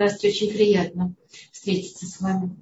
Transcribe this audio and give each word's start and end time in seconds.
Здравствуйте, 0.00 0.46
очень 0.46 0.54
приятно 0.54 1.14
встретиться 1.52 2.06
с 2.06 2.22
вами. 2.22 2.56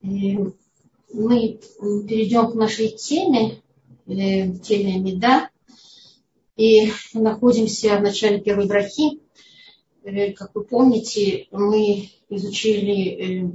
Мы 0.00 1.60
перейдем 2.08 2.50
к 2.50 2.54
нашей 2.54 2.88
теме, 2.88 3.60
э, 4.06 4.50
теме 4.60 4.98
Меда. 4.98 5.50
И 6.56 6.90
находимся 7.12 7.98
в 7.98 8.02
начале 8.02 8.40
первой 8.40 8.66
брахи. 8.66 9.20
Э, 10.02 10.32
как 10.32 10.54
вы 10.54 10.64
помните, 10.64 11.48
мы 11.50 12.08
изучили 12.30 13.52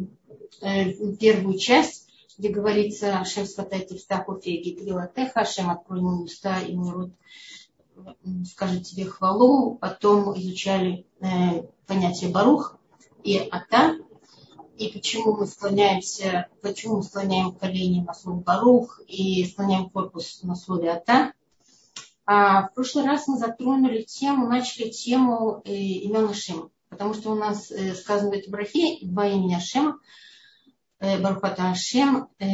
э, 0.61 1.15
первую 1.15 1.57
часть, 1.57 2.07
где 2.37 2.49
говорится 2.49 3.25
«Шем 3.25 3.47
сватай 3.47 3.87
тифтаху 3.87 4.39
феги 4.39 4.75
трилатеха», 4.75 5.45
«Шем 5.45 5.71
открой 5.71 5.99
мой 5.99 6.23
уста 6.23 6.61
и 6.61 6.75
мой 6.75 6.91
рот 6.91 7.09
скажет 8.45 8.83
тебе 8.83 9.05
хвалу». 9.05 9.75
Потом 9.75 10.37
изучали 10.37 11.05
понятие 11.87 12.31
барух 12.31 12.77
и 13.23 13.37
ата, 13.37 13.97
и 14.77 14.89
почему 14.89 15.35
мы 15.37 15.47
склоняемся, 15.47 16.47
почему 16.61 16.97
мы 16.97 17.03
склоняем 17.03 17.53
колени 17.53 18.01
на 18.01 18.13
слово 18.13 18.41
барух 18.41 18.99
и 19.07 19.45
склоняем 19.45 19.89
корпус 19.89 20.43
на 20.43 20.55
слове 20.55 20.91
ата. 20.91 21.33
А 22.25 22.67
в 22.67 22.73
прошлый 22.73 23.05
раз 23.05 23.27
мы 23.27 23.37
затронули 23.37 24.01
тему, 24.01 24.47
начали 24.47 24.89
тему 24.89 25.61
э, 25.63 25.71
имен 25.73 26.25
Ашема, 26.25 26.69
потому 26.89 27.13
что 27.13 27.31
у 27.31 27.35
нас 27.35 27.69
э, 27.69 27.93
сказано 27.93 28.31
в 28.31 28.33
этой 28.33 28.49
брахе 28.49 28.97
два 29.03 29.27
имени 29.27 29.53
Ашема, 29.53 29.99
э, 30.99 31.21
Барухата 31.21 31.69
Ашем, 31.69 32.27
э, 32.39 32.45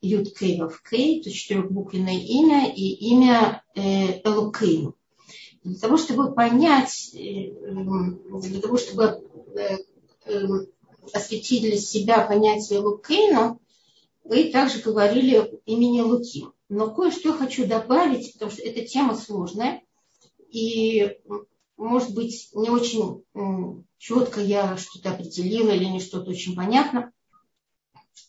Юд 0.00 0.36
Кей 0.36 0.60
Вав 0.60 0.82
Кей, 0.82 1.22
то 1.22 1.30
четырехбуквенное 1.30 2.18
имя 2.18 2.72
и 2.72 3.10
имя 3.12 3.61
э, 3.61 3.61
Элукейну 3.74 4.94
для 5.64 5.78
того, 5.78 5.96
чтобы 5.96 6.34
понять, 6.34 7.10
э, 7.14 7.52
для 8.40 8.60
того, 8.60 8.76
чтобы 8.76 9.24
э, 9.56 9.78
э, 10.26 10.46
осветить 11.12 11.62
для 11.62 11.76
себя 11.76 12.26
понятие 12.26 12.80
Лукейну, 12.80 13.60
вы 14.24 14.50
также 14.50 14.80
говорили 14.80 15.60
имени 15.66 16.00
Луки. 16.00 16.46
Но 16.68 16.92
кое-что 16.92 17.32
хочу 17.32 17.66
добавить, 17.66 18.32
потому 18.32 18.50
что 18.50 18.62
эта 18.62 18.84
тема 18.84 19.14
сложная. 19.16 19.82
И, 20.50 21.18
может 21.76 22.14
быть, 22.14 22.50
не 22.54 22.70
очень 22.70 23.24
четко 23.98 24.40
я 24.40 24.76
что-то 24.76 25.10
определила 25.10 25.70
или 25.70 25.84
не 25.84 26.00
что-то 26.00 26.30
очень 26.30 26.54
понятно. 26.54 27.12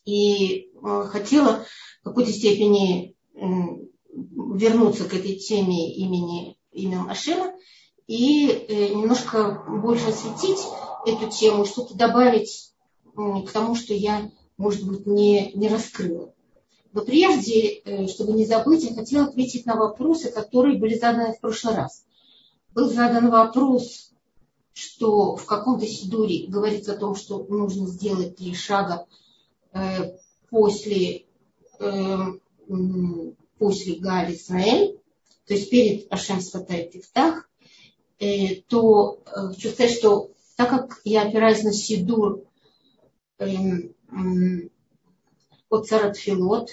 И 0.06 0.72
хотела 0.82 1.66
в 2.02 2.04
какой-то 2.04 2.32
степени 2.32 3.16
вернуться 4.14 5.06
к 5.06 5.14
этой 5.14 5.36
теме 5.36 5.94
имени 5.96 6.58
именем 6.72 7.10
Ашема 7.10 7.54
и 8.08 8.48
э, 8.48 8.94
немножко 8.94 9.64
больше 9.68 10.10
осветить 10.10 10.60
эту 11.06 11.30
тему, 11.30 11.66
что-то 11.66 11.96
добавить 11.96 12.74
к 13.16 13.52
тому, 13.52 13.76
что 13.76 13.94
я, 13.94 14.32
может 14.58 14.88
быть, 14.88 15.06
не, 15.06 15.52
не 15.54 15.68
раскрыла. 15.70 16.34
Но 16.92 17.02
прежде, 17.04 17.70
э, 17.70 18.08
чтобы 18.08 18.34
не 18.34 18.46
забыть, 18.46 18.84
я 18.84 18.94
хотела 18.94 19.26
ответить 19.26 19.66
на 19.66 19.76
вопросы, 19.76 20.32
которые 20.32 20.80
были 20.80 20.96
заданы 20.98 21.34
в 21.34 21.40
прошлый 21.40 21.76
раз. 21.76 22.06
Был 22.74 22.90
задан 22.90 23.30
вопрос, 23.30 24.12
что 24.74 25.36
в 25.36 25.46
каком-то 25.46 25.86
сидуре 25.86 26.48
говорится 26.48 26.94
о 26.94 26.98
том, 26.98 27.16
что 27.16 27.46
нужно 27.46 27.88
сделать 27.88 28.36
три 28.36 28.54
шага 28.54 29.06
э, 29.74 30.18
после, 30.50 31.26
после 33.58 33.96
Галь 33.96 34.36
Исраэль 34.36 34.98
то 35.46 35.54
есть 35.54 35.70
перед 35.70 36.12
Ашем 36.12 36.40
Сватай 36.40 36.90
Тифтах, 36.90 37.50
э, 38.20 38.62
то 38.68 39.22
э, 39.26 39.48
хочу 39.50 39.70
сказать, 39.70 39.94
что 39.94 40.32
так 40.56 40.70
как 40.70 41.02
я 41.04 41.24
опираюсь 41.24 41.64
на 41.64 41.74
Сидур 41.74 42.44
эм, 43.40 43.94
от 45.70 45.88
цара 45.88 46.14
Тфилот, 46.14 46.70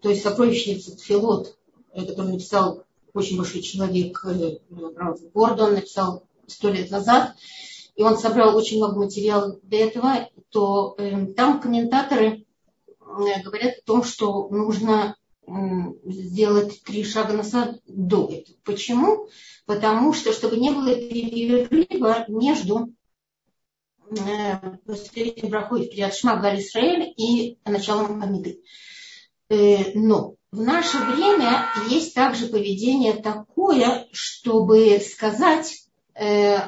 то 0.00 0.10
есть 0.10 0.22
сокровищница 0.22 0.96
Тфилот, 0.96 1.56
э, 1.92 2.04
который 2.04 2.32
написал 2.32 2.84
очень 3.12 3.36
большой 3.36 3.62
человек 3.62 4.24
Гордон, 5.32 5.74
написал 5.74 6.24
сто 6.46 6.68
лет 6.68 6.90
назад, 6.90 7.34
и 7.96 8.02
он 8.02 8.18
собрал 8.18 8.56
очень 8.56 8.78
много 8.78 8.98
материала 8.98 9.58
для 9.62 9.86
этого, 9.86 10.28
то 10.50 10.94
э, 10.98 11.26
там 11.34 11.60
комментаторы 11.60 12.44
говорят 13.00 13.78
о 13.78 13.86
том, 13.86 14.04
что 14.04 14.48
нужно 14.48 15.16
сделать 15.46 16.82
три 16.82 17.04
шага 17.04 17.34
назад 17.34 17.80
до 17.86 18.28
этого. 18.30 18.56
Почему? 18.64 19.28
Потому 19.66 20.12
что, 20.12 20.32
чтобы 20.32 20.56
не 20.56 20.70
было 20.70 20.94
перерыва 20.94 22.24
между 22.28 22.94
э, 24.10 24.76
последним 24.86 25.50
брахой 25.50 25.88
в 25.88 26.12
Шма 26.14 26.36
Галь 26.36 26.60
Исраэль 26.60 27.12
и 27.16 27.58
началом 27.64 28.20
Хамиды. 28.20 28.62
Э, 29.48 29.92
но 29.94 30.36
в 30.50 30.60
наше 30.60 30.98
время 30.98 31.66
есть 31.90 32.14
также 32.14 32.46
поведение 32.46 33.14
такое, 33.14 34.06
чтобы 34.12 35.00
сказать, 35.00 35.86
э, 36.14 36.58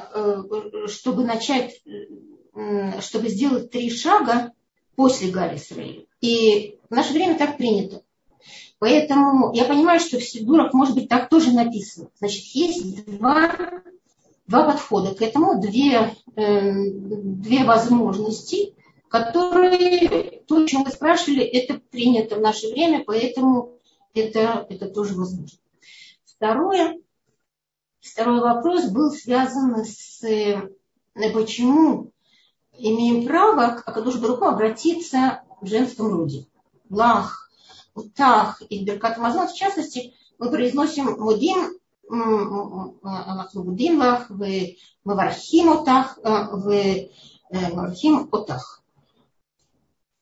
чтобы 0.87 1.23
начать, 1.23 1.81
чтобы 3.01 3.29
сделать 3.29 3.71
три 3.71 3.89
шага 3.89 4.51
после 4.95 5.29
Галь 5.29 5.57
Исраэля. 5.57 6.05
И 6.21 6.79
в 6.89 6.93
наше 6.93 7.13
время 7.13 7.37
так 7.37 7.57
принято. 7.57 8.01
Поэтому 8.79 9.53
я 9.53 9.65
понимаю, 9.65 9.99
что 9.99 10.19
в 10.19 10.23
Сидурах, 10.23 10.73
может 10.73 10.95
быть, 10.95 11.09
так 11.09 11.29
тоже 11.29 11.51
написано. 11.51 12.09
Значит, 12.19 12.43
есть 12.53 13.05
два, 13.05 13.51
два 14.45 14.63
подхода 14.71 15.15
к 15.15 15.21
этому, 15.21 15.59
две, 15.59 16.15
э, 16.35 16.71
две 16.91 17.63
возможности, 17.63 18.75
которые, 19.09 20.43
то, 20.47 20.57
о 20.57 20.67
чем 20.67 20.83
вы 20.83 20.91
спрашивали, 20.91 21.43
это 21.43 21.79
принято 21.91 22.35
в 22.35 22.41
наше 22.41 22.67
время, 22.67 23.03
поэтому 23.05 23.77
это, 24.13 24.65
это 24.69 24.89
тоже 24.89 25.15
возможно. 25.15 25.57
Второе, 26.25 26.99
второй 27.99 28.41
вопрос 28.41 28.89
был 28.89 29.11
связан 29.11 29.85
с 29.85 30.23
э, 30.23 30.69
почему 31.33 32.11
имеем 32.77 33.25
право 33.25 33.75
к 33.75 33.87
Акадуш 33.87 34.17
Баруху 34.17 34.45
обратиться 34.45 35.41
в 35.61 35.67
женском 35.67 36.07
роде. 36.07 36.45
Лах, 36.89 37.46
Тах 38.15 38.61
и 38.69 38.83
Беркат 38.83 39.17
Мазон, 39.17 39.47
в 39.47 39.53
частности, 39.53 40.13
мы 40.37 40.49
произносим 40.49 41.19
Мудим, 41.19 41.77
Лах, 43.99 44.29
в 44.29 44.45
Мавархим 45.03 45.69
Отах, 45.69 46.17
в 46.23 47.09
Мавархим 47.51 48.29
Отах. 48.31 48.83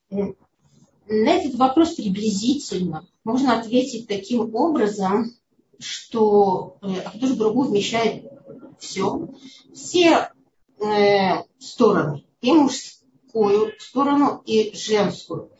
На 0.09 1.29
этот 1.29 1.55
вопрос 1.55 1.93
приблизительно 1.93 3.07
можно 3.23 3.59
ответить 3.59 4.07
таким 4.07 4.55
образом, 4.55 5.31
что 5.79 6.77
Акадуш 6.81 7.31
Другу 7.31 7.63
вмещает 7.63 8.31
все, 8.79 9.29
все 9.73 10.31
э, 10.79 11.43
стороны, 11.59 12.25
и 12.41 12.51
мужскую 12.53 13.73
сторону, 13.79 14.41
и 14.45 14.75
женскую. 14.75 15.51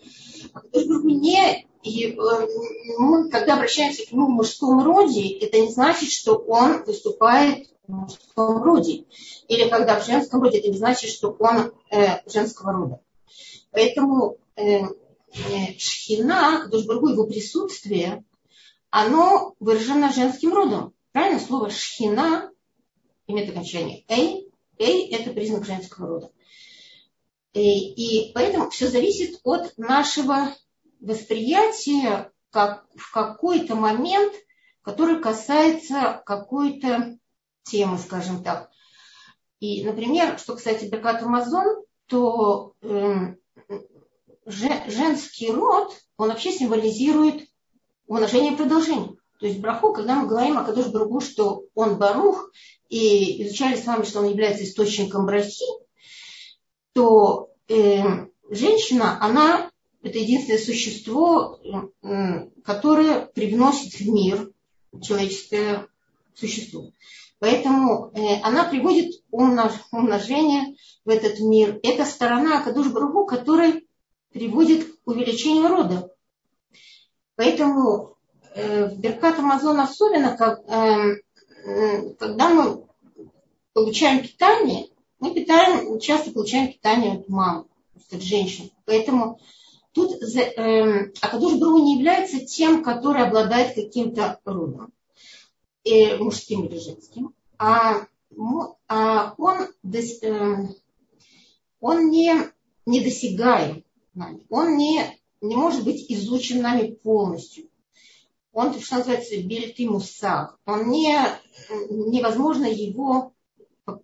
Акадуш 0.54 0.86
Другу 0.86 1.10
не 1.10 1.68
и 1.86 2.14
э, 2.14 2.48
мы, 2.98 3.30
когда 3.30 3.54
обращаемся 3.54 4.08
к 4.08 4.12
нему 4.12 4.26
в 4.26 4.32
мужском 4.32 4.84
роде, 4.84 5.38
это 5.38 5.62
не 5.62 5.72
значит, 5.72 6.12
что 6.12 6.34
он 6.36 6.84
выступает 6.84 7.68
в 7.88 7.92
мужском 7.92 8.64
роде. 8.64 9.06
Или 9.48 9.70
когда 9.70 10.00
в 10.00 10.06
женском 10.06 10.42
роде, 10.42 10.58
это 10.58 10.70
не 10.70 10.78
значит, 10.78 11.12
что 11.12 11.30
он 11.38 11.74
э, 11.92 12.28
женского 12.28 12.74
рода. 12.74 13.02
Поэтому 13.70 14.38
э, 14.56 14.80
э, 14.82 15.78
шхина, 15.78 16.68
Душбургу, 16.72 17.10
его 17.10 17.28
присутствие, 17.28 18.24
оно 18.90 19.54
выражено 19.60 20.12
женским 20.12 20.54
родом. 20.54 20.94
Правильно? 21.12 21.40
Слово 21.40 21.70
шхина 21.70 22.52
имеет 23.28 23.52
окончание 23.52 24.06
эй. 24.08 24.50
Эй– 24.80 25.08
это 25.12 25.32
признак 25.32 25.66
женского 25.66 26.08
рода. 26.08 26.32
И, 27.54 28.30
и 28.30 28.34
поэтому 28.34 28.72
все 28.72 28.88
зависит 28.88 29.40
от 29.44 29.78
нашего 29.78 30.56
восприятие 31.00 32.32
как, 32.52 32.86
в 32.96 33.12
какой-то 33.12 33.76
момент, 33.76 34.34
который 34.82 35.22
касается 35.22 36.22
какой-то 36.26 37.18
темы, 37.64 37.98
скажем 37.98 38.44
так. 38.44 38.70
И, 39.60 39.84
например, 39.84 40.38
что, 40.38 40.56
кстати, 40.56 40.86
Беркат 40.86 41.24
Амазон, 41.24 41.84
то 42.08 42.74
э, 42.82 43.36
женский 44.46 45.52
род, 45.52 45.94
он 46.18 46.30
вообще 46.30 46.52
символизирует 46.52 47.48
умножение 48.08 48.54
и 48.54 48.56
продолжение. 48.56 49.16
То 49.40 49.48
есть 49.48 49.60
браху, 49.60 49.94
когда 49.94 50.16
мы 50.16 50.28
говорим 50.28 50.58
о 50.58 50.64
Кадош 50.64 50.88
Баругу, 50.88 51.20
что 51.20 51.64
он 51.74 51.98
барух, 51.98 52.52
и 52.90 53.44
изучали 53.44 53.76
с 53.76 53.86
вами, 53.86 54.04
что 54.04 54.20
он 54.20 54.30
является 54.30 54.64
источником 54.64 55.26
брахи, 55.26 55.66
то 56.94 57.50
э, 57.68 58.02
женщина, 58.50 59.18
она 59.22 59.72
это 60.06 60.20
единственное 60.20 60.60
существо, 60.60 61.60
которое 62.64 63.26
привносит 63.26 63.96
в 63.96 64.08
мир 64.08 64.52
человеческое 65.02 65.88
существо. 66.36 66.92
Поэтому 67.40 68.12
э, 68.14 68.40
она 68.44 68.64
приводит 68.66 69.24
умнож, 69.30 69.74
умножение 69.92 70.76
в 71.04 71.10
этот 71.10 71.40
мир. 71.40 71.80
Это 71.84 72.06
сторона 72.06 72.60
Акадуш 72.60 72.88
Бругу, 72.88 73.26
которая 73.26 73.82
приводит 74.32 74.86
к 74.86 75.08
увеличению 75.08 75.68
рода. 75.68 76.12
Поэтому 77.36 78.18
э, 78.54 78.88
в 78.88 79.00
Беркат 79.00 79.40
Амазон 79.40 79.80
особенно, 79.80 80.38
как, 80.38 80.62
э, 80.68 81.18
э, 81.66 82.14
когда 82.14 82.50
мы 82.50 82.86
получаем 83.74 84.22
питание, 84.22 84.88
мы 85.20 85.34
питаем, 85.34 86.00
часто 86.00 86.32
получаем 86.32 86.72
питание 86.72 87.20
от 87.20 87.28
мамы, 87.28 87.66
от 88.12 88.22
женщин. 88.22 88.72
Поэтому 88.86 89.40
тут 89.96 90.22
э, 90.22 91.12
Акадуш 91.22 91.54
Бру 91.56 91.80
не 91.80 91.96
является 91.96 92.46
тем, 92.46 92.84
который 92.84 93.24
обладает 93.24 93.74
каким-то 93.76 94.40
родом, 94.44 94.92
э, 95.86 96.18
мужским 96.18 96.66
или 96.66 96.78
женским, 96.78 97.34
а, 97.58 98.06
а 98.90 99.34
он, 99.38 99.70
э, 99.94 100.68
он 101.80 102.10
не, 102.10 102.34
не 102.86 103.00
недосягаем 103.00 103.86
нами, 104.14 104.46
он 104.50 104.78
не, 104.78 105.18
не 105.40 105.56
может 105.56 105.86
быть 105.86 106.06
изучен 106.10 106.62
нами 106.62 106.92
полностью. 106.92 107.70
Он, 108.52 108.78
что 108.80 108.98
называется, 108.98 109.42
бельты 109.42 109.90
мусаг. 109.90 110.58
Он 110.66 110.90
не, 110.90 111.18
невозможно 111.90 112.66
его 112.66 113.34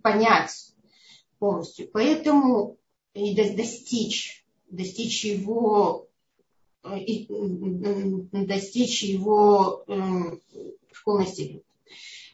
понять 0.02 0.74
полностью. 1.40 1.90
Поэтому 1.94 2.78
и 3.14 3.34
достичь, 3.34 4.41
достичь 4.72 5.26
его, 5.26 6.08
э, 6.84 6.98
достичь 8.32 9.04
его 9.04 9.84
э, 9.88 9.94
в 10.92 11.04
полной 11.04 11.28
степени. 11.28 11.62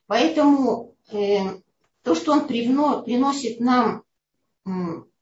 Поэтому 0.05 0.95
э, 1.11 1.39
то, 2.03 2.15
что 2.15 2.31
он 2.31 2.47
приносит 2.47 3.59
нам 3.59 4.03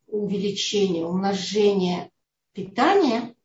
увеличение, 0.07 1.05
умножение 1.05 2.11
питания, 2.53 3.35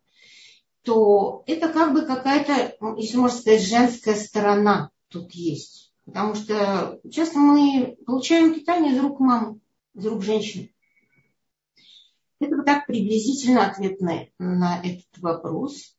то 0.83 1.43
это 1.47 1.69
как 1.69 1.93
бы 1.93 2.03
какая-то, 2.03 2.77
если 2.97 3.17
можно 3.17 3.39
сказать, 3.39 3.63
женская 3.63 4.15
сторона 4.15 4.91
тут 5.09 5.33
есть. 5.33 5.93
Потому 6.07 6.35
что 6.35 6.99
часто 7.11 7.39
мы 7.39 7.97
получаем 8.07 8.55
питание 8.55 8.95
из 8.95 9.01
рук 9.01 9.21
мамы, 9.21 9.61
из 9.95 10.07
рук 10.07 10.23
женщины. 10.23 10.71
Это 12.41 12.57
вот 12.57 12.67
так 12.67 12.87
приблизительно 12.87 13.67
ответ 13.67 14.01
на, 14.01 14.27
на 14.39 14.81
этот 14.83 15.07
вопрос. 15.19 15.95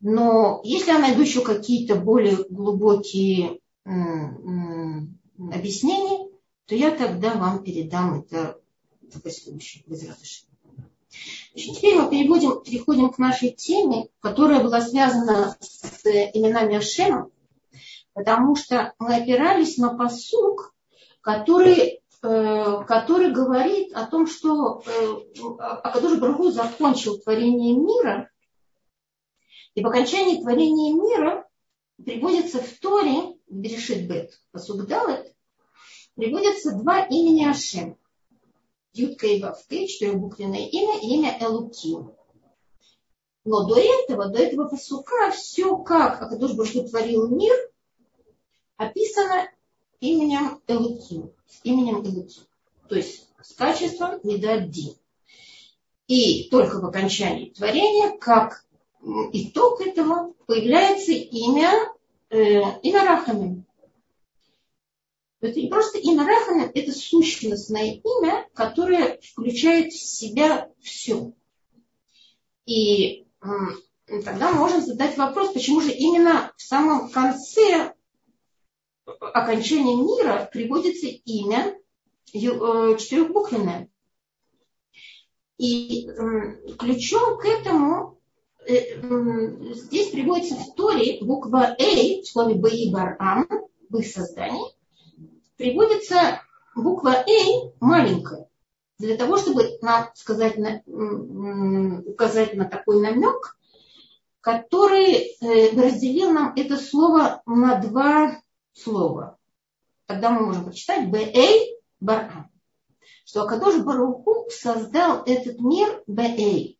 Но 0.00 0.60
если 0.62 0.92
я 0.92 0.98
найду 0.98 1.22
еще 1.22 1.40
какие-то 1.40 1.96
более 1.96 2.44
глубокие 2.50 3.60
объяснения, 3.84 6.28
то 6.66 6.74
я 6.74 6.90
тогда 6.90 7.34
вам 7.34 7.62
передам 7.62 8.20
это 8.20 8.60
в 9.10 9.20
последующем, 9.20 9.82
без 9.86 10.00
Значит, 10.00 11.76
теперь 11.76 11.96
мы 11.96 12.10
переходим, 12.10 12.62
переходим 12.62 13.10
к 13.10 13.18
нашей 13.18 13.52
теме, 13.52 14.08
которая 14.20 14.62
была 14.62 14.82
связана 14.82 15.56
с 15.60 16.04
именами 16.04 16.76
Ашема 16.76 17.30
потому 18.16 18.56
что 18.56 18.94
мы 18.98 19.16
опирались 19.16 19.76
на 19.76 19.94
посук, 19.94 20.74
который, 21.20 22.00
который 22.26 23.32
говорит 23.32 23.92
о 23.94 24.06
том, 24.06 24.26
что 24.26 24.82
э, 24.86 25.16
Акадуш 25.58 26.18
Баргу 26.18 26.50
закончил 26.50 27.18
творение 27.18 27.74
мира, 27.74 28.30
и 29.74 29.82
по 29.82 29.90
окончании 29.90 30.40
творения 30.40 30.94
мира 30.94 31.48
приводится 32.04 32.60
в 32.60 32.78
Торе, 32.80 33.36
в 33.48 33.54
Берешит 33.54 34.08
Бет, 34.08 34.40
посук 34.50 34.86
Далет, 34.86 35.34
приводятся 36.14 36.72
два 36.76 37.02
имени 37.02 37.44
Ашем. 37.44 37.96
Ютка 38.92 39.26
и 39.26 39.42
Вавка, 39.42 39.86
четырехбуквенное 39.86 40.66
имя 40.66 40.98
и 41.00 41.06
имя 41.16 41.38
Элуким. 41.40 42.14
Но 43.44 43.68
до 43.68 43.78
этого, 43.78 44.28
до 44.28 44.38
этого 44.38 44.68
посука, 44.68 45.30
все 45.32 45.76
как 45.78 46.22
Акадуш 46.22 46.54
Баргу 46.54 46.88
творил 46.88 47.28
мир– 47.28 47.54
описано 48.76 49.48
именем 50.00 50.60
Элуким, 50.66 51.32
именем 51.62 52.02
Элуким. 52.02 52.42
То 52.88 52.96
есть 52.96 53.28
с 53.42 53.54
качеством 53.54 54.20
Медадин. 54.22 54.94
И 56.08 56.48
только 56.50 56.80
в 56.80 56.86
окончании 56.86 57.50
творения, 57.50 58.16
как 58.18 58.64
итог 59.32 59.80
этого, 59.80 60.34
появляется 60.46 61.12
имя, 61.12 61.72
э, 62.30 62.60
имя 62.82 63.04
Рахамин. 63.04 63.64
Это 65.40 65.60
не 65.60 65.68
просто 65.68 65.98
имя 65.98 66.24
Рахамин, 66.24 66.70
это 66.74 66.92
сущностное 66.92 68.00
имя, 68.02 68.48
которое 68.54 69.20
включает 69.20 69.92
в 69.92 69.98
себя 69.98 70.70
все. 70.80 71.32
И 72.66 73.26
тогда 74.24 74.52
можем 74.52 74.82
задать 74.82 75.16
вопрос, 75.16 75.52
почему 75.52 75.80
же 75.80 75.92
именно 75.92 76.52
в 76.56 76.62
самом 76.62 77.10
конце 77.10 77.94
окончания 79.06 79.96
мира 79.96 80.48
приводится 80.52 81.06
имя 81.06 81.74
э, 82.32 82.96
четырехбуквенное. 82.98 83.88
И 85.58 86.06
ключом 86.78 87.38
к 87.38 87.46
этому 87.46 88.18
э, 88.66 89.00
здесь 89.74 90.10
приводится 90.10 90.56
в 90.56 90.74
Торе 90.74 91.18
буква 91.22 91.76
«А» 91.78 92.22
в 92.22 92.26
слове 92.26 92.56
«Баи 92.56 92.90
Барам» 92.92 93.48
в 93.88 93.96
их 93.96 94.06
создании. 94.06 94.74
Приводится 95.56 96.42
буква 96.74 97.12
«А» 97.12 97.72
маленькая. 97.80 98.48
Для 98.98 99.16
того, 99.16 99.36
чтобы 99.36 99.78
нам 99.82 100.08
сказать, 100.14 100.56
указать 100.86 102.54
на 102.54 102.64
такой 102.64 103.00
намек, 103.00 103.56
который 104.40 105.12
э, 105.14 105.80
разделил 105.80 106.30
нам 106.30 106.52
это 106.56 106.76
слово 106.76 107.42
на 107.46 107.80
два 107.80 108.40
слово. 108.76 109.38
Тогда 110.06 110.30
мы 110.30 110.46
можем 110.46 110.64
прочитать 110.64 111.10
Б.Эй 111.10 111.76
Барам. 112.00 112.50
Что 113.24 113.42
Акадош 113.42 113.82
Баруху 113.82 114.48
создал 114.50 115.24
этот 115.24 115.58
мир 115.58 116.02
Б.Эй. 116.06 116.78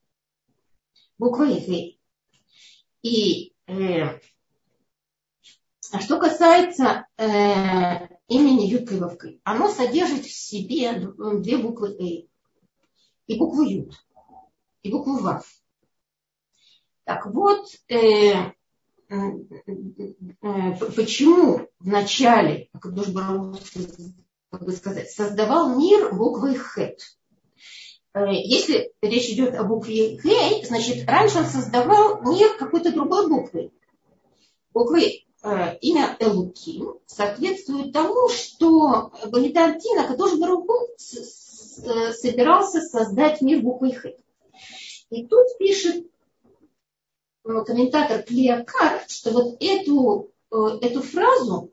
Буквой 1.18 1.60
Г. 1.60 1.96
И 3.02 3.54
э, 3.66 4.20
а 5.92 6.00
что 6.00 6.18
касается 6.18 7.06
э, 7.16 8.08
имени 8.28 8.66
Юткой 8.66 9.40
оно 9.44 9.68
содержит 9.68 10.26
в 10.26 10.32
себе 10.32 11.12
две 11.40 11.56
буквы 11.58 11.96
Эй. 11.98 12.30
И 13.26 13.38
букву 13.38 13.62
Ют. 13.62 13.94
И 14.82 14.90
букву 14.90 15.18
Вав. 15.18 15.46
Так 17.04 17.26
вот, 17.26 17.66
э, 17.88 18.52
почему 20.96 21.68
в 21.78 21.86
начале, 21.86 22.68
как 22.80 22.92
бы 24.64 24.72
сказать, 24.72 25.10
создавал 25.10 25.78
мир 25.78 26.14
буквой 26.14 26.56
Хет. 26.56 27.00
Э, 28.14 28.32
если 28.32 28.92
речь 29.02 29.30
идет 29.30 29.54
о 29.54 29.64
букве 29.64 30.18
Хей, 30.18 30.64
значит, 30.64 31.08
раньше 31.08 31.38
он 31.38 31.44
создавал 31.44 32.22
мир 32.22 32.56
какой-то 32.58 32.92
другой 32.92 33.28
буквой. 33.28 33.72
Э, 35.42 35.76
имя 35.80 36.16
Элуким 36.18 36.98
соответствует 37.06 37.92
тому, 37.92 38.28
что 38.28 39.12
Балитантина, 39.26 40.06
который 40.08 40.38
Баруху 40.40 40.88
собирался 40.98 42.80
создать 42.80 43.40
мир 43.42 43.60
буквой 43.60 43.92
Хет. 43.92 44.18
И 45.10 45.26
тут 45.26 45.46
пишет 45.58 46.06
Э, 46.06 46.15
комментатор 47.64 48.22
Клеокар, 48.22 49.02
что 49.08 49.30
вот 49.30 49.56
эту, 49.60 50.30
э, 50.50 50.56
эту 50.82 51.02
фразу 51.02 51.72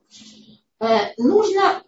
э, 0.79 1.13
нужно 1.17 1.83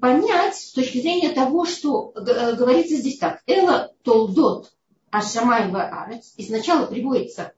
понять 0.00 0.56
с 0.56 0.72
точки 0.72 0.98
зрения 0.98 1.30
того, 1.30 1.66
что 1.66 2.12
говорится 2.14 2.96
здесь 2.96 3.18
так. 3.18 3.42
Эла 3.46 3.92
толдот 4.02 4.72
ашамай 5.10 5.70
ваарец. 5.70 6.34
И 6.36 6.44
сначала 6.44 6.86
приводится 6.86 7.52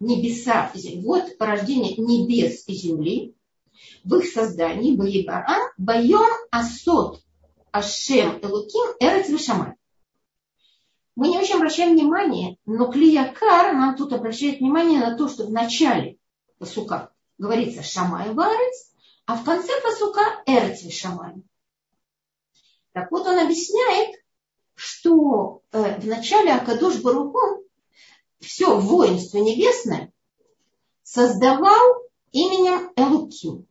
небеса. 0.00 0.70
Вот 1.02 1.38
порождение 1.38 1.96
небес 1.96 2.64
и 2.66 2.74
земли 2.74 3.34
в 4.04 4.16
их 4.16 4.26
создании 4.26 4.96
Баебара 4.96 5.72
Байон 5.78 6.30
Асот 6.50 7.20
Ашем 7.72 8.38
Элуким 8.42 8.94
Эрец 9.00 9.28
Вишамай. 9.28 9.74
Мы 11.16 11.28
не 11.28 11.38
очень 11.38 11.56
обращаем 11.56 11.92
внимание, 11.92 12.58
но 12.66 12.90
Клиякар 12.90 13.72
нам 13.74 13.96
тут 13.96 14.12
обращает 14.12 14.58
внимание 14.58 14.98
на 14.98 15.16
то, 15.16 15.28
что 15.28 15.46
в 15.46 15.52
начале 15.52 16.18
посука 16.58 17.12
говорится 17.38 17.82
Шамай 17.82 18.32
Варец, 18.32 18.92
а 19.26 19.36
в 19.36 19.44
конце 19.44 19.72
посука 19.80 20.42
Эрцви 20.46 20.90
Шамай. 20.90 21.34
Так 22.92 23.10
вот 23.12 23.26
он 23.26 23.38
объясняет, 23.38 24.16
что 24.74 25.62
э, 25.70 26.00
в 26.00 26.06
начале 26.06 26.52
Акадош 26.52 27.00
Баруху 27.00 27.64
все 28.40 28.76
воинство 28.76 29.38
небесное 29.38 30.12
создавал 31.04 32.02
именем 32.32 32.92
Элуким, 32.96 33.68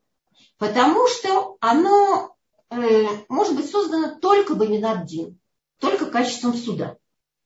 потому 0.57 1.07
что 1.07 1.57
оно 1.59 2.35
э, 2.69 3.05
может 3.27 3.55
быть 3.55 3.69
создано 3.69 4.17
только 4.19 4.55
Баминаддин, 4.55 5.37
только 5.79 6.05
качеством 6.05 6.53
суда. 6.53 6.97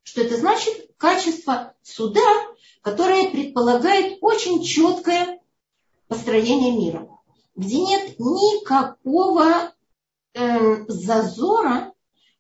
Что 0.07 0.21
это 0.21 0.37
значит? 0.37 0.89
Качество 0.95 1.73
суда, 1.83 2.21
которое 2.81 3.29
предполагает 3.29 4.19
очень 4.21 4.63
четкое 4.63 5.41
построение 6.07 6.71
мира, 6.71 7.09
где 7.57 7.81
нет 7.81 8.17
никакого 8.17 9.73
э, 10.33 10.85
зазора 10.87 11.91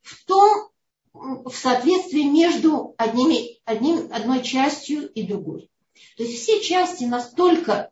в 0.01 0.25
том, 0.25 0.69
в 1.11 1.51
соответствии 1.51 2.21
между 2.21 2.95
одними, 2.97 3.59
одним, 3.65 4.13
одной 4.13 4.43
частью 4.43 5.11
и 5.11 5.23
другой. 5.23 5.69
То 6.15 6.23
есть 6.23 6.41
все 6.41 6.61
части 6.61 7.03
настолько 7.03 7.91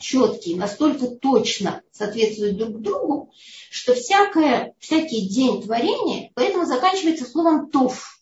четкие, 0.00 0.56
настолько 0.56 1.06
точно 1.06 1.82
соответствуют 1.92 2.56
друг 2.56 2.80
другу, 2.80 3.32
что 3.70 3.94
всякое, 3.94 4.74
всякий 4.80 5.28
день 5.28 5.62
творения 5.62 6.32
поэтому 6.34 6.64
заканчивается 6.64 7.24
словом 7.24 7.70
«тов». 7.70 8.18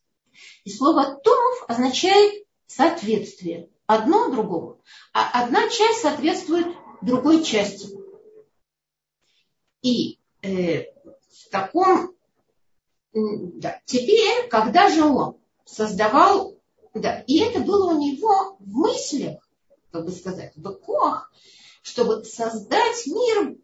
И 0.65 0.71
слово 0.71 1.17
«тов» 1.23 1.65
означает 1.69 2.45
соответствие 2.67 3.69
одно 3.87 4.31
другому, 4.31 4.81
а 5.13 5.43
одна 5.43 5.69
часть 5.69 6.03
соответствует 6.03 6.67
другой 7.03 7.43
части. 7.43 7.89
И 9.83 10.19
э, 10.43 10.83
в 10.83 11.49
таком... 11.51 12.15
Да, 13.13 13.81
теперь, 13.87 14.49
когда 14.49 14.89
же 14.89 15.05
он 15.05 15.37
создавал... 15.65 16.57
Да, 16.95 17.21
и 17.27 17.39
это 17.39 17.61
было 17.61 17.93
у 17.93 18.01
него 18.01 18.57
в 18.59 18.73
мыслях, 18.73 19.49
как 19.93 20.05
бы 20.05 20.13
сказать, 20.13 20.53
в 20.57 20.73
кох, 20.75 21.33
чтобы 21.83 22.25
создать 22.25 23.07
мир 23.07 23.57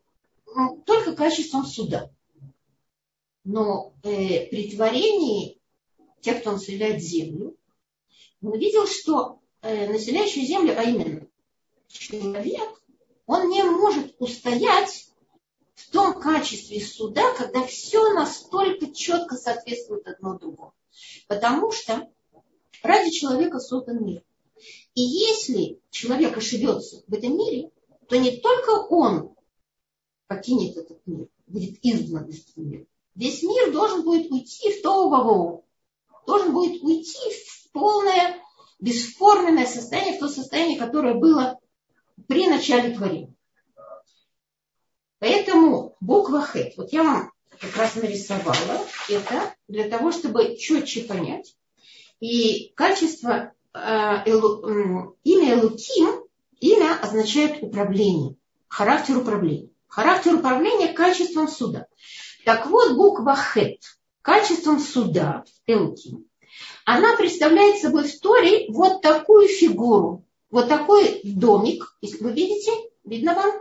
только 0.85 1.15
качеством 1.15 1.65
суда. 1.67 2.11
Но 3.45 3.93
э, 4.03 4.47
при 4.47 4.71
творении 4.75 5.56
тех, 6.21 6.41
кто 6.41 6.53
населяет 6.53 7.03
землю, 7.03 7.57
он 8.43 8.53
увидел, 8.53 8.87
что 8.87 9.41
э, 9.63 9.91
населяющий 9.91 10.47
землю, 10.47 10.75
а 10.77 10.83
именно 10.83 11.27
человек, 11.89 12.83
он 13.27 13.49
не 13.49 13.63
может 13.65 14.15
устоять 14.19 15.09
в 15.75 15.91
том 15.91 16.21
качестве 16.21 16.81
суда, 16.81 17.35
когда 17.35 17.65
все 17.67 18.13
настолько 18.15 18.93
четко 18.93 19.37
соответствует 19.37 20.07
одно 20.07 20.39
другому. 20.39 20.75
Потому 21.29 21.71
что 21.71 22.09
ради 22.83 23.11
человека 23.11 23.59
создан 23.59 24.05
мир. 24.05 24.23
И 24.95 25.03
если 25.03 25.81
человек 25.91 26.37
ошибется 26.37 27.03
в 27.07 27.13
этом 27.13 27.37
мире, 27.37 27.71
то 28.09 28.17
не 28.17 28.39
только 28.39 28.71
он 28.71 29.35
покинет 30.27 30.77
этот 30.77 31.07
мир, 31.07 31.29
будет 31.47 31.79
изгнан 31.83 32.27
из 32.29 32.47
этого 32.49 32.65
мира. 32.65 32.87
Весь 33.15 33.43
мир 33.43 33.73
должен 33.73 34.03
будет 34.03 34.31
уйти 34.31 34.73
в 34.73 34.83
то 34.83 35.09
должен 36.27 36.53
будет 36.53 36.83
уйти 36.83 37.19
в 37.31 37.73
полное 37.73 38.37
бесформенное 38.81 39.67
состояние, 39.67 40.17
в 40.17 40.21
то 40.21 40.29
состояние, 40.29 40.79
которое 40.79 41.15
было 41.15 41.59
при 42.29 42.49
начале 42.49 42.95
творения. 42.95 43.33
Поэтому 45.19 45.97
буква 46.01 46.43
Хет, 46.43 46.77
вот 46.77 46.93
я 46.93 47.03
вам 47.03 47.33
как 47.59 47.77
раз 47.77 47.95
нарисовала 47.97 48.87
это 49.09 49.55
для 49.69 49.89
того, 49.89 50.13
чтобы 50.13 50.57
четче 50.57 51.05
понять. 51.05 51.57
И 52.21 52.73
качество, 52.75 53.53
э, 53.73 53.79
элу, 54.27 55.17
имя 55.25 55.55
Элуким, 55.55 56.25
имя 56.61 56.99
означает 57.01 57.63
управление, 57.63 58.37
характер 58.69 59.19
управления. 59.19 59.71
Характер 59.89 60.35
управления 60.35 60.93
качеством 60.93 61.49
суда. 61.49 61.87
Так 62.45 62.67
вот, 62.67 62.95
буква 62.97 63.35
Хет, 63.35 63.81
качеством 64.27 64.81
суда, 64.81 65.45
Элуким, 65.69 66.27
она 66.85 67.17
представляет 67.17 67.79
собой 67.79 68.09
в 68.09 68.21
Торе 68.21 68.67
вот 68.71 69.01
такую 69.01 69.47
фигуру, 69.47 70.25
вот 70.51 70.69
такой 70.69 71.21
домик, 71.23 71.97
если 72.01 72.25
вы 72.25 72.33
видите, 72.33 72.73
видно 73.05 73.35
вам? 73.35 73.53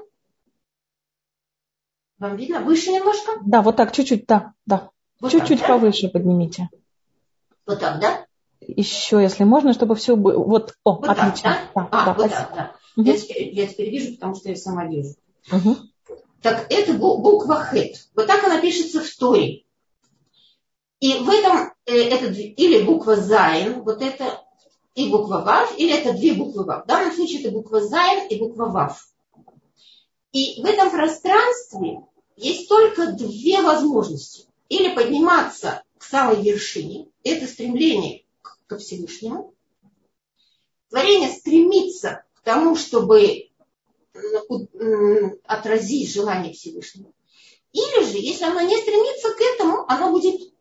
Вам 2.17 2.35
видно? 2.35 2.61
Выше 2.61 2.91
немножко? 2.91 3.33
Да, 3.45 3.61
вот 3.61 3.75
так, 3.75 3.91
чуть-чуть, 3.91 4.25
да, 4.25 4.53
да. 4.65 4.89
Вот 5.19 5.31
чуть-чуть 5.31 5.59
так, 5.59 5.67
да? 5.67 5.73
повыше 5.75 6.09
поднимите. 6.09 6.69
Вот 7.67 7.79
так, 7.79 7.99
да? 7.99 8.25
Еще, 8.61 9.21
если 9.21 9.43
можно, 9.43 9.71
чтобы 9.73 9.93
все 9.93 10.15
было. 10.15 10.43
Вот, 10.43 10.73
о, 10.83 10.93
вот 10.93 11.07
отлично. 11.07 11.59
Так, 11.73 11.73
да? 11.75 11.81
Да, 11.81 11.89
а, 11.91 12.05
да, 12.05 12.13
вот 12.13 12.31
так, 12.31 12.51
да. 12.55 12.75
Угу. 12.97 13.05
Я, 13.05 13.17
теперь, 13.17 13.53
я 13.53 13.67
теперь 13.67 13.89
вижу, 13.91 14.15
потому 14.15 14.33
что 14.35 14.49
я 14.49 14.55
сама 14.55 14.85
вижу. 14.85 15.13
Угу. 15.51 15.75
Так 16.41 16.65
это 16.71 16.93
буква 16.93 17.63
Хет. 17.65 18.07
Вот 18.15 18.25
так 18.25 18.43
она 18.43 18.59
пишется 18.59 19.01
в 19.01 19.15
Торе. 19.15 19.64
И 21.05 21.19
в 21.19 21.29
этом, 21.29 21.71
э, 21.85 21.95
это, 22.09 22.31
или 22.33 22.81
буква 22.81 23.15
Зайн, 23.15 23.83
вот 23.83 24.01
это 24.01 24.43
и 24.95 25.07
буква 25.11 25.43
Вав, 25.45 25.77
или 25.77 25.93
это 25.93 26.13
две 26.13 26.33
буквы 26.33 26.63
Вав. 26.63 26.83
В 26.83 26.87
данном 26.87 27.13
случае 27.13 27.41
это 27.41 27.51
буква 27.51 27.79
Зайн 27.79 28.27
и 28.27 28.39
буква 28.39 28.65
Вав. 28.69 29.07
И 30.31 30.59
в 30.63 30.65
этом 30.65 30.89
пространстве 30.89 31.99
есть 32.37 32.67
только 32.67 33.11
две 33.11 33.61
возможности. 33.61 34.47
Или 34.67 34.95
подниматься 34.95 35.83
к 35.99 36.03
самой 36.03 36.41
вершине, 36.41 37.07
это 37.23 37.45
стремление 37.45 38.23
ко 38.65 38.79
Всевышнему. 38.79 39.53
Творение 40.89 41.29
стремится 41.29 42.23
к 42.33 42.39
тому, 42.41 42.75
чтобы 42.75 43.49
отразить 45.45 46.11
желание 46.11 46.53
Всевышнего. 46.53 47.11
Или 47.73 48.05
же, 48.05 48.17
если 48.17 48.45
оно 48.45 48.61
не 48.61 48.75
стремится 48.75 49.35
к 49.35 49.39
этому, 49.39 49.85
оно 49.87 50.09
будет 50.09 50.54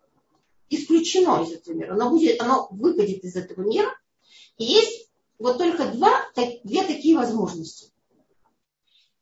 исключено 0.71 1.43
из 1.43 1.53
этого 1.53 1.75
мира. 1.75 1.95
Оно, 1.95 2.11
будет, 2.11 2.41
оно 2.41 2.69
выпадет 2.71 3.25
из 3.25 3.37
этого 3.37 3.63
мира. 3.63 3.89
И 4.57 4.65
есть 4.65 5.11
вот 5.39 5.59
только 5.59 5.87
два, 5.87 6.27
две 6.65 6.85
такие 6.85 7.17
возможности. 7.17 7.93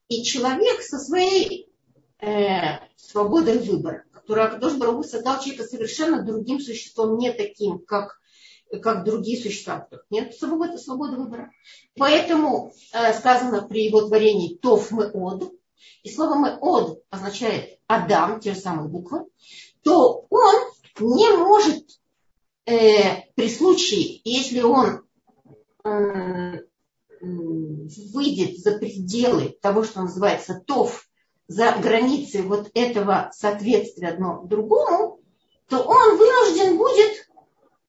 И 0.08 0.22
человек 0.24 0.82
со 0.82 0.98
своей 0.98 1.68
э, 2.20 2.78
свободой 2.96 3.58
выбора, 3.58 4.04
которая 4.12 4.48
Акадош 4.48 4.74
Барагу 4.74 5.04
создал 5.04 5.40
человека 5.40 5.64
совершенно 5.64 6.22
другим 6.22 6.60
существом, 6.60 7.16
не 7.16 7.32
таким, 7.32 7.78
как, 7.78 8.20
как 8.82 9.04
другие 9.04 9.42
существа. 9.42 9.88
Нет 10.10 10.34
свободы, 10.34 10.78
свободы 10.78 11.16
выбора. 11.16 11.50
Поэтому 11.96 12.72
э, 12.92 13.14
сказано 13.14 13.66
при 13.66 13.86
его 13.86 14.02
творении 14.02 14.56
«тов 14.56 14.90
мы 14.90 15.10
од», 15.10 15.52
и 16.02 16.10
слово 16.10 16.34
мы 16.34 16.58
од 16.60 17.02
означает 17.10 17.78
Адам, 17.86 18.40
те 18.40 18.54
же 18.54 18.60
самые 18.60 18.88
буквы, 18.88 19.26
то 19.82 20.26
он 20.30 20.71
не 21.00 21.30
может 21.36 21.84
э, 22.66 23.22
при 23.34 23.48
случае, 23.48 24.20
если 24.24 24.60
он 24.62 25.02
э, 25.84 26.60
выйдет 27.20 28.58
за 28.58 28.78
пределы 28.78 29.56
того, 29.60 29.84
что 29.84 30.02
называется 30.02 30.62
ТОВ, 30.66 31.08
за 31.48 31.72
границы 31.72 32.42
вот 32.42 32.70
этого 32.74 33.30
соответствия 33.34 34.08
одно 34.08 34.42
другому, 34.44 35.20
то 35.68 35.82
он 35.82 36.16
вынужден 36.16 36.76
будет 36.76 37.28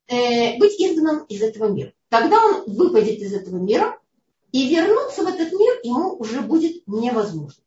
э, 0.07 0.57
быть 0.57 0.79
изгнан 0.79 1.23
из 1.25 1.41
этого 1.41 1.69
мира. 1.69 1.93
Тогда 2.09 2.45
он 2.45 2.63
выпадет 2.67 3.19
из 3.19 3.33
этого 3.33 3.57
мира, 3.57 3.99
и 4.51 4.69
вернуться 4.69 5.23
в 5.23 5.27
этот 5.27 5.51
мир 5.51 5.79
ему 5.83 6.15
уже 6.15 6.41
будет 6.41 6.87
невозможно. 6.87 7.63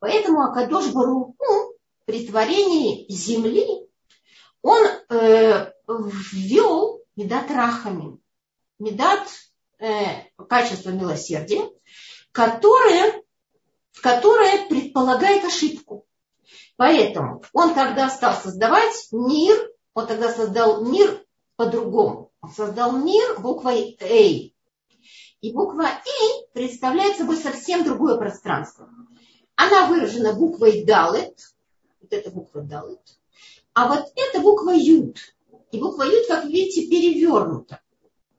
Поэтому 0.00 0.42
Акадош 0.42 0.92
Баруху 0.92 1.74
при 2.04 2.26
творении 2.26 3.06
земли 3.08 3.87
он 4.62 4.86
э, 5.10 5.72
ввел 5.86 7.02
медат 7.16 7.50
рахами, 7.50 8.18
медат 8.78 9.28
э, 9.78 10.22
качество 10.48 10.90
милосердия, 10.90 11.70
которое, 12.32 13.22
которое 14.02 14.66
предполагает 14.68 15.44
ошибку. 15.44 16.06
Поэтому 16.76 17.42
он 17.52 17.74
тогда 17.74 18.08
стал 18.08 18.34
создавать 18.34 19.08
мир, 19.10 19.72
он 19.94 20.06
тогда 20.06 20.32
создал 20.32 20.84
мир 20.84 21.24
по-другому. 21.56 22.32
Он 22.40 22.50
создал 22.50 22.92
мир 22.92 23.40
буквой 23.40 23.96
«Эй». 24.00 24.54
И 25.40 25.52
буква 25.52 25.88
«Эй» 25.88 26.46
представляет 26.52 27.16
собой 27.16 27.36
совсем 27.36 27.84
другое 27.84 28.16
пространство. 28.16 28.88
Она 29.56 29.86
выражена 29.88 30.34
буквой 30.34 30.84
«Далет», 30.84 31.36
вот 32.00 32.12
эта 32.12 32.30
буква 32.30 32.62
«Далет», 32.62 33.17
а 33.78 33.86
вот 33.86 34.12
эта 34.16 34.40
буква 34.40 34.72
«Ют». 34.72 35.18
И 35.70 35.78
буква 35.78 36.02
«Ют», 36.02 36.26
как 36.26 36.46
видите, 36.46 36.88
перевернута. 36.88 37.80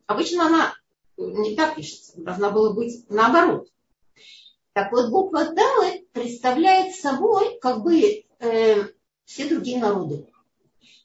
Обычно 0.05 0.48
она 0.48 0.74
не 1.15 1.55
так 1.55 1.77
пишется, 1.77 2.12
должна 2.17 2.50
была 2.50 2.74
быть 2.74 3.10
наоборот. 3.10 3.69
Так 4.74 4.91
вот, 4.91 5.10
буква 5.12 5.46
Далы 5.46 6.05
представляет 6.12 6.93
собой 6.93 7.58
как 7.62 7.84
бы 7.84 8.25
э, 8.39 8.84
все 9.24 9.48
другие 9.48 9.79
народы, 9.79 10.27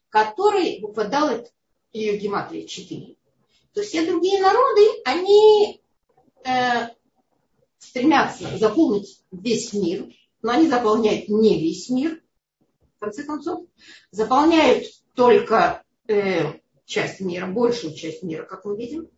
которые, 0.09 0.81
буква 0.81 1.05
Далы, 1.05 1.49
ее 1.93 2.17
гематрия 2.17 2.67
4, 2.67 3.14
то 3.73 3.83
все 3.83 4.05
другие 4.05 4.43
народы, 4.43 4.83
они 5.05 5.81
э, 6.45 6.88
стремятся 7.79 8.59
заполнить 8.59 9.23
весь 9.31 9.73
мир, 9.75 10.12
но 10.43 10.50
они 10.50 10.67
заполняют 10.67 11.29
не 11.29 11.61
весь 11.61 11.88
мир, 11.88 12.21
конце 13.04 13.25
концов, 13.25 13.66
заполняют 14.11 14.84
только 15.14 15.84
э, 16.08 16.58
часть 16.84 17.20
мира, 17.20 17.46
большую 17.46 17.94
часть 17.94 18.23
мира, 18.23 18.44
как 18.44 18.64
мы 18.64 18.76
видим. 18.76 19.08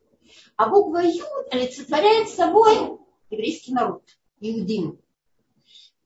А 0.56 0.68
буква 0.68 1.02
Юд 1.04 1.26
олицетворяет 1.50 2.28
собой 2.28 2.98
еврейский 3.30 3.72
народ, 3.72 4.02
иудим. 4.40 5.00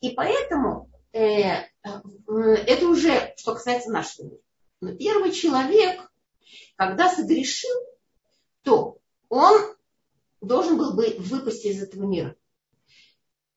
И 0.01 0.11
поэтому 0.11 0.91
э, 1.13 1.21
э, 1.21 1.67
это 1.85 2.87
уже, 2.87 3.35
что 3.37 3.55
касается 3.55 3.91
нашего 3.91 4.27
мира. 4.27 4.41
Но 4.81 4.95
первый 4.95 5.33
человек, 5.33 6.01
когда 6.77 7.15
согрешил, 7.15 7.77
то 8.63 8.99
он 9.29 9.77
должен 10.41 10.79
был 10.79 10.95
бы 10.95 11.17
выпасть 11.19 11.65
из 11.67 11.83
этого 11.83 12.05
мира. 12.05 12.35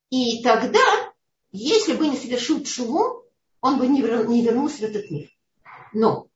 И 0.10 0.44
тогда, 0.44 1.14
если 1.52 1.94
бы 1.94 2.08
не 2.08 2.18
совершил 2.18 2.64
чуву, 2.64 3.26
он 3.64 3.80
бы 3.80 3.88
не 3.88 4.02
вернулся 4.02 4.80
в 4.80 4.90
этот 4.90 5.10
мир. 5.10 5.30
Но 5.94 6.28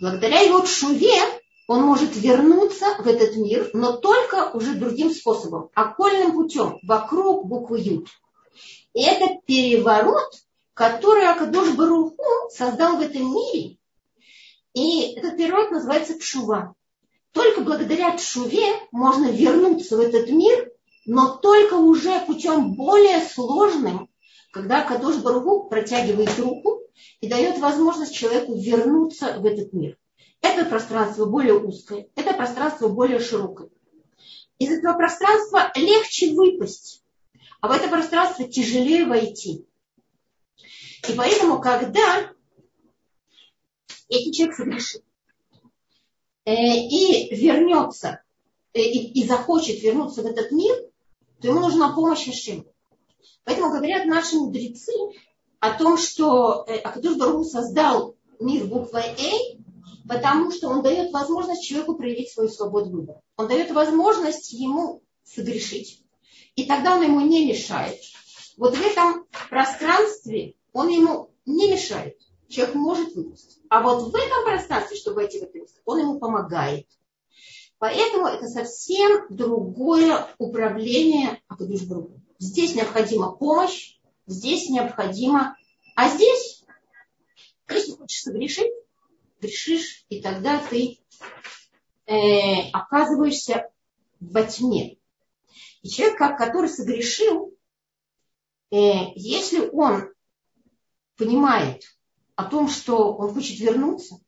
благодаря 0.00 0.40
его 0.40 0.60
чуве 0.60 1.20
он 1.66 1.82
может 1.82 2.14
вернуться 2.14 2.86
в 3.00 3.06
этот 3.08 3.36
мир, 3.36 3.68
но 3.74 3.96
только 3.96 4.52
уже 4.52 4.74
другим 4.74 5.10
способом, 5.10 5.70
окольным 5.74 6.32
путем, 6.32 6.78
вокруг 6.84 7.46
буквы 7.46 7.80
Ют. 7.80 8.08
И 8.94 9.02
это 9.02 9.40
переворот, 9.44 10.32
который 10.72 11.26
Акадош 11.26 11.70
Баруху 11.72 12.48
создал 12.50 12.96
в 12.96 13.00
этом 13.00 13.34
мире. 13.34 13.76
И 14.72 15.14
этот 15.16 15.36
переворот 15.36 15.72
называется 15.72 16.18
Чува. 16.20 16.74
Только 17.32 17.62
благодаря 17.62 18.16
Чуве 18.16 18.72
можно 18.92 19.26
вернуться 19.26 19.96
в 19.96 20.00
этот 20.00 20.30
мир, 20.30 20.70
но 21.06 21.36
только 21.38 21.74
уже 21.74 22.20
путем 22.20 22.74
более 22.74 23.20
сложным, 23.20 24.07
когда 24.50 24.84
Кадош 24.84 25.16
Баруху 25.16 25.68
протягивает 25.68 26.38
руку 26.38 26.82
и 27.20 27.28
дает 27.28 27.58
возможность 27.58 28.14
человеку 28.14 28.56
вернуться 28.56 29.38
в 29.38 29.46
этот 29.46 29.72
мир. 29.72 29.98
Это 30.40 30.64
пространство 30.64 31.26
более 31.26 31.54
узкое, 31.54 32.08
это 32.14 32.32
пространство 32.34 32.88
более 32.88 33.18
широкое. 33.18 33.68
Из 34.58 34.70
этого 34.70 34.96
пространства 34.96 35.70
легче 35.74 36.34
выпасть, 36.34 37.04
а 37.60 37.68
в 37.68 37.72
это 37.72 37.88
пространство 37.88 38.46
тяжелее 38.48 39.06
войти. 39.06 39.66
И 41.08 41.12
поэтому, 41.16 41.60
когда 41.60 42.32
этот 44.08 44.34
человек 44.34 44.56
согрешит 44.56 45.04
э, 46.44 46.54
и 46.54 47.34
вернется, 47.34 48.22
э, 48.72 48.80
и, 48.80 49.20
и 49.20 49.26
захочет 49.26 49.80
вернуться 49.82 50.22
в 50.22 50.26
этот 50.26 50.50
мир, 50.50 50.76
то 51.40 51.48
ему 51.48 51.60
нужна 51.60 51.94
помощь 51.94 52.28
Ашим. 52.28 52.66
Поэтому 53.44 53.70
говорят 53.70 54.06
наши 54.06 54.36
мудрецы 54.36 54.92
о 55.60 55.72
том, 55.72 55.96
что 55.96 56.64
э, 56.66 56.78
Акадуш 56.78 57.16
Бару 57.16 57.44
создал 57.44 58.16
мир 58.40 58.66
буквой 58.66 59.02
А, 59.02 60.08
потому 60.08 60.50
что 60.50 60.68
он 60.68 60.82
дает 60.82 61.12
возможность 61.12 61.64
человеку 61.64 61.96
проявить 61.96 62.30
свою 62.30 62.48
свободу 62.48 62.90
выбора. 62.90 63.20
Он 63.36 63.48
дает 63.48 63.70
возможность 63.70 64.52
ему 64.52 65.02
согрешить. 65.24 66.02
И 66.56 66.66
тогда 66.66 66.96
он 66.96 67.02
ему 67.02 67.20
не 67.20 67.46
мешает. 67.46 68.00
Вот 68.56 68.76
в 68.76 68.80
этом 68.80 69.26
пространстве 69.48 70.54
он 70.72 70.88
ему 70.88 71.30
не 71.46 71.70
мешает. 71.70 72.16
Человек 72.48 72.74
может 72.74 73.14
выпустить. 73.14 73.60
А 73.68 73.82
вот 73.82 74.10
в 74.10 74.14
этом 74.14 74.44
пространстве, 74.44 74.96
чтобы 74.96 75.16
войти 75.16 75.40
в 75.40 75.48
он 75.84 75.98
ему 76.00 76.18
помогает. 76.18 76.86
Поэтому 77.78 78.26
это 78.26 78.46
совсем 78.48 79.26
другое 79.30 80.26
управление 80.38 81.40
Акадушбру. 81.46 82.17
Здесь 82.38 82.74
необходима 82.74 83.32
помощь, 83.32 83.98
здесь 84.26 84.68
необходимо... 84.70 85.56
А 85.96 86.08
здесь, 86.08 86.64
если 87.68 87.92
хочешь 87.92 88.22
согрешить, 88.22 88.72
грешишь, 89.40 90.04
и 90.08 90.22
тогда 90.22 90.60
ты 90.60 91.00
э, 92.06 92.70
оказываешься 92.72 93.68
во 94.20 94.44
тьме. 94.44 94.98
И 95.82 95.88
человек, 95.88 96.18
который 96.18 96.68
согрешил, 96.68 97.52
э, 98.70 98.76
если 99.16 99.68
он 99.72 100.12
понимает 101.16 101.82
о 102.36 102.44
том, 102.44 102.68
что 102.68 103.14
он 103.14 103.34
хочет 103.34 103.58
вернуться, 103.58 104.20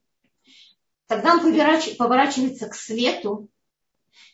тогда 1.06 1.34
он 1.34 1.40
поворачивается 1.96 2.68
к 2.68 2.74
свету, 2.74 3.48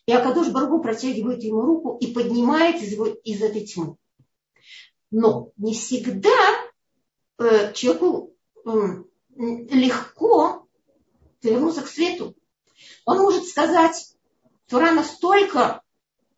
и 0.06 0.12
Акадош 0.12 0.48
Баргу 0.48 0.80
протягивает 0.80 1.42
ему 1.42 1.62
руку 1.62 1.96
и 2.00 2.12
поднимает 2.12 2.82
из, 2.82 2.92
его, 2.92 3.06
из 3.06 3.42
этой 3.42 3.66
тьмы. 3.66 3.96
Но 5.10 5.50
не 5.56 5.74
всегда 5.74 6.30
э, 7.38 7.72
человеку 7.72 8.34
э, 8.64 8.70
легко 9.36 10.66
вернуться 11.42 11.82
к 11.82 11.88
свету. 11.88 12.34
Он 13.04 13.18
может 13.18 13.46
сказать, 13.46 14.14
Тура 14.68 14.90
настолько 14.92 15.82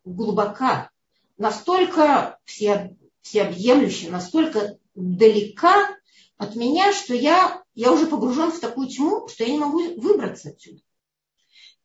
глубока, 0.05 0.91
настолько 1.37 2.39
все, 2.45 2.95
всеобъемлющая, 3.21 4.11
настолько 4.11 4.77
далека 4.95 5.95
от 6.37 6.55
меня, 6.55 6.93
что 6.93 7.13
я, 7.13 7.63
я 7.73 7.91
уже 7.91 8.07
погружен 8.07 8.51
в 8.51 8.59
такую 8.59 8.87
тьму, 8.87 9.27
что 9.27 9.43
я 9.43 9.51
не 9.51 9.59
могу 9.59 9.79
выбраться 9.99 10.49
отсюда. 10.49 10.81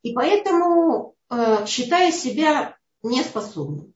И 0.02 0.12
поэтому, 0.12 1.13
считая 1.66 2.12
себя 2.12 2.76
неспособным 3.02 3.94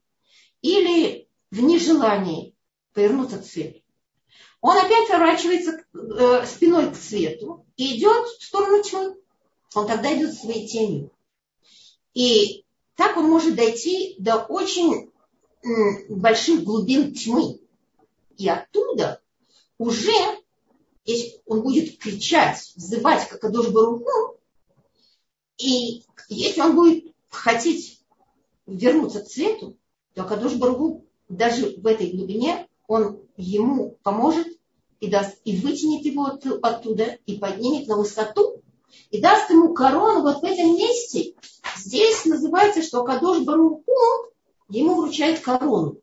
или 0.62 1.28
в 1.50 1.60
нежелании 1.60 2.54
повернуться 2.92 3.38
к 3.38 3.44
свету, 3.44 3.80
он 4.60 4.76
опять 4.76 5.08
поворачивается 5.08 5.84
э, 5.94 6.46
спиной 6.46 6.90
к 6.90 6.96
свету 6.96 7.66
и 7.76 7.96
идет 7.96 8.26
в 8.26 8.44
сторону 8.44 8.82
тьмы. 8.82 9.16
Он 9.74 9.86
тогда 9.86 10.16
идет 10.16 10.34
своей 10.34 10.66
тенью. 10.66 11.12
И 12.14 12.64
так 12.96 13.16
он 13.16 13.30
может 13.30 13.54
дойти 13.54 14.16
до 14.18 14.38
очень 14.38 15.12
больших 16.08 16.64
глубин 16.64 17.14
тьмы. 17.14 17.60
И 18.36 18.48
оттуда 18.48 19.20
уже, 19.78 20.12
если 21.04 21.40
он 21.46 21.62
будет 21.62 21.98
кричать, 21.98 22.72
взывать, 22.74 23.28
как 23.28 23.44
Адош 23.44 23.68
Баруху, 23.68 24.38
и 25.58 26.04
если 26.28 26.60
он 26.60 26.74
будет 26.76 27.07
хотеть 27.30 28.00
вернуться 28.66 29.20
к 29.20 29.28
свету, 29.28 29.76
то 30.14 30.24
Кадош 30.24 30.54
Баргу 30.54 31.06
даже 31.28 31.76
в 31.76 31.86
этой 31.86 32.10
глубине 32.10 32.66
он 32.86 33.20
ему 33.36 33.98
поможет 34.02 34.48
и 35.00 35.08
даст, 35.08 35.38
и 35.44 35.56
вытянет 35.56 36.04
его 36.04 36.26
оттуда, 36.62 37.18
и 37.26 37.38
поднимет 37.38 37.86
на 37.86 37.96
высоту, 37.96 38.62
и 39.10 39.20
даст 39.20 39.50
ему 39.50 39.74
корону 39.74 40.22
вот 40.22 40.40
в 40.40 40.44
этом 40.44 40.74
месте. 40.74 41.34
Здесь 41.76 42.24
называется, 42.24 42.82
что 42.82 43.04
Кадош 43.04 43.44
Баруху 43.44 43.84
ему 44.68 44.96
вручает 44.96 45.40
корону, 45.40 46.00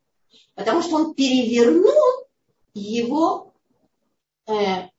потому 0.54 0.82
что 0.82 0.96
он 0.96 1.14
перевернул 1.14 2.28
его, 2.74 3.54
э, 4.48 4.90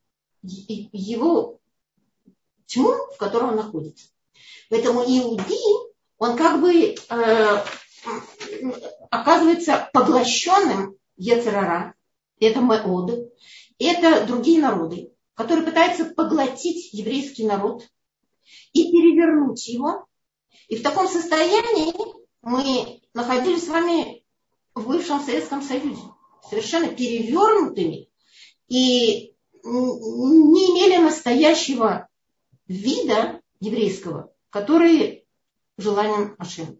его 0.42 1.58
тьму, 2.66 2.92
в 3.14 3.16
которой 3.16 3.50
он 3.50 3.56
находится. 3.56 4.08
Поэтому 4.68 5.02
иудей, 5.02 5.85
он 6.18 6.36
как 6.36 6.60
бы 6.60 6.72
э, 6.72 7.64
оказывается 9.10 9.88
поглощенным 9.92 10.96
Ецерара, 11.16 11.94
это 12.40 12.60
Меод, 12.60 13.32
это 13.78 14.26
другие 14.26 14.60
народы, 14.60 15.12
которые 15.34 15.66
пытаются 15.66 16.06
поглотить 16.06 16.92
еврейский 16.92 17.46
народ 17.46 17.86
и 18.72 18.90
перевернуть 18.90 19.66
его. 19.68 20.06
И 20.68 20.76
в 20.76 20.82
таком 20.82 21.08
состоянии 21.08 21.94
мы 22.42 23.02
находились 23.14 23.64
с 23.64 23.68
вами 23.68 24.24
в 24.74 24.86
бывшем 24.86 25.20
Советском 25.20 25.62
Союзе, 25.62 26.02
совершенно 26.48 26.88
перевернутыми 26.88 28.08
и 28.68 29.34
не 29.62 30.70
имели 30.70 31.02
настоящего 31.02 32.08
вида 32.68 33.40
еврейского, 33.60 34.32
который 34.50 35.25
желанием 35.76 36.34
Ашем. 36.38 36.78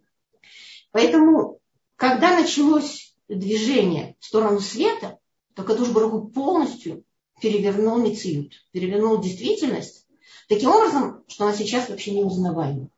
Поэтому, 0.91 1.61
когда 1.97 2.39
началось 2.39 3.15
движение 3.29 4.17
в 4.21 4.25
сторону 4.25 4.61
света, 4.61 5.19
то 5.55 5.63
Кадуш 5.63 5.89
Барагу 5.89 6.29
полностью 6.29 7.05
перевернул 7.41 7.99
Мециют, 7.99 8.53
перевернул 8.73 9.21
действительность, 9.21 10.07
таким 10.49 10.71
образом, 10.71 11.25
что 11.29 11.45
она 11.45 11.55
сейчас 11.55 11.89
вообще 11.89 12.13
не 12.13 12.25
узнаваема. 12.25 12.89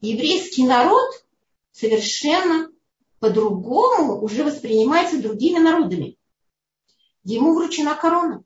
Еврейский 0.00 0.64
народ 0.64 1.10
совершенно 1.72 2.70
по-другому 3.18 4.20
уже 4.20 4.44
воспринимается 4.44 5.20
другими 5.20 5.58
народами. 5.58 6.16
Ему 7.24 7.54
вручена 7.54 7.94
корона. 7.94 8.42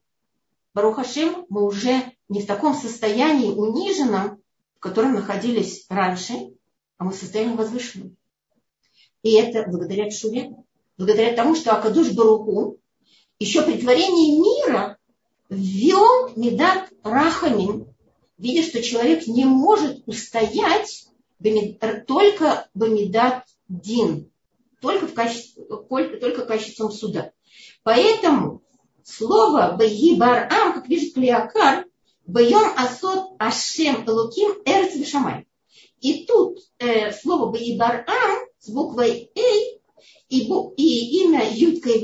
Барухашем, 0.74 1.46
мы 1.48 1.64
уже 1.64 2.12
не 2.28 2.42
в 2.42 2.46
таком 2.46 2.74
состоянии 2.74 3.50
униженном, 3.50 4.42
в 4.76 4.80
котором 4.80 5.14
находились 5.14 5.86
раньше, 5.88 6.50
а 6.98 7.04
мы 7.04 7.12
в 7.12 7.16
состоянии 7.16 7.56
возвышенном. 7.56 8.16
И 9.22 9.32
это 9.32 9.68
благодаря 9.68 10.10
Чуве, 10.10 10.54
благодаря 10.96 11.34
тому, 11.34 11.54
что 11.54 11.72
Акадуш 11.72 12.12
Баруху 12.12 12.78
еще 13.38 13.62
при 13.62 13.78
творении 13.78 14.38
мира 14.38 14.98
ввел 15.48 16.30
Медат 16.36 16.88
Рахамин, 17.02 17.86
видя, 18.38 18.62
что 18.62 18.82
человек 18.82 19.26
не 19.26 19.44
может 19.44 20.02
устоять 20.06 21.08
только 22.06 22.68
Бамидат 22.74 23.44
Дин, 23.68 24.30
только, 24.80 25.06
в 25.06 25.14
качестве, 25.14 25.64
только 25.64 26.46
качеством 26.46 26.90
суда. 26.90 27.32
Поэтому 27.82 28.62
слово 29.04 29.76
Баи 29.78 30.16
Барам, 30.16 30.74
как 30.74 30.86
пишет 30.86 31.14
Клеокар, 31.14 31.86
Байом 32.26 32.72
Асот 32.76 33.36
Ашем 33.38 34.04
Элуким 34.06 34.60
Эрц 34.64 34.94
Вишамай. 34.94 35.45
И 36.00 36.24
тут 36.26 36.58
э, 36.78 37.12
слово 37.12 37.50
Баи 37.50 37.76
Барам 37.76 38.46
с 38.58 38.68
буквой 38.70 39.30
Эй 39.34 39.80
и, 40.28 40.48
бу, 40.48 40.74
и 40.76 41.22
имя 41.22 41.48
Ютка 41.50 41.90
и 41.90 42.00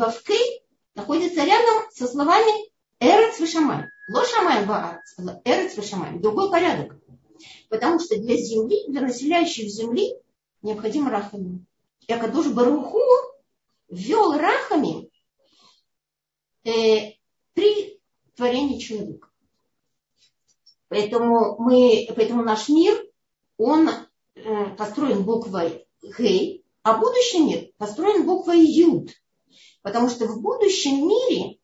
находится 0.95 1.45
рядом 1.45 1.91
со 1.93 2.07
словами 2.07 2.71
Эрец 3.01 3.39
Вишамай. 3.41 3.85
Ло 4.09 4.25
Шамай 4.25 4.67
Баарц, 4.67 5.17
Эрец 5.45 5.77
Вишамай. 5.77 6.19
Другой 6.19 6.51
порядок. 6.51 6.97
Потому 7.69 7.99
что 7.99 8.17
для 8.17 8.37
земли, 8.37 8.85
для 8.89 9.01
населяющих 9.01 9.69
земли 9.69 10.15
необходим 10.63 11.09
рахамин. 11.09 11.67
И 12.07 12.13
Акадуш 12.13 12.49
Баруху 12.49 13.01
ввел 13.89 14.33
рахами 14.33 15.11
э, 16.65 17.13
при 17.55 18.01
творении 18.37 18.79
человека. 18.79 19.29
Поэтому, 20.89 21.57
мы, 21.59 22.09
поэтому 22.15 22.43
наш 22.43 22.69
мир, 22.69 22.95
он 23.63 23.89
э, 23.89 24.67
построен 24.77 25.23
буквой 25.25 25.87
Гей, 26.19 26.65
а 26.83 26.99
будущий 26.99 27.39
мир 27.39 27.69
построен 27.79 28.27
буквой 28.27 28.65
Юд. 28.65 29.11
Потому 29.83 30.09
что 30.09 30.27
в 30.27 30.41
будущем 30.41 31.09
мире, 31.09 31.59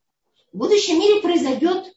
в 0.52 0.58
будущем 0.58 0.98
мире 0.98 1.20
произойдет 1.20 1.92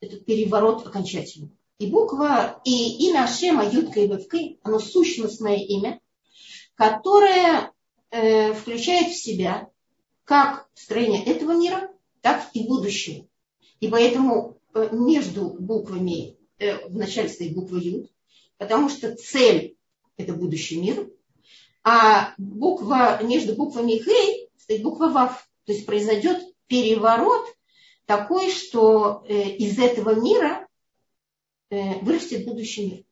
этот 0.00 0.24
переворот 0.24 0.86
окончательно. 0.86 1.50
И 1.78 1.90
буква, 1.90 2.60
и 2.64 3.08
имя 3.08 3.24
Ашема, 3.24 3.68
Юдка 3.68 4.00
и 4.00 4.06
Вевка, 4.06 4.38
оно 4.62 4.78
сущностное 4.78 5.56
имя, 5.56 6.00
которое 6.74 7.72
э, 8.10 8.54
включает 8.54 9.08
в 9.08 9.16
себя 9.16 9.68
как 10.24 10.68
строение 10.74 11.22
этого 11.24 11.52
мира, 11.52 11.90
так 12.22 12.48
и 12.54 12.66
будущего. 12.66 13.26
И 13.80 13.88
поэтому 13.88 14.58
э, 14.74 14.88
между 14.92 15.50
буквами, 15.50 16.38
э, 16.58 16.88
в 16.88 16.96
начале 16.96 17.28
стоит 17.28 17.54
буква 17.54 17.76
Юд, 17.76 18.10
потому 18.58 18.88
что 18.88 19.14
цель– 19.14 19.76
это 20.16 20.32
будущий 20.32 20.80
мир, 20.80 21.08
а 21.84 22.34
буква, 22.38 23.22
между 23.22 23.54
буквами 23.54 23.98
Хей 23.98 24.48
стоит 24.58 24.82
буква 24.82 25.08
Вав. 25.08 25.48
То 25.64 25.72
есть 25.72 25.86
произойдет 25.86 26.42
переворот 26.66 27.46
такой, 28.06 28.50
что 28.50 29.24
э, 29.28 29.50
из 29.50 29.78
этого 29.78 30.14
мира 30.14 30.66
э, 31.70 32.00
вырастет 32.00 32.44
будущий 32.44 32.86
мир. 32.86 33.04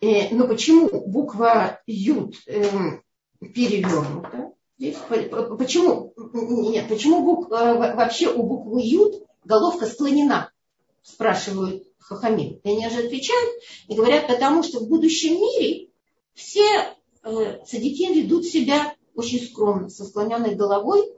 Э, 0.00 0.34
но 0.34 0.46
почему 0.46 0.88
буква 1.06 1.80
Юд 1.86 2.36
э, 2.46 2.62
перевернута? 3.40 4.52
Здесь, 4.78 4.96
почему, 5.58 6.14
нет, 6.70 6.88
почему 6.88 7.22
бук, 7.22 7.50
вообще 7.50 8.32
у 8.32 8.42
буквы 8.42 8.80
Юд 8.82 9.26
головка 9.44 9.86
склонена? 9.86 10.49
Спрашивают 11.02 11.84
Хахамин. 11.98 12.60
И 12.62 12.68
они 12.68 12.88
же 12.88 13.04
отвечают 13.04 13.62
и 13.88 13.94
говорят, 13.94 14.26
потому 14.26 14.62
что 14.62 14.80
в 14.80 14.88
будущем 14.88 15.34
мире 15.34 15.90
все 16.34 16.96
э, 17.22 17.64
садики 17.66 18.12
ведут 18.12 18.44
себя 18.44 18.94
очень 19.14 19.40
скромно, 19.44 19.88
со 19.88 20.04
склоненной 20.04 20.54
головой. 20.54 21.12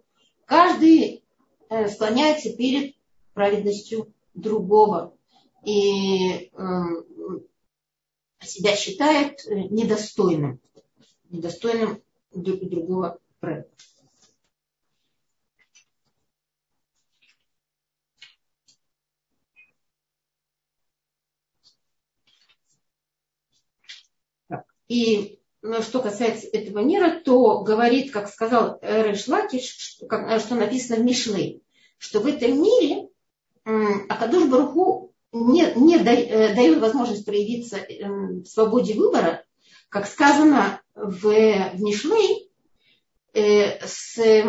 Каждый 0.45 1.25
э, 1.69 1.89
склоняется 1.89 2.53
перед 2.53 2.95
праведностью 3.33 4.13
другого. 4.35 5.17
И 5.65 6.51
э, 6.53 6.83
себя 8.41 8.77
считает 8.77 9.47
э, 9.47 9.55
недостойным, 9.71 10.61
недостойным 11.31 12.03
другого 12.33 13.19
праведника. 13.41 13.71
И 24.93 25.39
ну, 25.63 25.81
что 25.81 26.03
касается 26.03 26.49
этого 26.53 26.81
мира, 26.81 27.19
то 27.25 27.63
говорит, 27.63 28.13
как 28.13 28.29
сказал 28.29 28.79
Рэш 28.83 29.27
Лакиш, 29.27 29.65
что, 29.65 30.39
что 30.39 30.55
написано 30.55 30.99
в 30.99 31.05
Мишлей, 31.05 31.63
что 31.97 32.21
в 32.21 32.27
этом 32.27 32.63
мире 32.63 33.09
Акадуш 33.65 34.49
Баруху 34.49 35.15
не, 35.33 35.73
не 35.77 35.97
э, 35.97 36.55
дает 36.55 36.79
возможность 36.79 37.25
проявиться 37.25 37.79
эм, 37.79 38.43
в 38.43 38.47
свободе 38.47 38.93
выбора, 38.93 39.47
как 39.89 40.07
сказано 40.07 40.83
в, 40.95 41.23
в 41.23 41.81
Мишлей, 41.81 42.51
э, 43.33 43.87
с, 43.87 44.19
э, 44.19 44.45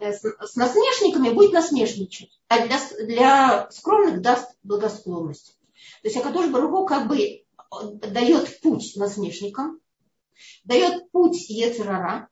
с, 0.00 0.24
с 0.24 0.56
насмешниками 0.56 1.28
будет 1.28 1.52
насмешничать, 1.52 2.40
а 2.48 2.66
для, 2.66 2.80
для 3.04 3.70
скромных 3.70 4.22
даст 4.22 4.50
благосклонность. 4.64 5.56
То 6.02 6.08
есть 6.08 6.16
Акадуш 6.16 6.48
Баруху 6.48 6.84
как 6.84 7.06
бы 7.06 7.44
дает 7.70 8.60
путь 8.60 8.94
насмешникам, 8.96 9.80
дает 10.64 11.10
путь 11.10 11.48
Ецерара, 11.48 12.28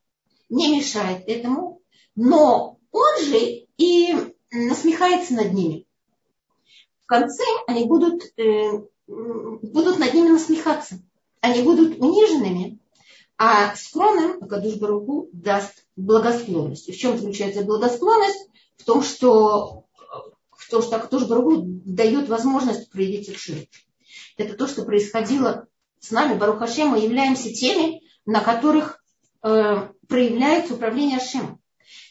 не 0.49 0.77
мешает 0.77 1.25
этому, 1.27 1.83
но 2.15 2.79
он 2.93 3.25
же 3.25 3.67
и 3.77 4.15
насмехается 4.51 5.35
над 5.35 5.53
ними. 5.53 5.87
В 7.05 7.07
конце 7.07 7.45
они 7.67 7.85
будут, 7.85 8.23
э, 8.37 8.81
будут 9.07 9.99
над 9.99 10.15
ними 10.15 10.29
насмехаться. 10.29 10.99
Они 11.41 11.63
будут 11.63 11.99
униженными, 11.99 12.79
а 13.39 13.75
скромным 13.77 14.43
Акадуш 14.43 14.77
Баруху 14.77 15.29
даст 15.33 15.87
благосклонность. 15.95 16.89
И 16.89 16.93
в 16.93 16.97
чем 16.97 17.19
заключается 17.19 17.63
благосклонность? 17.63 18.49
В 18.77 18.85
том, 18.85 19.03
что, 19.03 19.85
в 20.51 20.71
том, 20.71 20.83
что 20.83 20.97
Акадуш 20.97 21.29
Баруху 21.29 21.63
дает 21.85 22.29
возможность 22.29 22.91
проявить 22.91 23.29
их 23.29 23.39
ширь. 23.39 23.69
Это 24.37 24.55
то, 24.55 24.69
что 24.69 24.85
происходило 24.85 25.67
с 26.01 26.11
нами. 26.11 26.39
Барухашем, 26.39 26.89
мы 26.89 27.01
являемся 27.01 27.53
теми, 27.53 28.03
на 28.27 28.41
которых 28.41 29.03
э, 29.43 29.89
проявляется 30.09 30.75
управление 30.75 31.19
Ашем. 31.19 31.61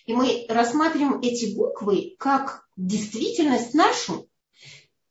И 0.05 0.13
мы 0.13 0.45
рассматриваем 0.49 1.19
эти 1.21 1.55
буквы 1.55 2.15
как 2.17 2.65
действительность 2.77 3.73
нашу, 3.73 4.27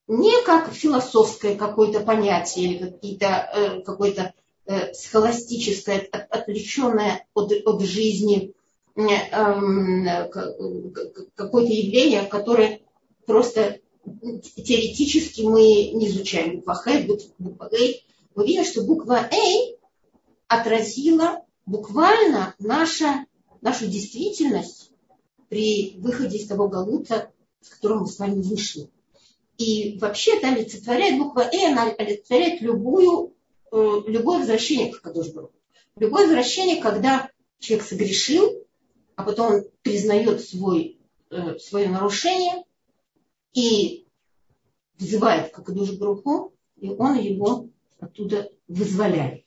не 0.07 0.43
как 0.45 0.73
философское 0.73 1.57
какое-то 1.57 2.01
понятие 2.01 2.67
или 2.67 2.91
какие-то, 2.91 3.27
э, 3.27 3.83
какое-то 3.83 4.35
э, 4.67 4.93
схоластическое, 4.93 6.09
от, 6.13 6.27
отвлеченное 6.31 7.27
от, 7.35 7.53
от 7.65 7.83
жизни 7.83 8.55
э, 8.97 9.03
э, 9.03 10.29
какое-то 11.35 11.73
явление, 11.73 12.27
которое 12.27 12.81
просто 13.27 13.81
теоретически 14.05 15.43
мы 15.43 15.91
не 15.93 16.09
изучаем 16.09 16.57
буква 16.57 16.75
Х, 16.75 17.07
буква 17.39 17.71
Гей, 17.71 18.05
мы 18.35 18.47
видим, 18.47 18.65
что 18.65 18.83
буква 18.83 19.29
Эй 19.31 19.77
отразила 20.49 21.45
буквально 21.67 22.55
наша, 22.59 23.27
нашу 23.61 23.87
действительность 23.87 24.91
при 25.49 25.97
выходе 25.99 26.39
из 26.39 26.47
того 26.47 26.69
галута, 26.69 27.31
с 27.61 27.69
которого 27.69 28.01
мы 28.01 28.07
с 28.07 28.19
вами 28.19 28.43
вышли. 28.43 28.89
И 29.57 29.99
вообще 30.01 30.37
это 30.37 30.49
олицетворяет, 30.49 31.19
буква 31.19 31.49
Э, 31.53 31.71
она 31.71 31.91
олицетворяет 31.91 32.61
любую, 32.61 33.35
э, 33.71 34.01
любое 34.07 34.41
возвращение 34.41 34.93
к 34.93 35.01
Кадошбару. 35.01 35.53
Любое 35.97 36.25
возвращение, 36.25 36.83
когда 36.83 37.31
человек 37.61 37.87
согрешил, 37.87 38.65
а 39.15 39.23
потом 39.23 39.55
он 39.55 39.65
признает 39.83 40.45
свой, 40.45 40.99
э, 41.31 41.59
свое 41.59 41.89
нарушение– 41.89 42.64
и 43.55 44.07
взывает 44.99 45.53
к 45.53 45.59
Акадуш 45.59 45.93
Бруху, 45.93 46.55
и 46.77 46.91
он 46.91 47.19
его 47.19 47.69
оттуда 47.99 48.51
вызволяет. 48.69 49.45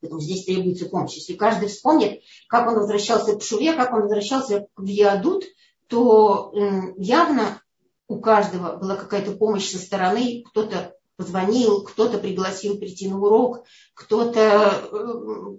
Поэтому 0.00 0.20
здесь 0.20 0.44
требуется 0.44 0.86
помощь. 0.86 1.14
Если 1.14 1.34
каждый 1.34 1.68
вспомнит, 1.68 2.20
как 2.48 2.68
он 2.68 2.74
возвращался 2.76 3.36
к 3.36 3.42
Шуве, 3.42 3.72
как 3.72 3.92
он 3.94 4.02
возвращался 4.02 4.68
в 4.76 4.84
Ядут, 4.84 5.44
то 5.88 6.52
явно 6.98 7.62
у 8.08 8.20
каждого 8.20 8.76
была 8.76 8.96
какая-то 8.96 9.32
помощь 9.32 9.70
со 9.70 9.78
стороны, 9.78 10.44
кто-то 10.46 10.94
позвонил, 11.16 11.82
кто-то 11.82 12.18
пригласил 12.18 12.78
прийти 12.78 13.08
на 13.08 13.18
урок, 13.18 13.64
кто-то 13.94 15.58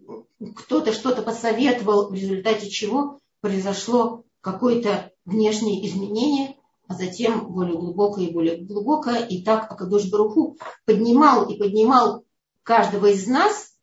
кто 0.56 0.92
что-то 0.94 1.24
посоветовал, 1.24 2.10
в 2.10 2.14
результате 2.14 2.70
чего 2.70 3.20
произошло 3.42 4.24
какое-то 4.42 5.12
внешнее 5.26 5.86
изменение, 5.88 6.57
а 6.88 6.94
затем 6.94 7.52
более 7.52 7.78
глубокое 7.78 8.26
и 8.26 8.32
более 8.32 8.58
глубокое. 8.58 9.26
И 9.26 9.44
так 9.44 9.72
Акадош 9.72 10.10
Баруху 10.10 10.58
поднимал 10.86 11.50
и 11.50 11.58
поднимал 11.58 12.26
каждого 12.64 13.08
из 13.08 13.28
нас, 13.28 13.74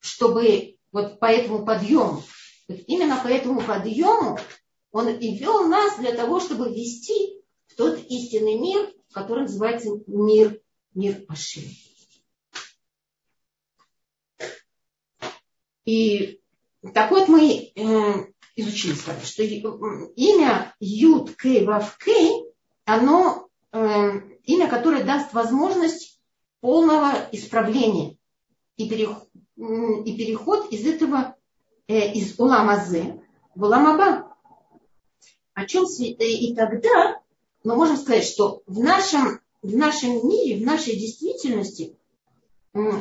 чтобы 0.00 0.76
вот 0.92 1.18
по 1.18 1.26
этому 1.26 1.64
подъему, 1.64 2.22
вот 2.68 2.78
именно 2.86 3.20
по 3.22 3.28
этому 3.28 3.60
подъему 3.60 4.38
Он 4.92 5.08
и 5.08 5.36
вел 5.36 5.66
нас 5.68 5.98
для 5.98 6.12
того, 6.12 6.40
чтобы 6.40 6.70
вести 6.70 7.40
в 7.66 7.76
тот 7.76 7.98
истинный 8.08 8.58
мир, 8.58 8.92
который 9.12 9.42
называется 9.42 9.90
мир, 10.06 10.60
мир 10.94 11.24
Ашим. 11.28 11.64
И 15.84 16.40
так 16.94 17.10
вот 17.10 17.28
мы 17.28 17.72
э, 17.74 18.32
изучили 18.56 18.94
с 18.94 19.06
вами, 19.06 19.20
что 19.24 19.42
имя 19.42 20.74
Юд 20.80 21.36
Кей 21.36 21.64
Вав 21.64 21.96
Кей, 21.98 22.44
оно 22.84 23.48
э, 23.72 24.20
имя, 24.44 24.68
которое 24.68 25.04
даст 25.04 25.32
возможность 25.32 26.20
полного 26.60 27.12
исправления 27.32 28.16
и, 28.76 28.88
переход, 28.88 29.28
и 29.56 30.16
переход 30.16 30.72
из 30.72 30.86
этого, 30.86 31.36
э, 31.88 32.12
из 32.12 32.38
Уламазе 32.38 33.22
в 33.54 33.62
Уламаба. 33.62 34.34
О 35.54 35.66
чем 35.66 35.84
э, 35.84 36.24
и 36.24 36.54
тогда 36.54 37.20
мы 37.64 37.76
можем 37.76 37.96
сказать, 37.96 38.24
что 38.24 38.62
в 38.66 38.78
нашем, 38.78 39.40
в 39.62 39.76
нашем 39.76 40.28
мире, 40.28 40.62
в 40.62 40.66
нашей 40.66 40.96
действительности 40.96 41.96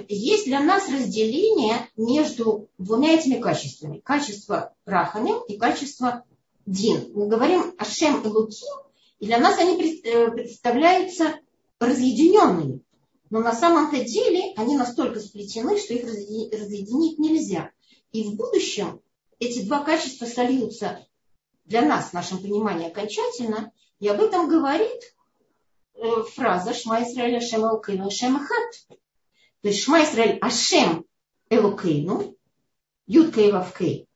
есть 0.07 0.45
для 0.45 0.59
нас 0.59 0.87
разделение 0.87 1.89
между 1.97 2.69
двумя 2.77 3.13
этими 3.13 3.39
качествами. 3.39 3.99
Качество 3.99 4.73
Рахамим 4.85 5.41
и 5.47 5.57
качество 5.57 6.23
Дин. 6.65 7.11
Мы 7.13 7.27
говорим 7.27 7.73
о 7.77 7.85
Шем 7.85 8.21
и 8.21 8.27
Луким, 8.27 8.73
и 9.19 9.25
для 9.25 9.39
нас 9.39 9.57
они 9.57 10.01
э, 10.03 10.31
представляются 10.31 11.39
разъединенными. 11.79 12.81
Но 13.29 13.39
на 13.39 13.53
самом-то 13.53 14.03
деле 14.03 14.53
они 14.57 14.77
настолько 14.77 15.19
сплетены, 15.19 15.79
что 15.79 15.95
их 15.95 16.03
разъединить 16.05 17.17
нельзя. 17.17 17.71
И 18.11 18.23
в 18.23 18.35
будущем 18.35 19.01
эти 19.39 19.65
два 19.65 19.83
качества 19.83 20.25
сольются 20.25 21.05
для 21.65 21.81
нас, 21.81 22.09
в 22.09 22.13
нашем 22.13 22.39
понимании, 22.39 22.89
окончательно. 22.89 23.71
И 23.99 24.07
об 24.07 24.21
этом 24.21 24.47
говорит 24.47 25.15
э, 25.95 26.23
фраза 26.35 26.75
«Шма 26.75 27.01
Исраэля 27.03 27.41
Шем 27.41 27.65
Алкейну 27.65 28.11
Шем 28.11 28.35
Ахат». 28.35 28.99
То 29.63 29.69
есть 29.69 29.83
Шма 29.83 30.03
Исраэль 30.03 30.39
Ашем 30.39 31.05
Элукейну, 31.49 32.37
Юд 33.07 33.33
Кей 33.33 33.49
Вавкей 33.49 34.09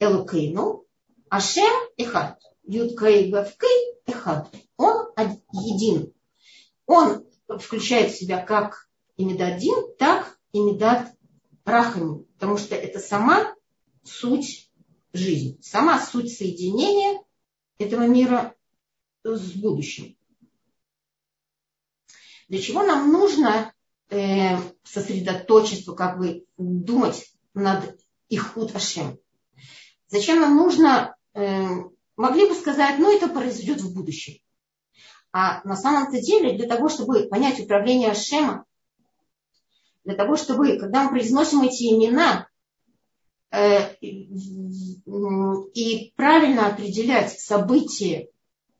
Элукейну, 0.00 0.86
Ашем 1.28 1.72
Эхад. 1.96 2.40
Юд 2.64 2.98
Кей 2.98 3.30
Вавкей 3.30 3.94
Эхад. 4.06 4.52
Он 4.76 5.06
един. 5.52 6.12
Он 6.86 7.24
включает 7.60 8.12
в 8.12 8.18
себя 8.18 8.44
как 8.44 8.88
и 9.16 9.24
Медадин, 9.24 9.94
так 9.96 10.36
и 10.52 10.58
Медад 10.58 11.14
Рахами. 11.64 12.24
Потому 12.34 12.58
что 12.58 12.74
это 12.74 12.98
сама 12.98 13.54
суть 14.02 14.68
жизни, 15.12 15.60
сама 15.62 16.04
суть 16.04 16.36
соединения 16.36 17.22
этого 17.78 18.02
мира 18.08 18.56
с 19.22 19.52
будущим. 19.52 20.16
Для 22.48 22.60
чего 22.60 22.82
нам 22.82 23.12
нужно 23.12 23.72
э, 24.10 24.56
сосредоточиться, 24.82 25.92
как 25.92 26.18
бы 26.18 26.44
думать 26.58 27.32
над 27.54 27.98
Ихуд 28.28 28.74
Ашем. 28.74 29.18
Зачем 30.08 30.40
нам 30.40 30.56
нужно, 30.56 31.16
э, 31.34 31.66
могли 32.16 32.48
бы 32.48 32.54
сказать, 32.54 32.98
ну 32.98 33.14
это 33.14 33.28
произойдет 33.28 33.80
в 33.80 33.94
будущем. 33.94 34.38
А 35.32 35.62
на 35.64 35.76
самом-то 35.76 36.20
деле 36.20 36.56
для 36.56 36.66
того, 36.66 36.88
чтобы 36.88 37.28
понять 37.28 37.60
управление 37.60 38.10
Ашема, 38.10 38.64
для 40.04 40.14
того, 40.14 40.36
чтобы, 40.36 40.78
когда 40.78 41.04
мы 41.04 41.10
произносим 41.10 41.62
эти 41.62 41.84
имена, 41.84 42.48
э, 43.52 43.94
и 45.74 46.12
правильно 46.16 46.66
определять 46.66 47.38
события, 47.38 48.28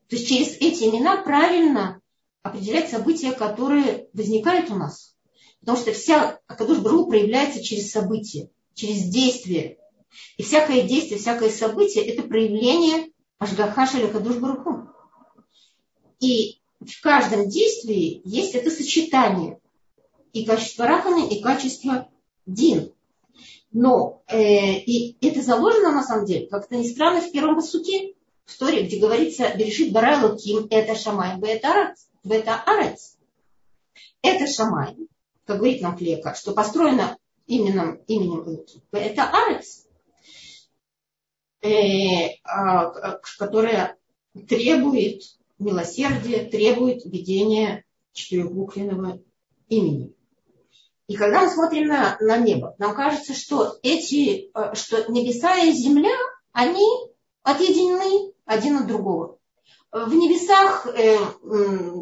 то 0.07 0.15
есть 0.15 0.27
через 0.27 0.57
эти 0.57 0.83
имена 0.85 1.21
правильно 1.23 2.01
определять 2.41 2.89
события, 2.89 3.31
которые 3.31 4.09
возникают 4.13 4.69
у 4.71 4.75
нас. 4.75 5.15
Потому 5.61 5.77
что 5.77 5.93
вся 5.93 6.39
Акадуш 6.47 6.79
Бару 6.79 7.07
проявляется 7.07 7.63
через 7.63 7.91
события, 7.91 8.49
через 8.73 9.03
действия. 9.05 9.77
И 10.37 10.43
всякое 10.43 10.83
действие, 10.83 11.19
всякое 11.19 11.49
событие– 11.49 12.05
это 12.07 12.23
проявление 12.23 13.11
Ашгахаша 13.37 13.99
или 13.99 14.07
Акадуш 14.07 14.37
Баруху. 14.37 14.89
И 16.19 16.59
в 16.79 17.01
каждом 17.01 17.47
действии 17.47 18.21
есть 18.25 18.55
это 18.55 18.71
сочетание 18.71 19.59
и 20.33 20.45
качество 20.45 20.85
Рахана, 20.85 21.27
и 21.27 21.41
качество 21.41 22.09
Дин. 22.45 22.91
Но 23.71 24.23
э, 24.27 24.79
и 24.79 25.15
это 25.25 25.41
заложено 25.41 25.91
на 25.91 26.03
самом 26.03 26.25
деле, 26.25 26.47
как-то 26.47 26.75
не 26.75 26.87
странно, 26.89 27.21
в 27.21 27.31
первом 27.31 27.55
посуке, 27.55 28.15
в 28.45 28.51
истории, 28.51 28.85
где 28.85 28.99
говорится 28.99 29.53
«Берешит 29.55 29.93
барайло 29.93 30.37
ким 30.37 30.67
это 30.69 30.95
шамай 30.95 31.37
бета 31.37 31.95
арец». 32.65 33.17
Это 34.21 34.47
шамай, 34.47 34.95
как 35.45 35.57
говорит 35.57 35.81
нам 35.81 35.97
Клека, 35.97 36.33
что 36.35 36.53
построено 36.53 37.17
именем, 37.47 38.01
именем 38.07 38.43
Элоким. 38.47 38.81
Это 38.91 39.29
Арец, 39.29 39.87
э, 41.61 42.37
а, 42.43 43.19
которая 43.37 43.97
требует 44.47 45.23
милосердия, 45.59 46.45
требует 46.45 47.05
ведения 47.05 47.83
четырехбуквенного 48.13 49.21
имени. 49.69 50.13
И 51.07 51.15
когда 51.15 51.41
мы 51.41 51.49
смотрим 51.49 51.87
на, 51.87 52.17
на 52.19 52.37
небо, 52.37 52.75
нам 52.77 52.95
кажется, 52.95 53.33
что 53.33 53.77
эти, 53.83 54.49
э, 54.53 54.75
что 54.75 55.11
небеса 55.11 55.57
и 55.57 55.71
земля, 55.71 56.15
они 56.53 56.87
отъединены 57.43 58.33
один 58.45 58.77
от 58.77 58.87
другого 58.87 59.37
в 59.91 60.13
небесах 60.13 60.87
э, 60.87 61.17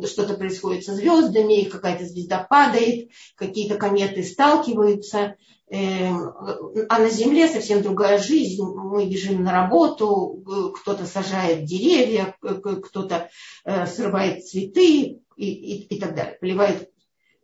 что-то 0.06 0.36
происходит 0.36 0.86
со 0.86 0.93
звездами, 0.93 1.63
какая-то 1.63 2.06
звезда 2.06 2.45
падает, 2.47 3.10
какие-то 3.36 3.78
кометы 3.78 4.23
сталкиваются, 4.23 5.38
э, 5.71 6.12
а 6.12 6.99
на 6.99 7.10
Земле 7.10 7.47
совсем 7.47 7.82
другая 7.82 8.19
жизнь. 8.19 8.63
Мы 8.63 9.10
бежим 9.10 9.43
на 9.43 9.52
работу, 9.52 10.43
кто-то 10.75 11.06
сажает 11.06 11.65
деревья, 11.65 12.36
кто-то 12.39 13.30
э, 13.65 13.88
срывает 13.88 14.47
цветы 14.47 15.21
и, 15.36 15.36
и, 15.36 15.95
и 15.95 15.99
так 15.99 16.13
далее, 16.13 16.38
поливает. 16.39 16.91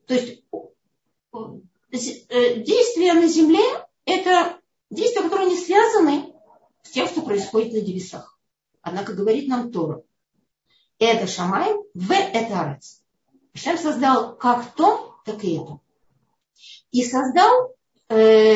То 0.06 0.14
есть 0.14 0.44
э, 0.52 2.62
действия 2.62 3.14
на 3.14 3.28
Земле– 3.28 3.64
это 4.06 4.60
действия, 4.92 5.24
которые 5.24 5.50
не 5.50 5.58
связаны 5.58 6.36
с 6.84 6.92
тем, 6.92 7.08
что 7.08 7.24
происходит 7.24 7.74
на 7.74 7.78
небесах. 7.78 8.38
Однако 8.84 9.14
говорит 9.14 9.48
нам 9.48 9.72
Тора– 9.72 10.04
это 11.00 11.28
Шамай, 11.28 11.74
в 11.94 12.12
это 12.12 12.60
Арец. 12.60 13.02
Шем 13.54 13.78
создал 13.78 14.36
как 14.38 14.74
то, 14.76 15.16
так 15.26 15.44
и 15.44 15.58
это. 15.58 15.80
И 16.92 17.04
создал, 17.04 17.76
э, 18.10 18.56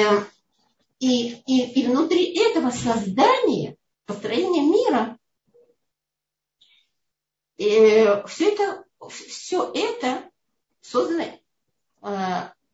и, 1.00 1.34
и, 1.46 1.82
и 1.82 1.88
внутри 1.88 2.38
этого 2.38 2.70
создания, 2.72 3.78
построения 4.06 4.62
мира, 4.62 5.18
э, 7.58 8.26
все 8.28 8.54
это, 8.54 8.86
все 9.10 9.72
это 9.74 10.30
создано 10.82 11.24
э, 11.24 11.40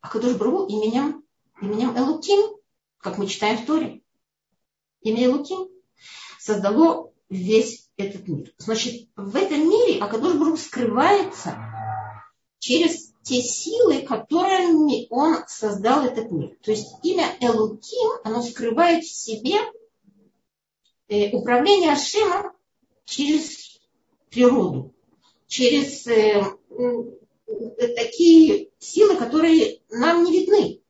Акадуш 0.01 0.35
Бру 0.35 0.67
именем, 0.67 1.23
именем 1.61 1.97
Элуким, 1.97 2.57
как 2.99 3.17
мы 3.17 3.27
читаем 3.27 3.57
в 3.57 3.65
Торе. 3.65 4.01
Имя 5.01 5.25
Элуким 5.25 5.69
создало 6.39 7.11
весь 7.29 7.89
этот 7.97 8.27
мир. 8.27 8.53
Значит, 8.57 9.07
в 9.15 9.35
этом 9.35 9.69
мире 9.69 9.99
Акадош 9.99 10.35
Брух 10.35 10.59
скрывается 10.59 11.57
через 12.59 13.13
те 13.23 13.41
силы, 13.41 14.03
которыми 14.03 15.07
он 15.09 15.37
создал 15.47 16.05
этот 16.05 16.31
мир. 16.31 16.55
То 16.61 16.71
есть 16.71 16.87
имя 17.03 17.35
Элуким, 17.39 18.19
оно 18.23 18.41
скрывает 18.43 19.03
в 19.03 19.11
себе 19.11 19.55
э, 21.07 21.31
управление 21.31 21.93
Ашемом 21.93 22.51
через 23.05 23.79
природу, 24.29 24.93
через 25.47 26.05
э, 26.07 26.43
такие 27.95 28.69
силы, 28.79 29.15
которые 29.15 29.79
нам 29.89 30.23
не 30.23 30.39
видны. 30.39 30.81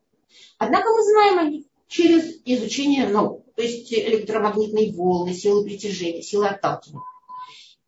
Однако 0.58 0.90
мы 0.90 1.04
знаем 1.04 1.40
о 1.40 1.50
них 1.50 1.66
через 1.88 2.42
изучение 2.44 3.08
наук 3.08 3.45
то 3.56 3.62
есть 3.62 3.92
электромагнитные 3.94 4.92
волны, 4.94 5.34
силы 5.34 5.64
притяжения, 5.64 6.22
силы 6.22 6.48
отталкивания. 6.48 7.04